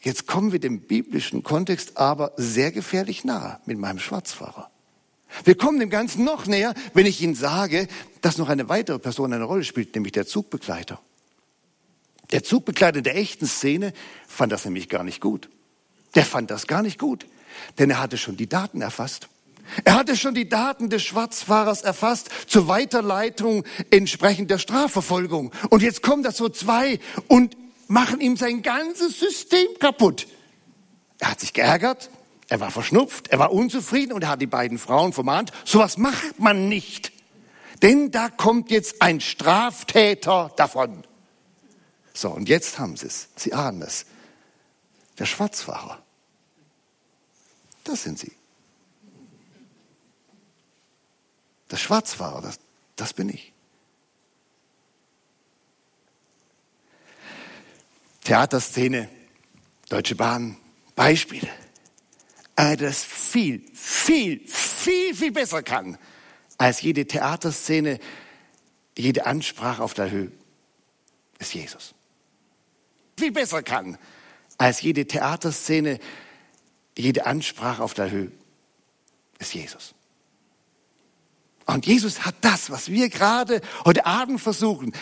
jetzt 0.00 0.26
kommen 0.26 0.52
wir 0.52 0.58
dem 0.58 0.82
biblischen 0.82 1.42
Kontext 1.42 1.96
aber 1.96 2.32
sehr 2.36 2.72
gefährlich 2.72 3.24
nahe 3.24 3.60
mit 3.64 3.78
meinem 3.78 3.98
Schwarzfahrer. 3.98 4.70
Wir 5.44 5.56
kommen 5.56 5.80
dem 5.80 5.90
Ganzen 5.90 6.24
noch 6.24 6.46
näher, 6.46 6.74
wenn 6.94 7.06
ich 7.06 7.20
Ihnen 7.20 7.34
sage, 7.34 7.88
dass 8.20 8.38
noch 8.38 8.48
eine 8.48 8.68
weitere 8.68 8.98
Person 8.98 9.32
eine 9.32 9.44
Rolle 9.44 9.64
spielt, 9.64 9.94
nämlich 9.94 10.12
der 10.12 10.26
Zugbegleiter. 10.26 11.00
Der 12.32 12.42
Zugbegleiter 12.42 13.02
der 13.02 13.16
echten 13.16 13.46
Szene 13.46 13.92
fand 14.26 14.52
das 14.52 14.64
nämlich 14.64 14.88
gar 14.88 15.04
nicht 15.04 15.20
gut. 15.20 15.48
Der 16.14 16.24
fand 16.24 16.50
das 16.50 16.66
gar 16.66 16.82
nicht 16.82 16.98
gut, 16.98 17.26
denn 17.78 17.90
er 17.90 18.00
hatte 18.00 18.18
schon 18.18 18.36
die 18.36 18.48
Daten 18.48 18.80
erfasst. 18.80 19.28
Er 19.84 19.94
hatte 19.94 20.16
schon 20.16 20.34
die 20.34 20.48
Daten 20.48 20.90
des 20.90 21.02
Schwarzfahrers 21.02 21.82
erfasst 21.82 22.30
zur 22.46 22.68
Weiterleitung 22.68 23.64
entsprechend 23.90 24.50
der 24.50 24.58
Strafverfolgung. 24.58 25.52
Und 25.70 25.82
jetzt 25.82 26.02
kommen 26.02 26.22
da 26.22 26.32
so 26.32 26.48
zwei 26.48 27.00
und 27.28 27.56
machen 27.88 28.20
ihm 28.20 28.36
sein 28.36 28.62
ganzes 28.62 29.18
System 29.18 29.66
kaputt. 29.78 30.26
Er 31.18 31.30
hat 31.32 31.40
sich 31.40 31.52
geärgert, 31.52 32.10
er 32.48 32.60
war 32.60 32.70
verschnupft, 32.70 33.28
er 33.28 33.38
war 33.38 33.52
unzufrieden 33.52 34.12
und 34.12 34.22
er 34.22 34.30
hat 34.30 34.42
die 34.42 34.46
beiden 34.46 34.78
Frauen 34.78 35.12
vermahnt, 35.12 35.50
sowas 35.64 35.98
macht 35.98 36.38
man 36.38 36.68
nicht. 36.68 37.12
Denn 37.82 38.10
da 38.10 38.28
kommt 38.28 38.70
jetzt 38.70 39.02
ein 39.02 39.20
Straftäter 39.20 40.52
davon. 40.56 41.05
So, 42.16 42.30
und 42.30 42.48
jetzt 42.48 42.78
haben 42.78 42.96
sie 42.96 43.08
es. 43.08 43.28
Sie 43.36 43.52
ahnen 43.52 43.82
es. 43.82 44.06
Der 45.18 45.26
Schwarzfahrer. 45.26 46.02
Das 47.84 48.04
sind 48.04 48.18
sie. 48.18 48.32
Der 51.70 51.76
Schwarzfahrer, 51.76 52.40
das, 52.40 52.58
das 52.96 53.12
bin 53.12 53.28
ich. 53.28 53.52
Theaterszene, 58.24 59.10
Deutsche 59.90 60.14
Bahn, 60.14 60.56
Beispiele. 60.94 61.50
Äh, 62.56 62.78
das 62.78 63.04
viel, 63.04 63.62
viel, 63.74 64.40
viel, 64.48 65.14
viel 65.14 65.32
besser 65.32 65.62
kann 65.62 65.98
als 66.56 66.80
jede 66.80 67.06
Theaterszene, 67.06 68.00
jede 68.96 69.26
Ansprache 69.26 69.82
auf 69.82 69.92
der 69.92 70.10
Höhe, 70.10 70.32
ist 71.38 71.52
Jesus. 71.52 71.95
Viel 73.18 73.32
besser 73.32 73.62
kann 73.62 73.98
als 74.58 74.82
jede 74.82 75.06
Theaterszene, 75.06 75.98
jede 76.96 77.26
Ansprache 77.26 77.82
auf 77.82 77.94
der 77.94 78.10
Höhe, 78.10 78.30
ist 79.38 79.54
Jesus. 79.54 79.94
Und 81.66 81.86
Jesus 81.86 82.24
hat 82.24 82.36
das, 82.42 82.70
was 82.70 82.90
wir 82.90 83.08
gerade 83.08 83.60
heute 83.84 84.06
Abend 84.06 84.40
versuchen, 84.40 84.92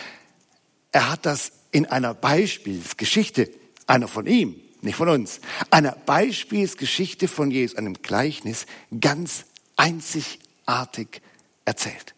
er 0.91 1.11
hat 1.11 1.25
das 1.25 1.51
in 1.71 1.85
einer 1.85 2.13
Beispielsgeschichte, 2.13 3.51
einer 3.85 4.07
von 4.07 4.25
ihm, 4.27 4.55
nicht 4.81 4.95
von 4.95 5.09
uns, 5.09 5.41
einer 5.69 5.91
Beispielsgeschichte 5.91 7.27
von 7.27 7.51
Jesus, 7.51 7.77
einem 7.77 7.95
Gleichnis, 8.01 8.65
ganz 8.99 9.45
einzigartig 9.75 11.21
erzählt. 11.65 12.15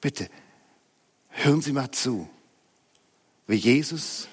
Bitte, 0.00 0.28
hören 1.28 1.62
Sie 1.62 1.72
mal 1.72 1.90
zu, 1.90 2.28
wie 3.46 3.56
Jesus 3.56 4.28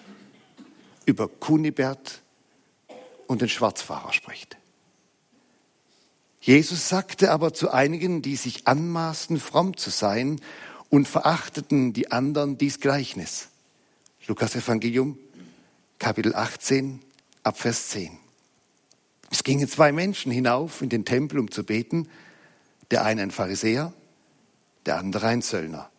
über 1.10 1.28
Kunibert 1.28 2.22
und 3.28 3.41
den 3.41 3.49
Schwarzfahrer 3.49 4.14
spricht. 4.14 4.57
Jesus 6.39 6.88
sagte 6.88 7.32
aber 7.32 7.53
zu 7.53 7.72
einigen, 7.72 8.22
die 8.22 8.36
sich 8.36 8.68
anmaßen, 8.68 9.39
fromm 9.39 9.76
zu 9.76 9.89
sein 9.89 10.39
und 10.89 11.07
verachteten 11.07 11.91
die 11.93 12.12
anderen 12.12 12.57
dies 12.57 12.80
Gleichnis. 12.80 13.49
Lukas 14.28 14.55
Evangelium, 14.55 15.18
Kapitel 15.97 16.36
18, 16.36 17.01
Abvers 17.43 17.89
10. 17.89 18.18
Es 19.32 19.43
gingen 19.43 19.68
zwei 19.68 19.91
Menschen 19.91 20.32
hinauf 20.32 20.82
in 20.82 20.89
den 20.89 21.05
Tempel, 21.05 21.39
um 21.39 21.51
zu 21.51 21.64
beten. 21.64 22.07
Der 22.91 23.03
eine 23.03 23.24
ein 23.24 23.32
Pharisäer, 23.32 23.93
der 24.86 24.97
andere 24.97 25.28
ein 25.28 25.41
Zöllner. 25.41 25.89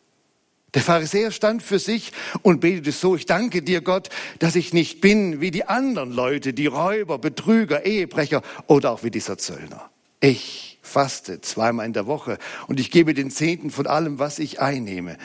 Der 0.75 0.83
Pharisäer 0.83 1.33
stand 1.33 1.62
für 1.62 1.79
sich 1.79 2.12
und 2.43 2.61
betete 2.61 2.93
so, 2.93 3.16
ich 3.16 3.27
danke 3.27 3.62
dir 3.62 3.81
Gott, 3.81 4.09
dass 4.39 4.55
ich 4.55 4.73
nicht 4.73 5.01
bin 5.01 5.41
wie 5.41 5.51
die 5.51 5.64
anderen 5.64 6.12
Leute, 6.12 6.53
die 6.53 6.66
Räuber, 6.66 7.18
Betrüger, 7.18 7.85
Ehebrecher 7.85 8.43
oder 8.68 8.93
auch 8.93 9.03
wie 9.03 9.11
dieser 9.11 9.37
Zöllner. 9.37 9.91
Ich 10.21 10.79
faste 10.83 11.41
zweimal 11.41 11.87
in 11.87 11.93
der 11.93 12.07
Woche 12.07 12.39
und 12.68 12.79
ich 12.79 12.91
gebe 12.91 13.14
den 13.14 13.31
Zehnten 13.31 13.71
von 13.71 13.87
allem, 13.87 14.18
was 14.18 14.39
ich 14.39 14.61
einnehme. 14.61 15.16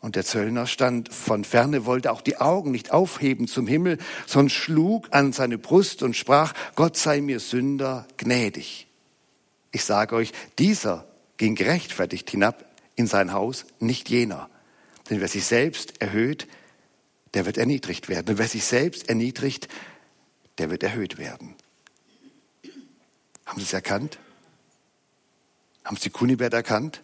Und 0.00 0.16
der 0.16 0.24
Zöllner 0.24 0.66
stand 0.66 1.12
von 1.12 1.44
ferne, 1.44 1.86
wollte 1.86 2.10
auch 2.10 2.22
die 2.22 2.38
Augen 2.38 2.72
nicht 2.72 2.90
aufheben 2.90 3.46
zum 3.46 3.68
Himmel, 3.68 3.98
sondern 4.26 4.50
schlug 4.50 5.08
an 5.12 5.32
seine 5.32 5.58
Brust 5.58 6.02
und 6.02 6.16
sprach, 6.16 6.54
Gott 6.74 6.96
sei 6.96 7.20
mir 7.20 7.38
Sünder 7.38 8.06
gnädig. 8.16 8.88
Ich 9.70 9.84
sage 9.84 10.16
euch, 10.16 10.32
dieser 10.58 11.06
ging 11.36 11.54
gerechtfertigt 11.54 12.28
hinab 12.30 12.64
in 12.96 13.06
sein 13.06 13.32
Haus, 13.32 13.64
nicht 13.78 14.10
jener. 14.10 14.50
Denn 15.12 15.20
wer 15.20 15.28
sich 15.28 15.44
selbst 15.44 16.00
erhöht, 16.00 16.48
der 17.34 17.44
wird 17.44 17.58
erniedrigt 17.58 18.08
werden. 18.08 18.30
Und 18.30 18.38
wer 18.38 18.48
sich 18.48 18.64
selbst 18.64 19.10
erniedrigt, 19.10 19.68
der 20.56 20.70
wird 20.70 20.82
erhöht 20.82 21.18
werden. 21.18 21.54
Haben 23.44 23.58
Sie 23.58 23.66
es 23.66 23.74
erkannt? 23.74 24.18
Haben 25.84 25.98
Sie 25.98 26.08
Kunibert 26.08 26.54
erkannt? 26.54 27.02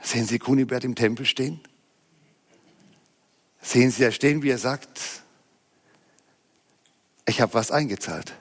Sehen 0.00 0.24
Sie 0.24 0.38
Kunibert 0.38 0.84
im 0.84 0.94
Tempel 0.94 1.26
stehen? 1.26 1.60
Sehen 3.60 3.90
Sie 3.90 4.04
da 4.04 4.12
stehen, 4.12 4.44
wie 4.44 4.50
er 4.50 4.58
sagt, 4.58 5.00
ich 7.26 7.40
habe 7.40 7.52
was 7.54 7.72
eingezahlt. 7.72 8.32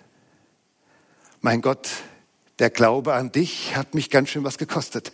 Mein 1.40 1.64
Gott, 1.64 1.90
der 2.60 2.70
Glaube 2.70 3.16
an 3.16 3.32
dich 3.32 3.76
hat 3.76 3.96
mich 3.96 4.12
ganz 4.12 4.30
schön 4.30 4.44
was 4.44 4.60
gekostet. 4.60 5.14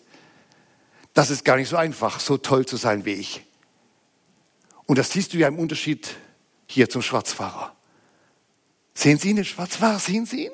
Das 1.18 1.32
ist 1.32 1.44
gar 1.44 1.58
nicht 1.58 1.70
so 1.70 1.78
einfach, 1.78 2.20
so 2.20 2.38
toll 2.38 2.68
zu 2.68 2.78
sein 2.78 3.04
wie 3.04 3.14
ich. 3.14 3.42
Und 4.86 5.00
das 5.00 5.10
siehst 5.10 5.34
du 5.34 5.40
ja 5.40 5.48
im 5.48 5.58
Unterschied 5.58 6.10
hier 6.68 6.92
zum 6.92 7.02
Schwarzfahrer. 7.02 7.76
Sehen 8.94 9.18
Sie 9.18 9.32
ihn, 9.32 9.38
den 9.38 9.44
Schwarzfahrer? 9.44 9.98
Sehen 9.98 10.28
Sie 10.28 10.46
ihn? 10.46 10.52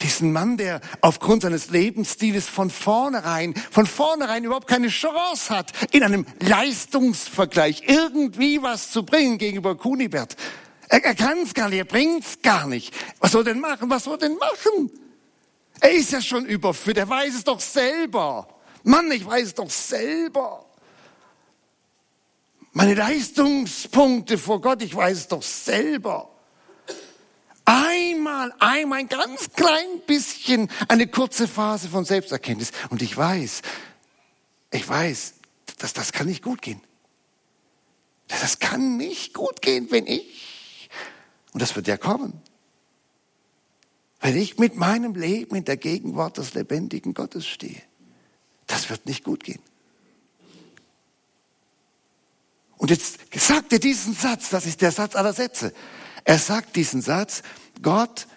Diesen 0.00 0.32
Mann, 0.32 0.56
der 0.56 0.80
aufgrund 1.02 1.42
seines 1.42 1.68
Lebensstils 1.68 2.48
von 2.48 2.70
vornherein, 2.70 3.54
von 3.70 3.84
vornherein 3.84 4.44
überhaupt 4.44 4.66
keine 4.66 4.88
Chance 4.88 5.54
hat, 5.54 5.72
in 5.92 6.02
einem 6.02 6.24
Leistungsvergleich 6.40 7.82
irgendwie 7.86 8.62
was 8.62 8.92
zu 8.92 9.04
bringen 9.04 9.36
gegenüber 9.36 9.76
Kunibert. 9.76 10.36
Er, 10.88 11.04
er 11.04 11.14
kann 11.14 11.40
es 11.40 11.52
gar 11.52 11.68
nicht, 11.68 11.80
er 11.80 11.84
bringt 11.84 12.24
es 12.24 12.40
gar 12.40 12.66
nicht. 12.66 12.94
Was 13.18 13.32
soll 13.32 13.44
denn 13.44 13.60
machen? 13.60 13.90
Was 13.90 14.04
soll 14.04 14.16
denn 14.16 14.38
machen? 14.38 14.90
Er 15.80 15.92
ist 15.92 16.12
ja 16.12 16.22
schon 16.22 16.46
überführt, 16.46 16.96
er 16.96 17.10
weiß 17.10 17.34
es 17.34 17.44
doch 17.44 17.60
selber. 17.60 18.56
Mann, 18.82 19.10
ich 19.10 19.24
weiß 19.24 19.54
doch 19.54 19.70
selber. 19.70 20.66
Meine 22.72 22.94
Leistungspunkte 22.94 24.38
vor 24.38 24.60
Gott, 24.60 24.82
ich 24.82 24.94
weiß 24.94 25.28
doch 25.28 25.42
selber. 25.42 26.30
Einmal, 27.64 28.52
einmal 28.58 29.00
ein 29.00 29.08
ganz 29.08 29.50
klein 29.52 30.00
bisschen, 30.06 30.70
eine 30.88 31.06
kurze 31.06 31.46
Phase 31.46 31.88
von 31.88 32.04
Selbsterkenntnis. 32.04 32.72
Und 32.90 33.02
ich 33.02 33.16
weiß, 33.16 33.62
ich 34.72 34.88
weiß, 34.88 35.34
dass 35.78 35.92
das 35.92 36.12
kann 36.12 36.26
nicht 36.26 36.42
gut 36.42 36.62
gehen. 36.62 36.80
Das 38.28 38.60
kann 38.60 38.96
nicht 38.96 39.34
gut 39.34 39.60
gehen, 39.60 39.90
wenn 39.90 40.06
ich, 40.06 40.88
und 41.52 41.60
das 41.60 41.74
wird 41.74 41.88
ja 41.88 41.96
kommen, 41.96 42.40
wenn 44.20 44.36
ich 44.36 44.58
mit 44.58 44.76
meinem 44.76 45.14
Leben 45.14 45.56
in 45.56 45.64
der 45.64 45.76
Gegenwart 45.76 46.38
des 46.38 46.54
lebendigen 46.54 47.14
Gottes 47.14 47.46
stehe. 47.46 47.82
Das 48.70 48.88
wird 48.88 49.06
nicht 49.06 49.24
gut 49.24 49.42
gehen. 49.42 49.60
Und 52.76 52.90
jetzt 52.90 53.18
sagt 53.34 53.72
er 53.72 53.80
diesen 53.80 54.14
Satz, 54.14 54.48
das 54.48 54.64
ist 54.64 54.80
der 54.80 54.92
Satz 54.92 55.16
aller 55.16 55.32
Sätze. 55.32 55.74
Er 56.24 56.38
sagt 56.38 56.76
diesen 56.76 57.02
Satz, 57.02 57.42
Gott 57.82 58.28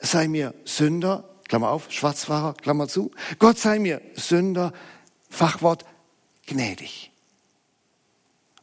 sei 0.00 0.26
mir 0.26 0.54
Sünder, 0.64 1.28
Klammer 1.46 1.68
auf, 1.68 1.92
Schwarzfahrer, 1.92 2.54
Klammer 2.54 2.88
zu, 2.88 3.10
Gott 3.38 3.58
sei 3.58 3.78
mir 3.78 4.00
Sünder, 4.14 4.72
Fachwort 5.28 5.84
gnädig. 6.46 7.12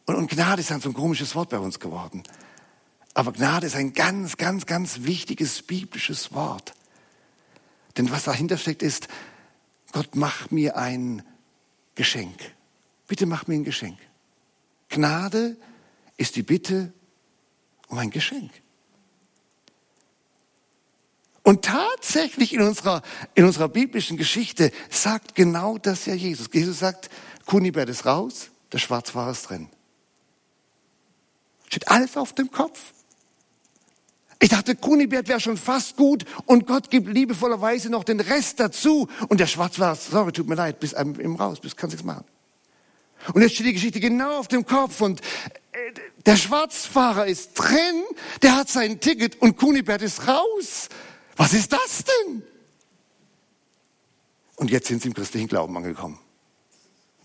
Und, 0.06 0.16
und 0.16 0.32
Gnade 0.32 0.62
ist 0.62 0.72
dann 0.72 0.82
so 0.82 0.90
ein 0.90 0.96
komisches 0.96 1.36
Wort 1.36 1.50
bei 1.50 1.60
uns 1.60 1.80
geworden. 1.80 2.24
Aber 3.14 3.32
Gnade 3.32 3.68
ist 3.68 3.76
ein 3.76 3.94
ganz, 3.94 4.38
ganz, 4.38 4.66
ganz 4.66 5.04
wichtiges 5.04 5.62
biblisches 5.62 6.34
Wort. 6.34 6.74
Denn 7.96 8.10
was 8.10 8.24
dahinter 8.24 8.58
steckt 8.58 8.82
ist, 8.82 9.08
Gott, 9.92 10.16
mach 10.16 10.52
mir 10.52 10.78
ein 10.78 11.24
Geschenk. 11.96 12.40
Bitte 13.08 13.26
mach 13.26 13.48
mir 13.48 13.56
ein 13.56 13.64
Geschenk. 13.64 13.98
Gnade 14.90 15.58
ist 16.18 16.36
die 16.36 16.44
Bitte 16.44 16.94
um 17.88 17.98
ein 17.98 18.10
Geschenk. 18.10 18.52
Und 21.44 21.66
tatsächlich 21.66 22.54
in 22.54 22.62
unserer, 22.62 23.02
in 23.34 23.46
unserer 23.46 23.68
biblischen 23.68 24.16
Geschichte 24.16 24.72
sagt 24.90 25.36
genau 25.36 25.78
das 25.78 26.06
ja 26.06 26.14
Jesus. 26.14 26.50
Jesus 26.54 26.80
sagt, 26.80 27.10
Kunibert 27.46 27.90
ist 27.90 28.06
raus, 28.06 28.52
der 28.72 28.78
Schwarzfahrer 28.78 29.32
ist 29.32 29.50
drin. 29.50 29.70
Steht 31.68 31.88
alles 31.88 32.16
auf 32.16 32.34
dem 32.34 32.52
Kopf. 32.52 32.94
Ich 34.44 34.50
dachte, 34.50 34.76
Kunibert 34.76 35.28
wäre 35.28 35.40
schon 35.40 35.56
fast 35.56 35.96
gut 35.96 36.26
und 36.48 36.66
Gott 36.66 36.90
gibt 36.90 37.08
liebevollerweise 37.08 37.92
noch 37.92 38.04
den 38.04 38.20
Rest 38.20 38.60
dazu. 38.60 39.08
Und 39.30 39.40
der 39.40 39.46
Schwarzfahrer, 39.46 39.96
sorry, 39.96 40.32
tut 40.32 40.48
mir 40.48 40.56
leid, 40.56 40.80
bis 40.80 40.94
im 40.94 41.36
raus, 41.36 41.60
bis 41.60 41.76
kannst 41.76 41.94
nichts 41.94 42.06
machen. 42.06 42.26
Und 43.36 43.44
jetzt 43.44 43.54
steht 43.54 43.68
die 43.68 43.74
Geschichte 43.74 44.00
genau 44.00 44.40
auf 44.40 44.48
dem 44.48 44.66
Kopf 44.66 45.00
und 45.02 45.22
äh, 45.22 45.78
der 46.26 46.38
Schwarzfahrer 46.38 47.28
ist 47.28 47.54
drin, 47.54 48.04
der 48.42 48.56
hat 48.56 48.68
sein 48.68 49.00
Ticket 49.00 49.40
und 49.44 49.58
Kunibert 49.58 50.02
ist 50.02 50.28
raus. 50.28 50.90
Was 51.36 51.54
ist 51.54 51.72
das 51.72 52.04
denn? 52.04 52.42
Und 54.56 54.72
jetzt 54.72 54.88
sind 54.88 55.04
sie 55.04 55.10
im 55.10 55.14
christlichen 55.14 55.48
Glauben 55.48 55.78
angekommen. 55.78 56.18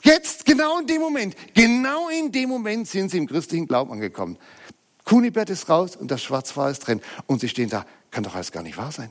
Jetzt, 0.03 0.45
genau 0.45 0.79
in 0.79 0.87
dem 0.87 1.01
Moment, 1.01 1.35
genau 1.55 2.11
in 2.11 2.31
dem 2.31 2.51
Moment 2.51 2.89
sind 2.89 3.11
sie 3.11 3.17
im 3.17 3.27
christlichen 3.27 3.67
Glauben 3.67 3.91
angekommen. 3.91 4.37
Kunibert 5.07 5.49
ist 5.51 5.69
raus 5.71 5.97
und 5.97 6.11
das 6.11 6.23
Schwarzfahr 6.23 6.71
ist 6.71 6.81
drin. 6.81 7.01
Und 7.27 7.41
sie 7.41 7.49
stehen 7.49 7.71
da, 7.71 7.87
kann 8.11 8.25
doch 8.25 8.35
alles 8.35 8.53
gar 8.53 8.63
nicht 8.63 8.77
wahr 8.77 8.93
sein. 8.93 9.11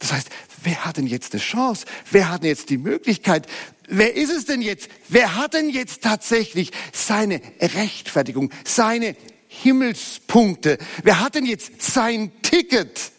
Das 0.00 0.12
heißt, 0.12 0.28
wer 0.62 0.84
hat 0.84 0.98
denn 0.98 1.06
jetzt 1.06 1.32
eine 1.32 1.40
Chance? 1.40 1.86
Wer 2.10 2.28
hat 2.28 2.42
denn 2.42 2.50
jetzt 2.50 2.68
die 2.68 2.76
Möglichkeit? 2.76 3.46
Wer 3.88 4.14
ist 4.14 4.30
es 4.30 4.44
denn 4.44 4.60
jetzt? 4.60 4.90
Wer 5.08 5.36
hat 5.36 5.54
denn 5.54 5.70
jetzt 5.70 6.02
tatsächlich 6.02 6.72
seine 6.92 7.40
Rechtfertigung, 7.60 8.50
seine 8.64 9.16
Himmelspunkte? 9.46 10.78
Wer 11.04 11.20
hat 11.20 11.36
denn 11.36 11.46
jetzt 11.46 11.80
sein 11.80 12.32
Ticket? 12.42 13.12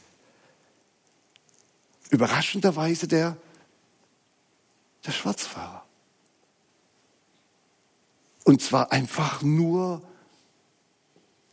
Überraschenderweise 2.09 3.07
der, 3.07 3.37
der 5.05 5.11
Schwarzfahrer. 5.13 5.85
Und 8.43 8.61
zwar 8.61 8.91
einfach 8.91 9.41
nur, 9.41 10.06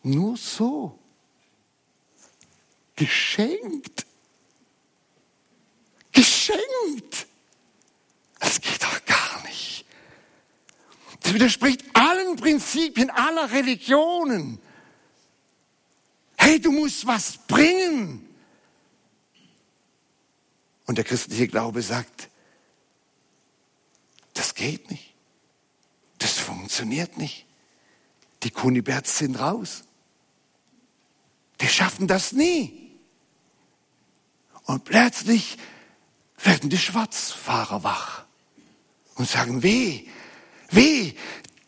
nur 0.05 0.37
so. 0.37 0.99
Geschenkt. 2.97 4.07
Geschenkt. 6.13 7.27
Das 8.39 8.61
geht 8.61 8.83
doch 8.83 9.05
gar 9.05 9.43
nicht. 9.45 9.85
Das 11.23 11.33
widerspricht 11.33 11.83
allen 11.95 12.37
Prinzipien 12.37 13.11
aller 13.11 13.51
Religionen. 13.51 14.61
Hey, 16.37 16.61
du 16.61 16.71
musst 16.71 17.07
was 17.07 17.39
bringen. 17.47 18.29
Und 20.87 20.99
der 20.99 21.05
christliche 21.05 21.49
Glaube 21.49 21.81
sagt, 21.81 22.29
das 24.35 24.55
geht 24.55 24.91
nicht. 24.91 25.15
Das 26.19 26.39
funktioniert 26.39 27.17
nicht. 27.17 27.47
Die 28.43 28.51
Kuniberts 28.51 29.19
sind 29.19 29.37
raus. 29.37 29.85
Die 31.61 31.69
schaffen 31.69 32.07
das 32.07 32.33
nie. 32.33 32.85
Und 34.65 34.85
plötzlich 34.85 35.59
werden 36.43 36.71
die 36.71 36.79
Schwarzfahrer 36.79 37.85
wach 37.85 38.25
und 39.15 39.29
sagen, 39.29 39.63
weh, 39.63 40.05
weh, 40.71 41.13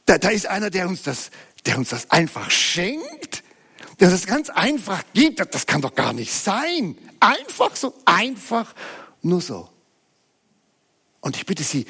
da, 0.06 0.18
da 0.18 0.28
ist 0.30 0.46
einer, 0.46 0.70
der 0.70 0.88
uns 0.88 1.02
das, 1.02 1.30
der 1.66 1.78
uns 1.78 1.90
das 1.90 2.10
einfach 2.10 2.50
schenkt, 2.50 3.42
der 4.00 4.08
uns 4.08 4.20
das 4.20 4.26
ganz 4.26 4.50
einfach 4.50 5.02
gibt. 5.12 5.40
Das, 5.40 5.50
das 5.50 5.66
kann 5.66 5.82
doch 5.82 5.94
gar 5.94 6.12
nicht 6.12 6.32
sein. 6.32 6.96
Einfach 7.20 7.76
so, 7.76 7.94
einfach 8.04 8.74
nur 9.22 9.40
so. 9.40 9.68
Und 11.20 11.36
ich 11.36 11.44
bitte 11.44 11.64
Sie, 11.64 11.86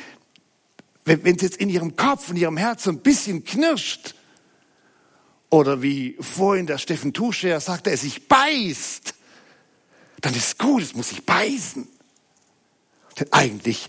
wenn 1.05 1.36
es 1.36 1.42
jetzt 1.42 1.57
in 1.59 1.68
Ihrem 1.68 1.94
Kopf, 1.94 2.30
in 2.30 2.36
Ihrem 2.36 2.57
Herz 2.57 2.84
so 2.84 2.90
ein 2.90 3.01
bisschen 3.01 3.44
knirscht, 3.44 4.15
oder 5.51 5.82
wie 5.82 6.16
vorhin 6.20 6.66
der 6.66 6.78
Steffen 6.78 7.12
Tuscher 7.12 7.61
sagte, 7.61 7.90
er 7.90 7.97
sich 7.97 8.28
beißt, 8.28 9.14
dann 10.20 10.34
ist 10.34 10.59
gut, 10.59 10.82
es 10.82 10.94
muss 10.94 11.11
sich 11.11 11.24
beißen. 11.24 11.88
Denn 13.18 13.32
eigentlich 13.32 13.88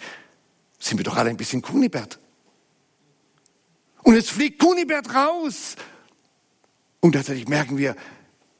sind 0.80 0.98
wir 0.98 1.04
doch 1.04 1.18
alle 1.18 1.30
ein 1.30 1.38
bisschen 1.38 1.62
Kunibert. 1.62 2.20
Und 4.04 4.16
jetzt 4.16 4.32
fliegt 4.32 4.60
Kunibert 4.60 5.14
raus. 5.14 5.76
Und 7.00 7.14
tatsächlich 7.14 7.48
merken 7.48 7.78
wir, 7.78 7.96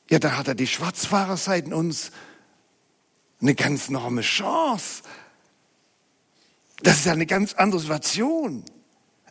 ja, 0.10 0.20
da 0.20 0.38
hat 0.38 0.48
er 0.48 0.56
die 0.56 0.68
Schwarzfahrerseiten 0.68 1.74
uns 1.74 2.12
eine 3.42 3.56
ganz 3.56 3.90
enorme 3.90 4.22
Chance. 4.22 5.04
Das 6.82 6.98
ist 6.98 7.06
ja 7.06 7.14
eine 7.14 7.26
ganz 7.26 7.54
andere 7.54 7.80
Situation. 7.80 8.64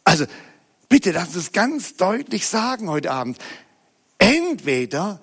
Also 0.05 0.27
bitte 0.89 1.13
lassen 1.13 1.33
Sie 1.33 1.39
es 1.39 1.53
ganz 1.53 1.97
deutlich 1.97 2.47
sagen 2.47 2.89
heute 2.89 3.11
Abend. 3.11 3.39
Entweder 4.19 5.21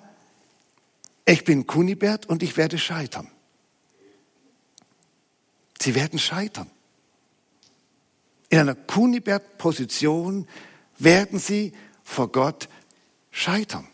ich 1.24 1.44
bin 1.44 1.66
Kunibert 1.66 2.26
und 2.26 2.42
ich 2.42 2.56
werde 2.56 2.78
scheitern. 2.78 3.30
Sie 5.80 5.94
werden 5.94 6.18
scheitern. 6.18 6.70
In 8.48 8.58
einer 8.58 8.74
Kunibert-Position 8.74 10.46
werden 10.98 11.38
Sie 11.38 11.72
vor 12.04 12.30
Gott 12.30 12.68
scheitern. 13.30 13.86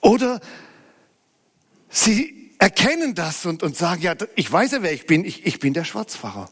Oder 0.00 0.40
Sie 1.88 2.52
erkennen 2.58 3.14
das 3.14 3.46
und, 3.46 3.62
und 3.62 3.76
sagen, 3.76 4.02
ja, 4.02 4.14
ich 4.36 4.50
weiß 4.50 4.72
ja, 4.72 4.82
wer 4.82 4.92
ich 4.92 5.06
bin. 5.06 5.24
Ich, 5.24 5.46
ich 5.46 5.60
bin 5.60 5.74
der 5.74 5.84
Schwarzfahrer. 5.84 6.50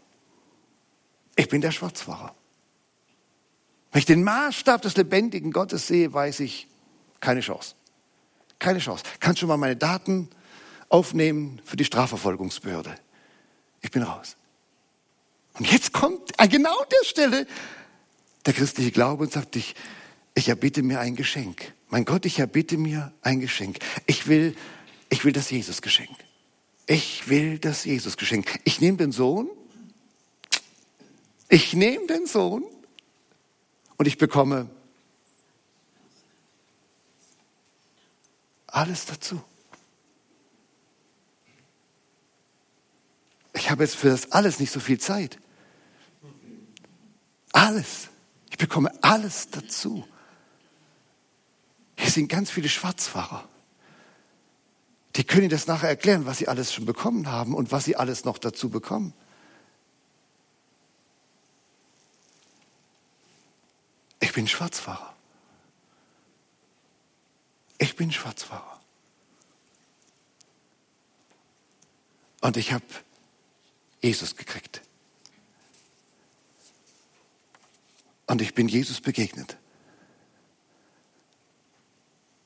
Ich 1.36 1.48
bin 1.48 1.60
der 1.60 1.72
Schwarzfahrer. 1.72 2.34
Wenn 3.93 3.99
ich 4.01 4.07
den 4.07 4.24
Maßstab 4.24 4.82
des 4.82 4.97
lebendigen 4.97 5.53
Gottes 5.53 5.86
sehe, 5.86 6.12
weiß 6.12 6.40
ich, 6.40 6.66
keine 7.20 7.40
Chance. 7.40 7.74
Keine 8.59 8.78
Chance. 8.78 9.05
Kannst 9.20 9.43
du 9.43 9.47
mal 9.47 9.57
meine 9.57 9.76
Daten 9.76 10.28
aufnehmen 10.88 11.61
für 11.64 11.76
die 11.76 11.84
Strafverfolgungsbehörde? 11.84 12.95
Ich 13.82 13.90
bin 13.90 14.03
raus. 14.03 14.36
Und 15.55 15.70
jetzt 15.70 15.93
kommt 15.93 16.38
an 16.40 16.49
genau 16.49 16.76
der 16.90 17.05
Stelle 17.05 17.47
der 18.47 18.55
christliche 18.55 18.90
Glaube 18.90 19.24
und 19.24 19.32
sagt, 19.32 19.55
ich, 19.57 19.74
ich 20.34 20.49
erbitte 20.49 20.82
mir 20.82 20.99
ein 20.99 21.14
Geschenk. 21.14 21.72
Mein 21.88 22.05
Gott, 22.05 22.24
ich 22.24 22.38
erbitte 22.38 22.78
mir 22.78 23.12
ein 23.22 23.40
Geschenk. 23.40 23.78
Ich 24.07 24.26
will 24.26 24.57
ich 25.12 25.26
will 25.26 25.32
das 25.34 25.51
Jesusgeschenk. 25.51 26.16
Ich 26.86 27.28
will 27.28 27.59
das 27.59 27.84
Jesusgeschenk. 27.84 28.61
Ich 28.64 28.80
nehme 28.80 28.97
den 28.97 29.12
Sohn. 29.12 29.51
Ich 31.51 31.74
nehme 31.74 32.07
den 32.07 32.24
Sohn 32.24 32.64
und 34.03 34.09
ich 34.09 34.18
bekomme 34.18 34.68
alles 38.66 39.07
dazu. 39.07 39.40
Ich 43.53 43.70
habe 43.70 43.84
jetzt 43.84 43.94
für 43.94 44.09
das 44.09 44.32
alles 44.32 44.59
nicht 44.59 44.72
so 44.72 44.80
viel 44.80 44.98
Zeit. 44.98 45.38
Alles. 47.53 48.09
Ich 48.50 48.59
bekomme 48.59 48.90
alles 49.05 49.50
dazu. 49.50 50.05
Hier 51.96 52.11
sind 52.11 52.26
ganz 52.26 52.50
viele 52.50 52.68
Schwarzfahrer 52.68 53.48
die 55.16 55.24
können 55.24 55.48
das 55.48 55.66
nachher 55.66 55.88
erklären, 55.88 56.26
was 56.26 56.38
sie 56.38 56.48
alles 56.48 56.72
schon 56.72 56.86
bekommen 56.86 57.30
haben 57.30 57.55
und 57.55 57.70
was 57.70 57.84
sie 57.84 57.96
alles 57.96 58.24
noch 58.24 58.38
dazu 58.38 58.70
bekommen. 58.70 59.12
Ich 64.33 64.35
bin 64.35 64.49
Schwarzfahrer. 64.49 65.14
Ich 67.76 67.97
bin 67.97 68.11
Schwarzfahrer. 68.11 68.80
Und 72.41 72.57
ich 72.57 72.72
habe 72.72 72.87
Jesus 74.01 74.35
gekriegt. 74.35 74.80
Und 78.26 78.41
ich 78.41 78.55
bin 78.55 78.68
Jesus 78.68 79.03
begegnet. 79.03 79.59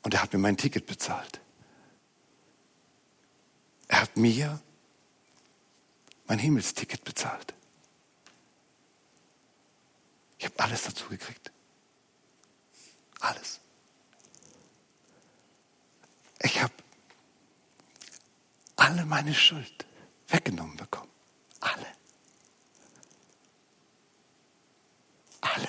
Und 0.03 0.12
er 0.12 0.22
hat 0.22 0.32
mir 0.32 0.41
mein 0.41 0.57
Ticket 0.57 0.87
bezahlt. 0.87 1.41
Er 3.87 4.01
hat 4.01 4.16
mir 4.16 4.61
mein 6.26 6.41
Himmelsticket 6.41 7.05
bezahlt. 7.05 7.55
Ich 10.41 10.47
habe 10.47 10.59
alles 10.59 10.82
dazu 10.82 11.09
gekriegt. 11.09 11.53
Alles. 13.20 13.60
Ich 16.42 16.62
habe 16.62 16.74
alle 18.76 19.04
meine 19.04 19.34
Schuld 19.34 19.86
weggenommen 20.28 20.76
bekommen. 20.76 21.10
Alle. 21.60 21.86
Alle. 25.40 25.68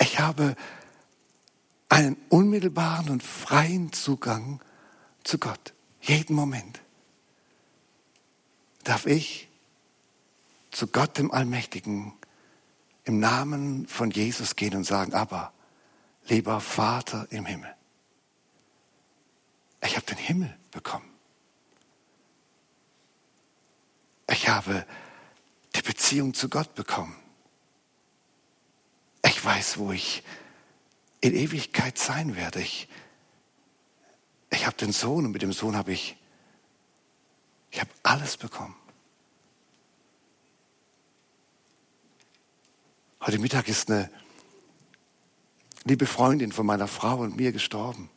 Ich 0.00 0.18
habe 0.18 0.56
einen 1.88 2.16
unmittelbaren 2.28 3.08
und 3.08 3.22
freien 3.22 3.92
Zugang 3.92 4.60
zu 5.24 5.38
Gott. 5.38 5.72
Jeden 6.00 6.34
Moment 6.34 6.80
darf 8.84 9.06
ich 9.06 9.48
zu 10.70 10.86
Gott 10.86 11.18
dem 11.18 11.30
Allmächtigen 11.30 12.12
im 13.08 13.20
Namen 13.20 13.88
von 13.88 14.10
Jesus 14.10 14.54
gehen 14.54 14.76
und 14.76 14.84
sagen, 14.84 15.14
aber 15.14 15.54
lieber 16.26 16.60
Vater 16.60 17.26
im 17.30 17.46
Himmel, 17.46 17.74
ich 19.82 19.96
habe 19.96 20.04
den 20.04 20.18
Himmel 20.18 20.58
bekommen. 20.70 21.08
Ich 24.30 24.50
habe 24.50 24.84
die 25.74 25.80
Beziehung 25.80 26.34
zu 26.34 26.50
Gott 26.50 26.74
bekommen. 26.74 27.16
Ich 29.24 29.42
weiß, 29.42 29.78
wo 29.78 29.90
ich 29.90 30.22
in 31.22 31.34
Ewigkeit 31.34 31.96
sein 31.96 32.36
werde. 32.36 32.60
Ich, 32.60 32.88
ich 34.50 34.66
habe 34.66 34.76
den 34.76 34.92
Sohn 34.92 35.24
und 35.24 35.32
mit 35.32 35.40
dem 35.40 35.54
Sohn 35.54 35.76
habe 35.76 35.92
ich, 35.92 36.18
ich 37.70 37.80
habe 37.80 37.90
alles 38.02 38.36
bekommen. 38.36 38.76
Heute 43.28 43.40
Mittag 43.40 43.68
ist 43.68 43.90
eine 43.90 44.10
liebe 45.84 46.06
Freundin 46.06 46.50
von 46.50 46.64
meiner 46.64 46.88
Frau 46.88 47.18
und 47.18 47.36
mir 47.36 47.52
gestorben. 47.52 48.08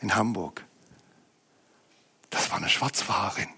In 0.00 0.14
Hamburg. 0.14 0.64
Das 2.30 2.50
war 2.50 2.56
eine 2.56 2.70
Schwarzfahrerin. 2.70 3.50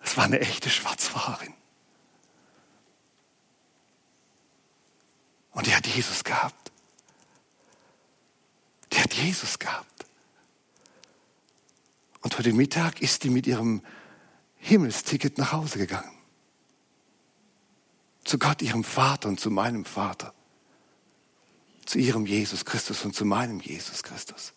Das 0.00 0.16
war 0.16 0.24
eine 0.24 0.40
echte 0.40 0.70
Schwarzfahrerin. 0.70 1.52
Und 5.50 5.66
die 5.66 5.74
hat 5.74 5.86
Jesus 5.86 6.24
gehabt. 6.24 6.72
Die 8.94 8.98
hat 8.98 9.12
Jesus 9.12 9.58
gehabt. 9.58 10.06
Und 12.22 12.38
heute 12.38 12.54
Mittag 12.54 13.02
ist 13.02 13.24
die 13.24 13.28
mit 13.28 13.46
ihrem 13.46 13.82
Himmelsticket 14.56 15.36
nach 15.36 15.52
Hause 15.52 15.76
gegangen. 15.76 16.15
Zu 18.26 18.38
Gott, 18.38 18.60
ihrem 18.60 18.82
Vater 18.82 19.28
und 19.28 19.38
zu 19.38 19.52
meinem 19.52 19.84
Vater. 19.84 20.34
Zu 21.84 21.98
ihrem 21.98 22.26
Jesus 22.26 22.64
Christus 22.64 23.04
und 23.04 23.14
zu 23.14 23.24
meinem 23.24 23.60
Jesus 23.60 24.02
Christus. 24.02 24.52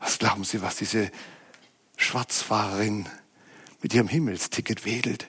Was 0.00 0.18
glauben 0.18 0.42
Sie, 0.42 0.60
was 0.60 0.74
diese 0.74 1.12
Schwarzfahrerin 1.96 3.08
mit 3.80 3.94
ihrem 3.94 4.08
Himmelsticket 4.08 4.84
wedelt? 4.84 5.28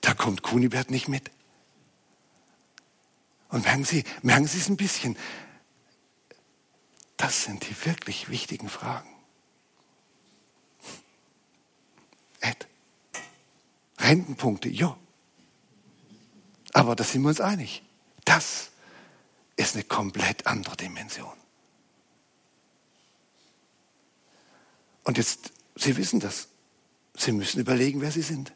Da 0.00 0.14
kommt 0.14 0.42
Kunibert 0.42 0.90
nicht 0.90 1.06
mit. 1.06 1.30
Und 3.50 3.62
merken 3.64 3.84
Sie, 3.84 4.02
merken 4.22 4.48
Sie 4.48 4.58
es 4.58 4.68
ein 4.68 4.76
bisschen. 4.76 5.16
Das 7.16 7.44
sind 7.44 7.68
die 7.68 7.86
wirklich 7.86 8.30
wichtigen 8.30 8.68
Fragen. 8.68 9.08
Ed, 12.40 12.66
Rentenpunkte, 13.98 14.68
ja. 14.68 14.98
Aber 16.72 16.96
da 16.96 17.04
sind 17.04 17.22
wir 17.22 17.28
uns 17.28 17.40
einig. 17.40 17.82
Das 18.24 18.70
ist 19.56 19.74
eine 19.74 19.84
komplett 19.84 20.46
andere 20.46 20.76
Dimension. 20.76 21.36
Und 25.04 25.18
jetzt, 25.18 25.52
Sie 25.74 25.96
wissen 25.96 26.20
das. 26.20 26.48
Sie 27.14 27.32
müssen 27.32 27.60
überlegen, 27.60 28.00
wer 28.00 28.12
Sie 28.12 28.22
sind. 28.22 28.52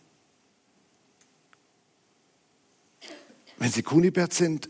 Wenn 3.56 3.70
Sie 3.70 3.82
Kunibert 3.82 4.32
sind, 4.32 4.68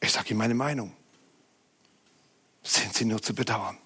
ich 0.00 0.12
sage 0.12 0.30
Ihnen 0.30 0.38
meine 0.38 0.54
Meinung. 0.54 0.94
Sind 2.62 2.94
Sie 2.94 3.04
nur 3.04 3.22
zu 3.22 3.34
bedauern. 3.34 3.78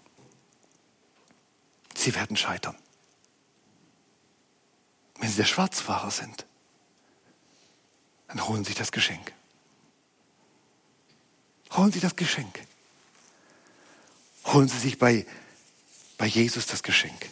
Sie 1.94 2.14
werden 2.14 2.36
scheitern. 2.36 2.76
Wenn 5.18 5.28
Sie 5.28 5.36
der 5.36 5.44
Schwarzfahrer 5.44 6.10
sind, 6.10 6.46
dann 8.28 8.46
holen 8.46 8.64
Sie 8.64 8.68
sich 8.68 8.78
das 8.78 8.92
Geschenk. 8.92 9.32
Holen 11.72 11.92
Sie 11.92 12.00
das 12.00 12.16
Geschenk. 12.16 12.60
Holen 14.46 14.68
Sie 14.68 14.78
sich 14.78 14.98
bei, 14.98 15.26
bei 16.18 16.26
Jesus 16.26 16.66
das 16.66 16.82
Geschenk. 16.82 17.28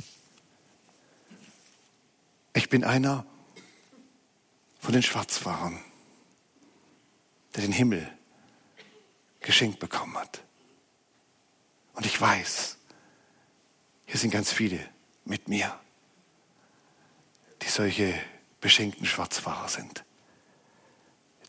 Ich 2.53 2.69
bin 2.69 2.85
einer 2.85 3.27
von 4.81 4.93
den 4.93 5.03
Schwarzfahrern, 5.03 5.83
der 7.55 7.63
den 7.63 7.73
Himmel 7.73 8.11
geschenkt 9.41 9.79
bekommen 9.79 10.17
hat. 10.17 10.43
Und 11.95 12.07
ich 12.07 12.21
weiß, 12.21 12.77
hier 14.07 14.19
sind 14.19 14.31
ganz 14.31 14.53
viele 14.53 14.79
mit 15.25 15.49
mir, 15.49 15.79
die 17.63 17.69
solche 17.69 18.15
beschenkten 18.61 19.07
Schwarzfahrer 19.07 19.69
sind, 19.69 20.05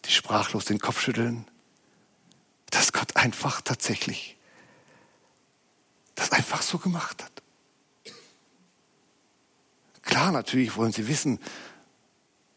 die 0.05 0.11
sprachlos 0.11 0.65
den 0.65 0.79
Kopf 0.79 1.01
schütteln, 1.01 1.49
dass 2.69 2.93
Gott 2.93 3.15
einfach 3.15 3.61
tatsächlich 3.61 4.37
das 6.15 6.31
einfach 6.31 6.61
so 6.61 6.77
gemacht 6.77 7.23
hat. 7.23 7.43
Klar, 10.01 10.31
natürlich 10.31 10.75
wollen 10.77 10.91
sie 10.91 11.07
wissen, 11.07 11.39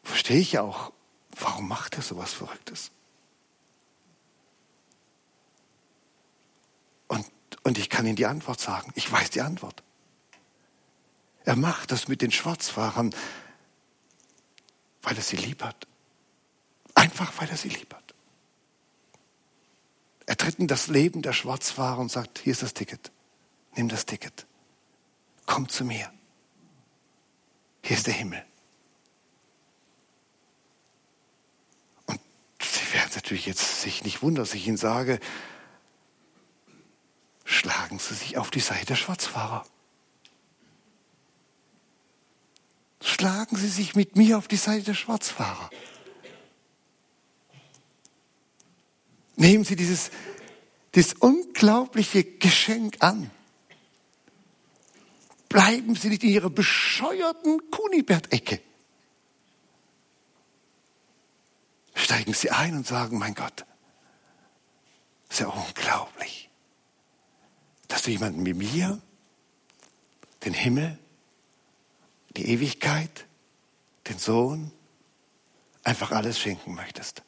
verstehe 0.03 0.39
ich 0.39 0.53
ja 0.53 0.63
auch, 0.63 0.93
warum 1.31 1.67
macht 1.67 1.97
er 1.97 2.03
sowas 2.03 2.33
Verrücktes? 2.33 2.93
Und 7.65 7.79
ich 7.79 7.91
kann 7.91 8.07
Ihnen 8.07 8.17
die 8.17 8.27
Antwort 8.27 8.61
sagen. 8.61 8.93
Ich 8.95 9.11
weiß 9.11 9.31
die 9.31 9.41
Antwort. 9.41 9.83
Er 11.45 11.57
macht 11.57 11.93
das 11.93 12.09
mit 12.09 12.23
den 12.23 12.31
Schwarzfahrern, 12.31 13.15
weil 15.03 15.17
er 15.17 15.23
sie 15.23 15.37
lieb 15.37 15.63
hat. 15.63 15.88
Einfach 16.99 17.33
weil 17.39 17.49
er 17.49 17.57
sie 17.57 17.69
lieb 17.69 17.95
hat. 17.95 18.13
Er 20.27 20.37
tritt 20.37 20.59
in 20.59 20.67
das 20.67 20.89
Leben 20.89 21.23
der 21.23 21.33
Schwarzfahrer 21.33 22.01
und 22.01 22.11
sagt, 22.11 22.41
hier 22.41 22.51
ist 22.51 22.63
das 22.63 22.75
Ticket. 22.75 23.13
Nimm 23.77 23.89
das 23.89 24.05
Ticket. 24.05 24.47
Komm 25.47 25.69
zu 25.69 25.85
mir. 25.85 26.13
Hier 27.85 27.97
ist 27.97 28.09
der 28.09 28.15
Himmel. 28.15 28.45
Und 32.07 32.21
Sie 32.61 32.93
werden 32.93 33.13
natürlich 33.15 33.47
jetzt 33.47 33.81
sich 33.81 34.03
nicht 34.03 34.21
wundern, 34.21 34.45
dass 34.45 34.55
ich 34.55 34.67
Ihnen 34.67 34.77
sage, 34.77 35.21
schlagen 37.45 38.01
Sie 38.01 38.15
sich 38.15 38.39
auf 38.39 38.51
die 38.51 38.59
Seite 38.59 38.87
der 38.87 38.97
Schwarzfahrer. 38.97 39.65
Schlagen 43.01 43.55
Sie 43.57 43.69
sich 43.69 43.95
mit 43.95 44.17
mir 44.17 44.37
auf 44.37 44.49
die 44.49 44.57
Seite 44.57 44.83
der 44.83 44.95
Schwarzfahrer. 44.95 45.71
Nehmen 49.39 49.65
Sie 49.65 49.75
dieses, 49.75 50.11
dieses 50.95 51.15
unglaubliche 51.15 52.23
Geschenk 52.23 52.99
an. 53.01 53.31
Bleiben 55.49 55.95
Sie 55.95 56.11
nicht 56.11 56.23
in 56.23 56.29
Ihrer 56.31 56.51
bescheuerten 56.51 57.71
Kunibert-Ecke. 57.71 58.61
Steigen 61.95 62.35
Sie 62.35 62.51
ein 62.51 62.77
und 62.77 62.87
sagen, 62.87 63.19
mein 63.19 63.35
Gott, 63.35 63.65
ist 65.31 65.41
ja 65.41 65.49
unglaublich 65.49 66.49
dass 67.89 68.03
du 68.03 68.11
jemanden 68.11 68.47
wie 68.47 68.55
mir 68.55 69.01
den 70.45 70.53
Himmel, 70.53 70.99
die 72.37 72.49
Ewigkeit, 72.51 73.27
den 74.07 74.19
Sohn, 74.19 74.71
einfach 75.83 76.13
alles 76.13 76.39
schenken 76.39 76.75
möchtest. 76.75 77.23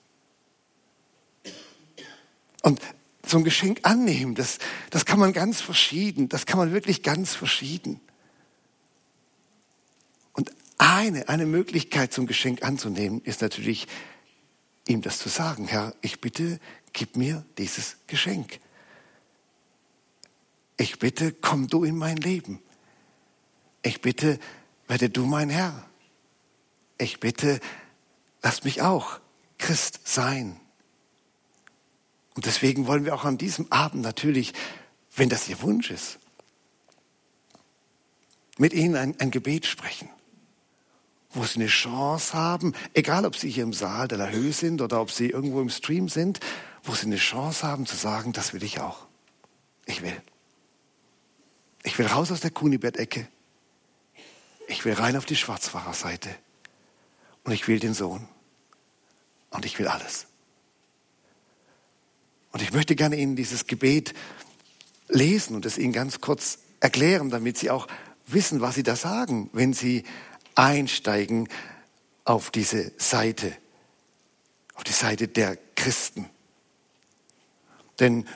Und 2.63 2.81
so 3.27 3.39
ein 3.39 3.45
Geschenk 3.45 3.81
annehmen, 3.83 4.35
das, 4.35 4.59
das 4.91 5.05
kann 5.05 5.19
man 5.19 5.33
ganz 5.33 5.61
verschieden, 5.61 6.29
das 6.29 6.47
kann 6.47 6.59
man 6.59 6.73
wirklich 6.73 7.03
ganz 7.03 7.35
verschieden. 7.35 8.01
Und 10.33 10.53
eine, 10.79 11.29
eine 11.29 11.47
Möglichkeit 11.47 12.13
zum 12.13 12.27
Geschenk 12.27 12.63
anzunehmen, 12.63 13.21
ist 13.23 13.43
natürlich, 13.43 13.87
ihm 14.89 15.03
das 15.03 15.19
zu 15.19 15.29
sagen, 15.29 15.69
Herr, 15.69 15.95
ich 16.01 16.21
bitte, 16.21 16.59
gib 16.93 17.17
mir 17.17 17.45
dieses 17.59 17.99
Geschenk. 18.07 18.61
Ich 20.77 20.99
bitte, 20.99 21.33
komm 21.33 21.69
du 21.69 21.85
in 21.85 21.97
mein 21.97 22.17
Leben. 22.17 22.61
Ich 23.83 24.01
bitte, 24.01 24.39
werde 24.89 25.11
du 25.11 25.27
mein 25.27 25.51
Herr. 25.51 25.89
Ich 26.99 27.21
bitte, 27.21 27.61
lass 28.43 28.65
mich 28.65 28.83
auch 28.83 29.21
Christ 29.59 30.01
sein. 30.05 30.60
Und 32.41 32.47
deswegen 32.47 32.86
wollen 32.86 33.05
wir 33.05 33.14
auch 33.14 33.26
an 33.26 33.36
diesem 33.36 33.70
Abend 33.70 34.03
natürlich 34.03 34.55
wenn 35.16 35.28
das 35.28 35.49
Ihr 35.49 35.61
Wunsch 35.62 35.91
ist, 35.91 36.18
mit 38.59 38.72
Ihnen 38.72 38.97
ein, 38.97 39.20
ein 39.20 39.30
Gebet 39.30 39.66
sprechen, 39.66 40.09
wo 41.30 41.45
Sie 41.45 41.57
eine 41.57 41.66
Chance 41.66 42.34
haben, 42.34 42.74
egal 42.95 43.24
ob 43.26 43.36
Sie 43.36 43.51
hier 43.51 43.64
im 43.64 43.72
Saal 43.72 44.09
de 44.09 44.18
la 44.18 44.28
Höhe 44.28 44.53
sind 44.53 44.80
oder 44.80 45.01
ob 45.01 45.11
Sie 45.11 45.28
irgendwo 45.28 45.61
im 45.61 45.70
Stream 45.70 46.09
sind, 46.09 46.41
wo 46.82 46.95
Sie 46.95 47.07
eine 47.07 47.16
Chance 47.16 47.66
haben 47.66 47.86
zu 47.86 47.97
sagen, 47.97 48.32
das 48.32 48.53
will 48.53 48.62
ich 48.62 48.80
auch. 48.80 49.07
Ich 49.86 50.03
will. 50.03 50.20
Ich 51.82 51.99
will 51.99 52.07
raus 52.07 52.30
aus 52.30 52.41
der 52.41 52.51
Kunibert-Ecke. 52.51 53.26
Ich 54.68 54.84
will 54.84 54.93
rein 54.93 55.16
auf 55.16 55.24
die 55.24 55.36
Schwarzfahrerseite. 55.36 56.30
Und 57.45 57.53
ich 57.53 57.66
will 57.66 57.78
den 57.78 57.95
Sohn. 57.95 58.28
Und 59.51 59.64
ich 59.64 59.78
will 59.78 59.88
alles. 59.88 60.30
Und 62.53 62.62
ich 62.62 62.72
möchte 62.72 62.96
gerne 62.96 63.16
Ihnen 63.16 63.36
dieses 63.36 63.66
Gebet 63.66 64.14
lesen 65.09 65.55
und 65.55 65.66
es 65.66 65.78
Ihnen 65.78 65.92
ganz 65.92 66.20
kurz 66.20 66.59
erklären, 66.80 67.30
damit 67.30 67.59
Sie 67.59 67.70
auch 67.70 67.86
wissen, 68.26 68.61
was 68.61 68.74
Sie 68.74 68.82
da 68.82 68.96
sagen, 68.96 69.51
wenn 69.53 69.72
Sie 69.72 70.05
einsteigen 70.55 71.48
auf 72.24 72.51
diese 72.51 72.92
Seite, 72.96 73.53
auf 74.74 74.84
die 74.84 74.92
Seite 74.92 75.28
der 75.28 75.57
Christen. 75.74 76.26
Denn 77.98 78.26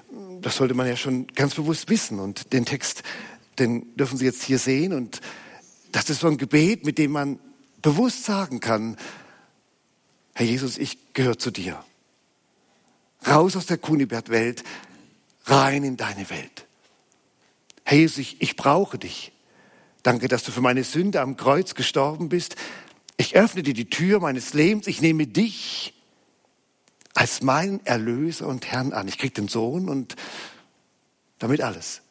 das 0.42 0.56
sollte 0.56 0.74
man 0.74 0.86
ja 0.86 0.96
schon 0.96 1.26
ganz 1.28 1.54
bewusst 1.54 1.88
wissen. 1.88 2.20
Und 2.20 2.52
den 2.52 2.66
Text, 2.66 3.02
den 3.58 3.96
dürfen 3.96 4.18
Sie 4.18 4.26
jetzt 4.26 4.42
hier 4.42 4.58
sehen. 4.58 4.92
Und 4.92 5.20
das 5.90 6.10
ist 6.10 6.20
so 6.20 6.28
ein 6.28 6.36
Gebet, 6.36 6.84
mit 6.84 6.98
dem 6.98 7.12
man 7.12 7.38
bewusst 7.80 8.24
sagen 8.24 8.60
kann, 8.60 8.96
Herr 10.34 10.46
Jesus, 10.46 10.78
ich 10.78 11.14
gehöre 11.14 11.38
zu 11.38 11.50
dir. 11.50 11.82
Raus 13.26 13.56
aus 13.56 13.66
der 13.66 13.78
Kunibert-Welt, 13.78 14.64
rein 15.44 15.84
in 15.84 15.96
deine 15.96 16.28
Welt. 16.30 16.66
Herr 17.84 17.98
Jesus, 17.98 18.18
ich, 18.18 18.42
ich 18.42 18.56
brauche 18.56 18.98
dich. 18.98 19.32
Danke, 20.02 20.28
dass 20.28 20.42
du 20.42 20.52
für 20.52 20.60
meine 20.60 20.84
Sünde 20.84 21.20
am 21.20 21.36
Kreuz 21.36 21.74
gestorben 21.74 22.28
bist. 22.28 22.56
Ich 23.16 23.36
öffne 23.36 23.62
dir 23.62 23.74
die 23.74 23.88
Tür 23.88 24.20
meines 24.20 24.54
Lebens. 24.54 24.86
Ich 24.86 25.00
nehme 25.00 25.26
dich 25.26 25.94
als 27.14 27.42
meinen 27.42 27.84
Erlöser 27.86 28.48
und 28.48 28.66
Herrn 28.66 28.92
an. 28.92 29.08
Ich 29.08 29.18
kriege 29.18 29.34
den 29.34 29.48
Sohn 29.48 29.88
und 29.88 30.16
damit 31.38 31.60
alles. 31.60 32.02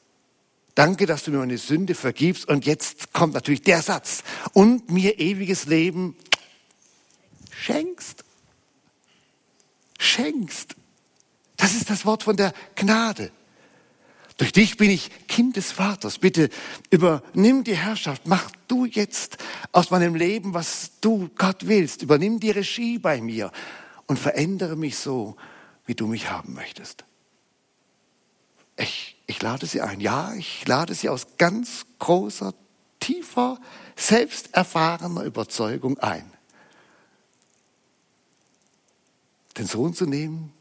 Danke, 0.75 1.05
dass 1.05 1.23
du 1.23 1.31
mir 1.31 1.37
meine 1.37 1.57
Sünde 1.57 1.93
vergibst. 1.93 2.47
Und 2.47 2.65
jetzt 2.65 3.13
kommt 3.13 3.33
natürlich 3.33 3.61
der 3.61 3.81
Satz. 3.81 4.23
Und 4.53 4.89
mir 4.89 5.19
ewiges 5.19 5.65
Leben 5.65 6.15
schenkst. 7.51 8.23
Schenkst. 9.99 10.75
Das 11.57 11.75
ist 11.75 11.89
das 11.89 12.05
Wort 12.05 12.23
von 12.23 12.35
der 12.35 12.53
Gnade. 12.75 13.31
Durch 14.37 14.51
dich 14.51 14.77
bin 14.77 14.89
ich 14.89 15.27
Kind 15.27 15.55
des 15.55 15.71
Vaters. 15.71 16.17
Bitte 16.17 16.49
übernimm 16.89 17.63
die 17.63 17.75
Herrschaft. 17.75 18.23
Mach 18.25 18.49
du 18.67 18.85
jetzt 18.85 19.37
aus 19.71 19.91
meinem 19.91 20.15
Leben, 20.15 20.53
was 20.53 20.91
du 21.01 21.29
Gott 21.35 21.67
willst. 21.67 22.01
Übernimm 22.01 22.39
die 22.39 22.51
Regie 22.51 22.97
bei 22.97 23.21
mir 23.21 23.51
und 24.07 24.17
verändere 24.17 24.75
mich 24.75 24.97
so, 24.97 25.35
wie 25.85 25.93
du 25.93 26.07
mich 26.07 26.31
haben 26.31 26.53
möchtest. 26.53 27.05
Ich, 28.75 29.15
ich 29.27 29.41
lade 29.41 29.67
Sie 29.67 29.81
ein. 29.81 29.99
Ja, 29.99 30.33
ich 30.33 30.67
lade 30.67 30.95
Sie 30.95 31.09
aus 31.09 31.27
ganz 31.37 31.85
großer, 31.99 32.55
tiefer, 32.99 33.59
selbsterfahrener 33.95 35.23
Überzeugung 35.23 35.99
ein. 35.99 36.31
Den 39.57 39.67
Sohn 39.67 39.93
zu 39.93 40.07
nehmen 40.07 40.51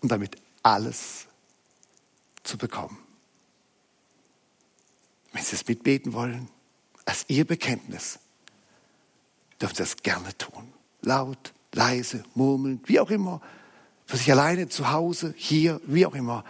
und 0.00 0.10
damit 0.10 0.36
alles 0.62 1.26
zu 2.42 2.58
bekommen. 2.58 2.98
Wenn 5.32 5.42
Sie 5.42 5.56
es 5.56 5.66
mitbeten 5.66 6.12
wollen, 6.12 6.48
als 7.04 7.24
Ihr 7.28 7.44
Bekenntnis, 7.44 8.18
dürfen 9.60 9.76
Sie 9.76 9.82
das 9.82 9.96
gerne 9.96 10.36
tun. 10.36 10.72
Laut, 11.02 11.52
leise, 11.72 12.24
murmeln, 12.34 12.80
wie 12.86 13.00
auch 13.00 13.10
immer. 13.10 13.40
Für 14.06 14.16
sich 14.16 14.30
alleine 14.30 14.68
zu 14.68 14.90
Hause, 14.90 15.34
hier, 15.36 15.80
wie 15.86 16.06
auch 16.06 16.14
immer. 16.14 16.44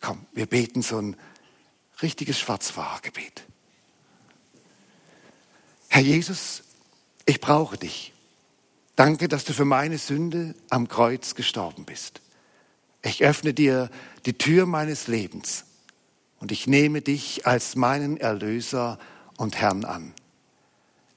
Komm, 0.00 0.24
wir 0.32 0.46
beten 0.46 0.82
so 0.82 0.98
ein 0.98 1.16
richtiges 2.02 2.38
Schwarzfahrergebet. 2.38 3.44
Herr 5.88 6.02
Jesus, 6.02 6.62
ich 7.24 7.40
brauche 7.40 7.78
dich. 7.78 8.12
Danke, 8.96 9.28
dass 9.28 9.44
du 9.44 9.52
für 9.52 9.66
meine 9.66 9.98
Sünde 9.98 10.54
am 10.70 10.88
Kreuz 10.88 11.34
gestorben 11.34 11.84
bist. 11.84 12.22
Ich 13.02 13.22
öffne 13.22 13.52
dir 13.52 13.90
die 14.24 14.32
Tür 14.32 14.64
meines 14.64 15.06
Lebens 15.06 15.66
und 16.40 16.50
ich 16.50 16.66
nehme 16.66 17.02
dich 17.02 17.46
als 17.46 17.76
meinen 17.76 18.16
Erlöser 18.16 18.98
und 19.36 19.56
Herrn 19.56 19.84
an. 19.84 20.14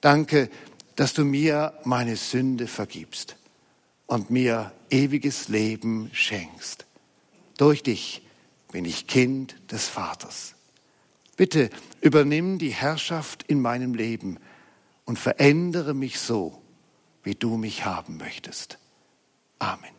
Danke, 0.02 0.50
dass 0.98 1.14
du 1.14 1.24
mir 1.24 1.74
meine 1.86 2.18
Sünde 2.18 2.68
vergibst 2.68 3.38
und 4.08 4.30
mir 4.30 4.74
ewiges 4.90 5.48
Leben 5.48 6.10
schenkst. 6.14 6.86
Durch 7.58 7.82
dich 7.82 8.26
bin 8.74 8.84
ich 8.84 9.08
Kind 9.08 9.56
des 9.72 9.88
Vaters. 9.88 10.56
Bitte 11.38 11.70
übernimm 12.02 12.60
die 12.60 12.74
Herrschaft 12.74 13.44
in 13.44 13.62
meinem 13.62 13.94
Leben 13.94 14.38
und 15.06 15.18
verändere 15.18 15.94
mich 15.94 16.20
so, 16.20 16.62
wie 17.24 17.36
du 17.36 17.58
mich 17.58 17.86
haben 17.86 18.18
möchtest. 18.18 18.78
Amen. 19.60 19.94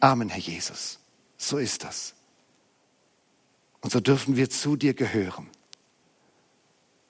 Amen, 0.00 0.28
Herr 0.28 0.40
Jesus. 0.40 0.98
So 1.36 1.58
ist 1.58 1.84
das. 1.84 2.14
Und 3.80 3.92
so 3.92 4.00
dürfen 4.00 4.36
wir 4.36 4.50
zu 4.50 4.76
dir 4.76 4.94
gehören 4.94 5.48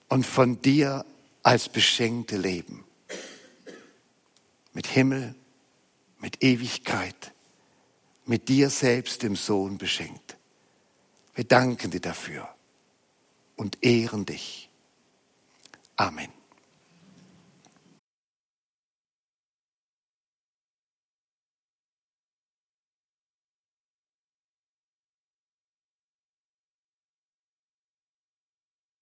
und 0.08 0.26
von 0.26 0.60
dir 0.60 1.04
als 1.42 1.68
Beschenkte 1.68 2.36
leben. 2.36 2.84
Mit 4.74 4.86
Himmel, 4.86 5.34
mit 6.18 6.42
Ewigkeit, 6.42 7.32
mit 8.26 8.48
dir 8.48 8.70
selbst, 8.70 9.22
dem 9.22 9.36
Sohn, 9.36 9.78
beschenkt. 9.78 10.36
Wir 11.34 11.44
danken 11.44 11.90
dir 11.90 12.00
dafür 12.00 12.48
und 13.56 13.82
ehren 13.82 14.26
dich. 14.26 14.68
Amen. 15.96 16.37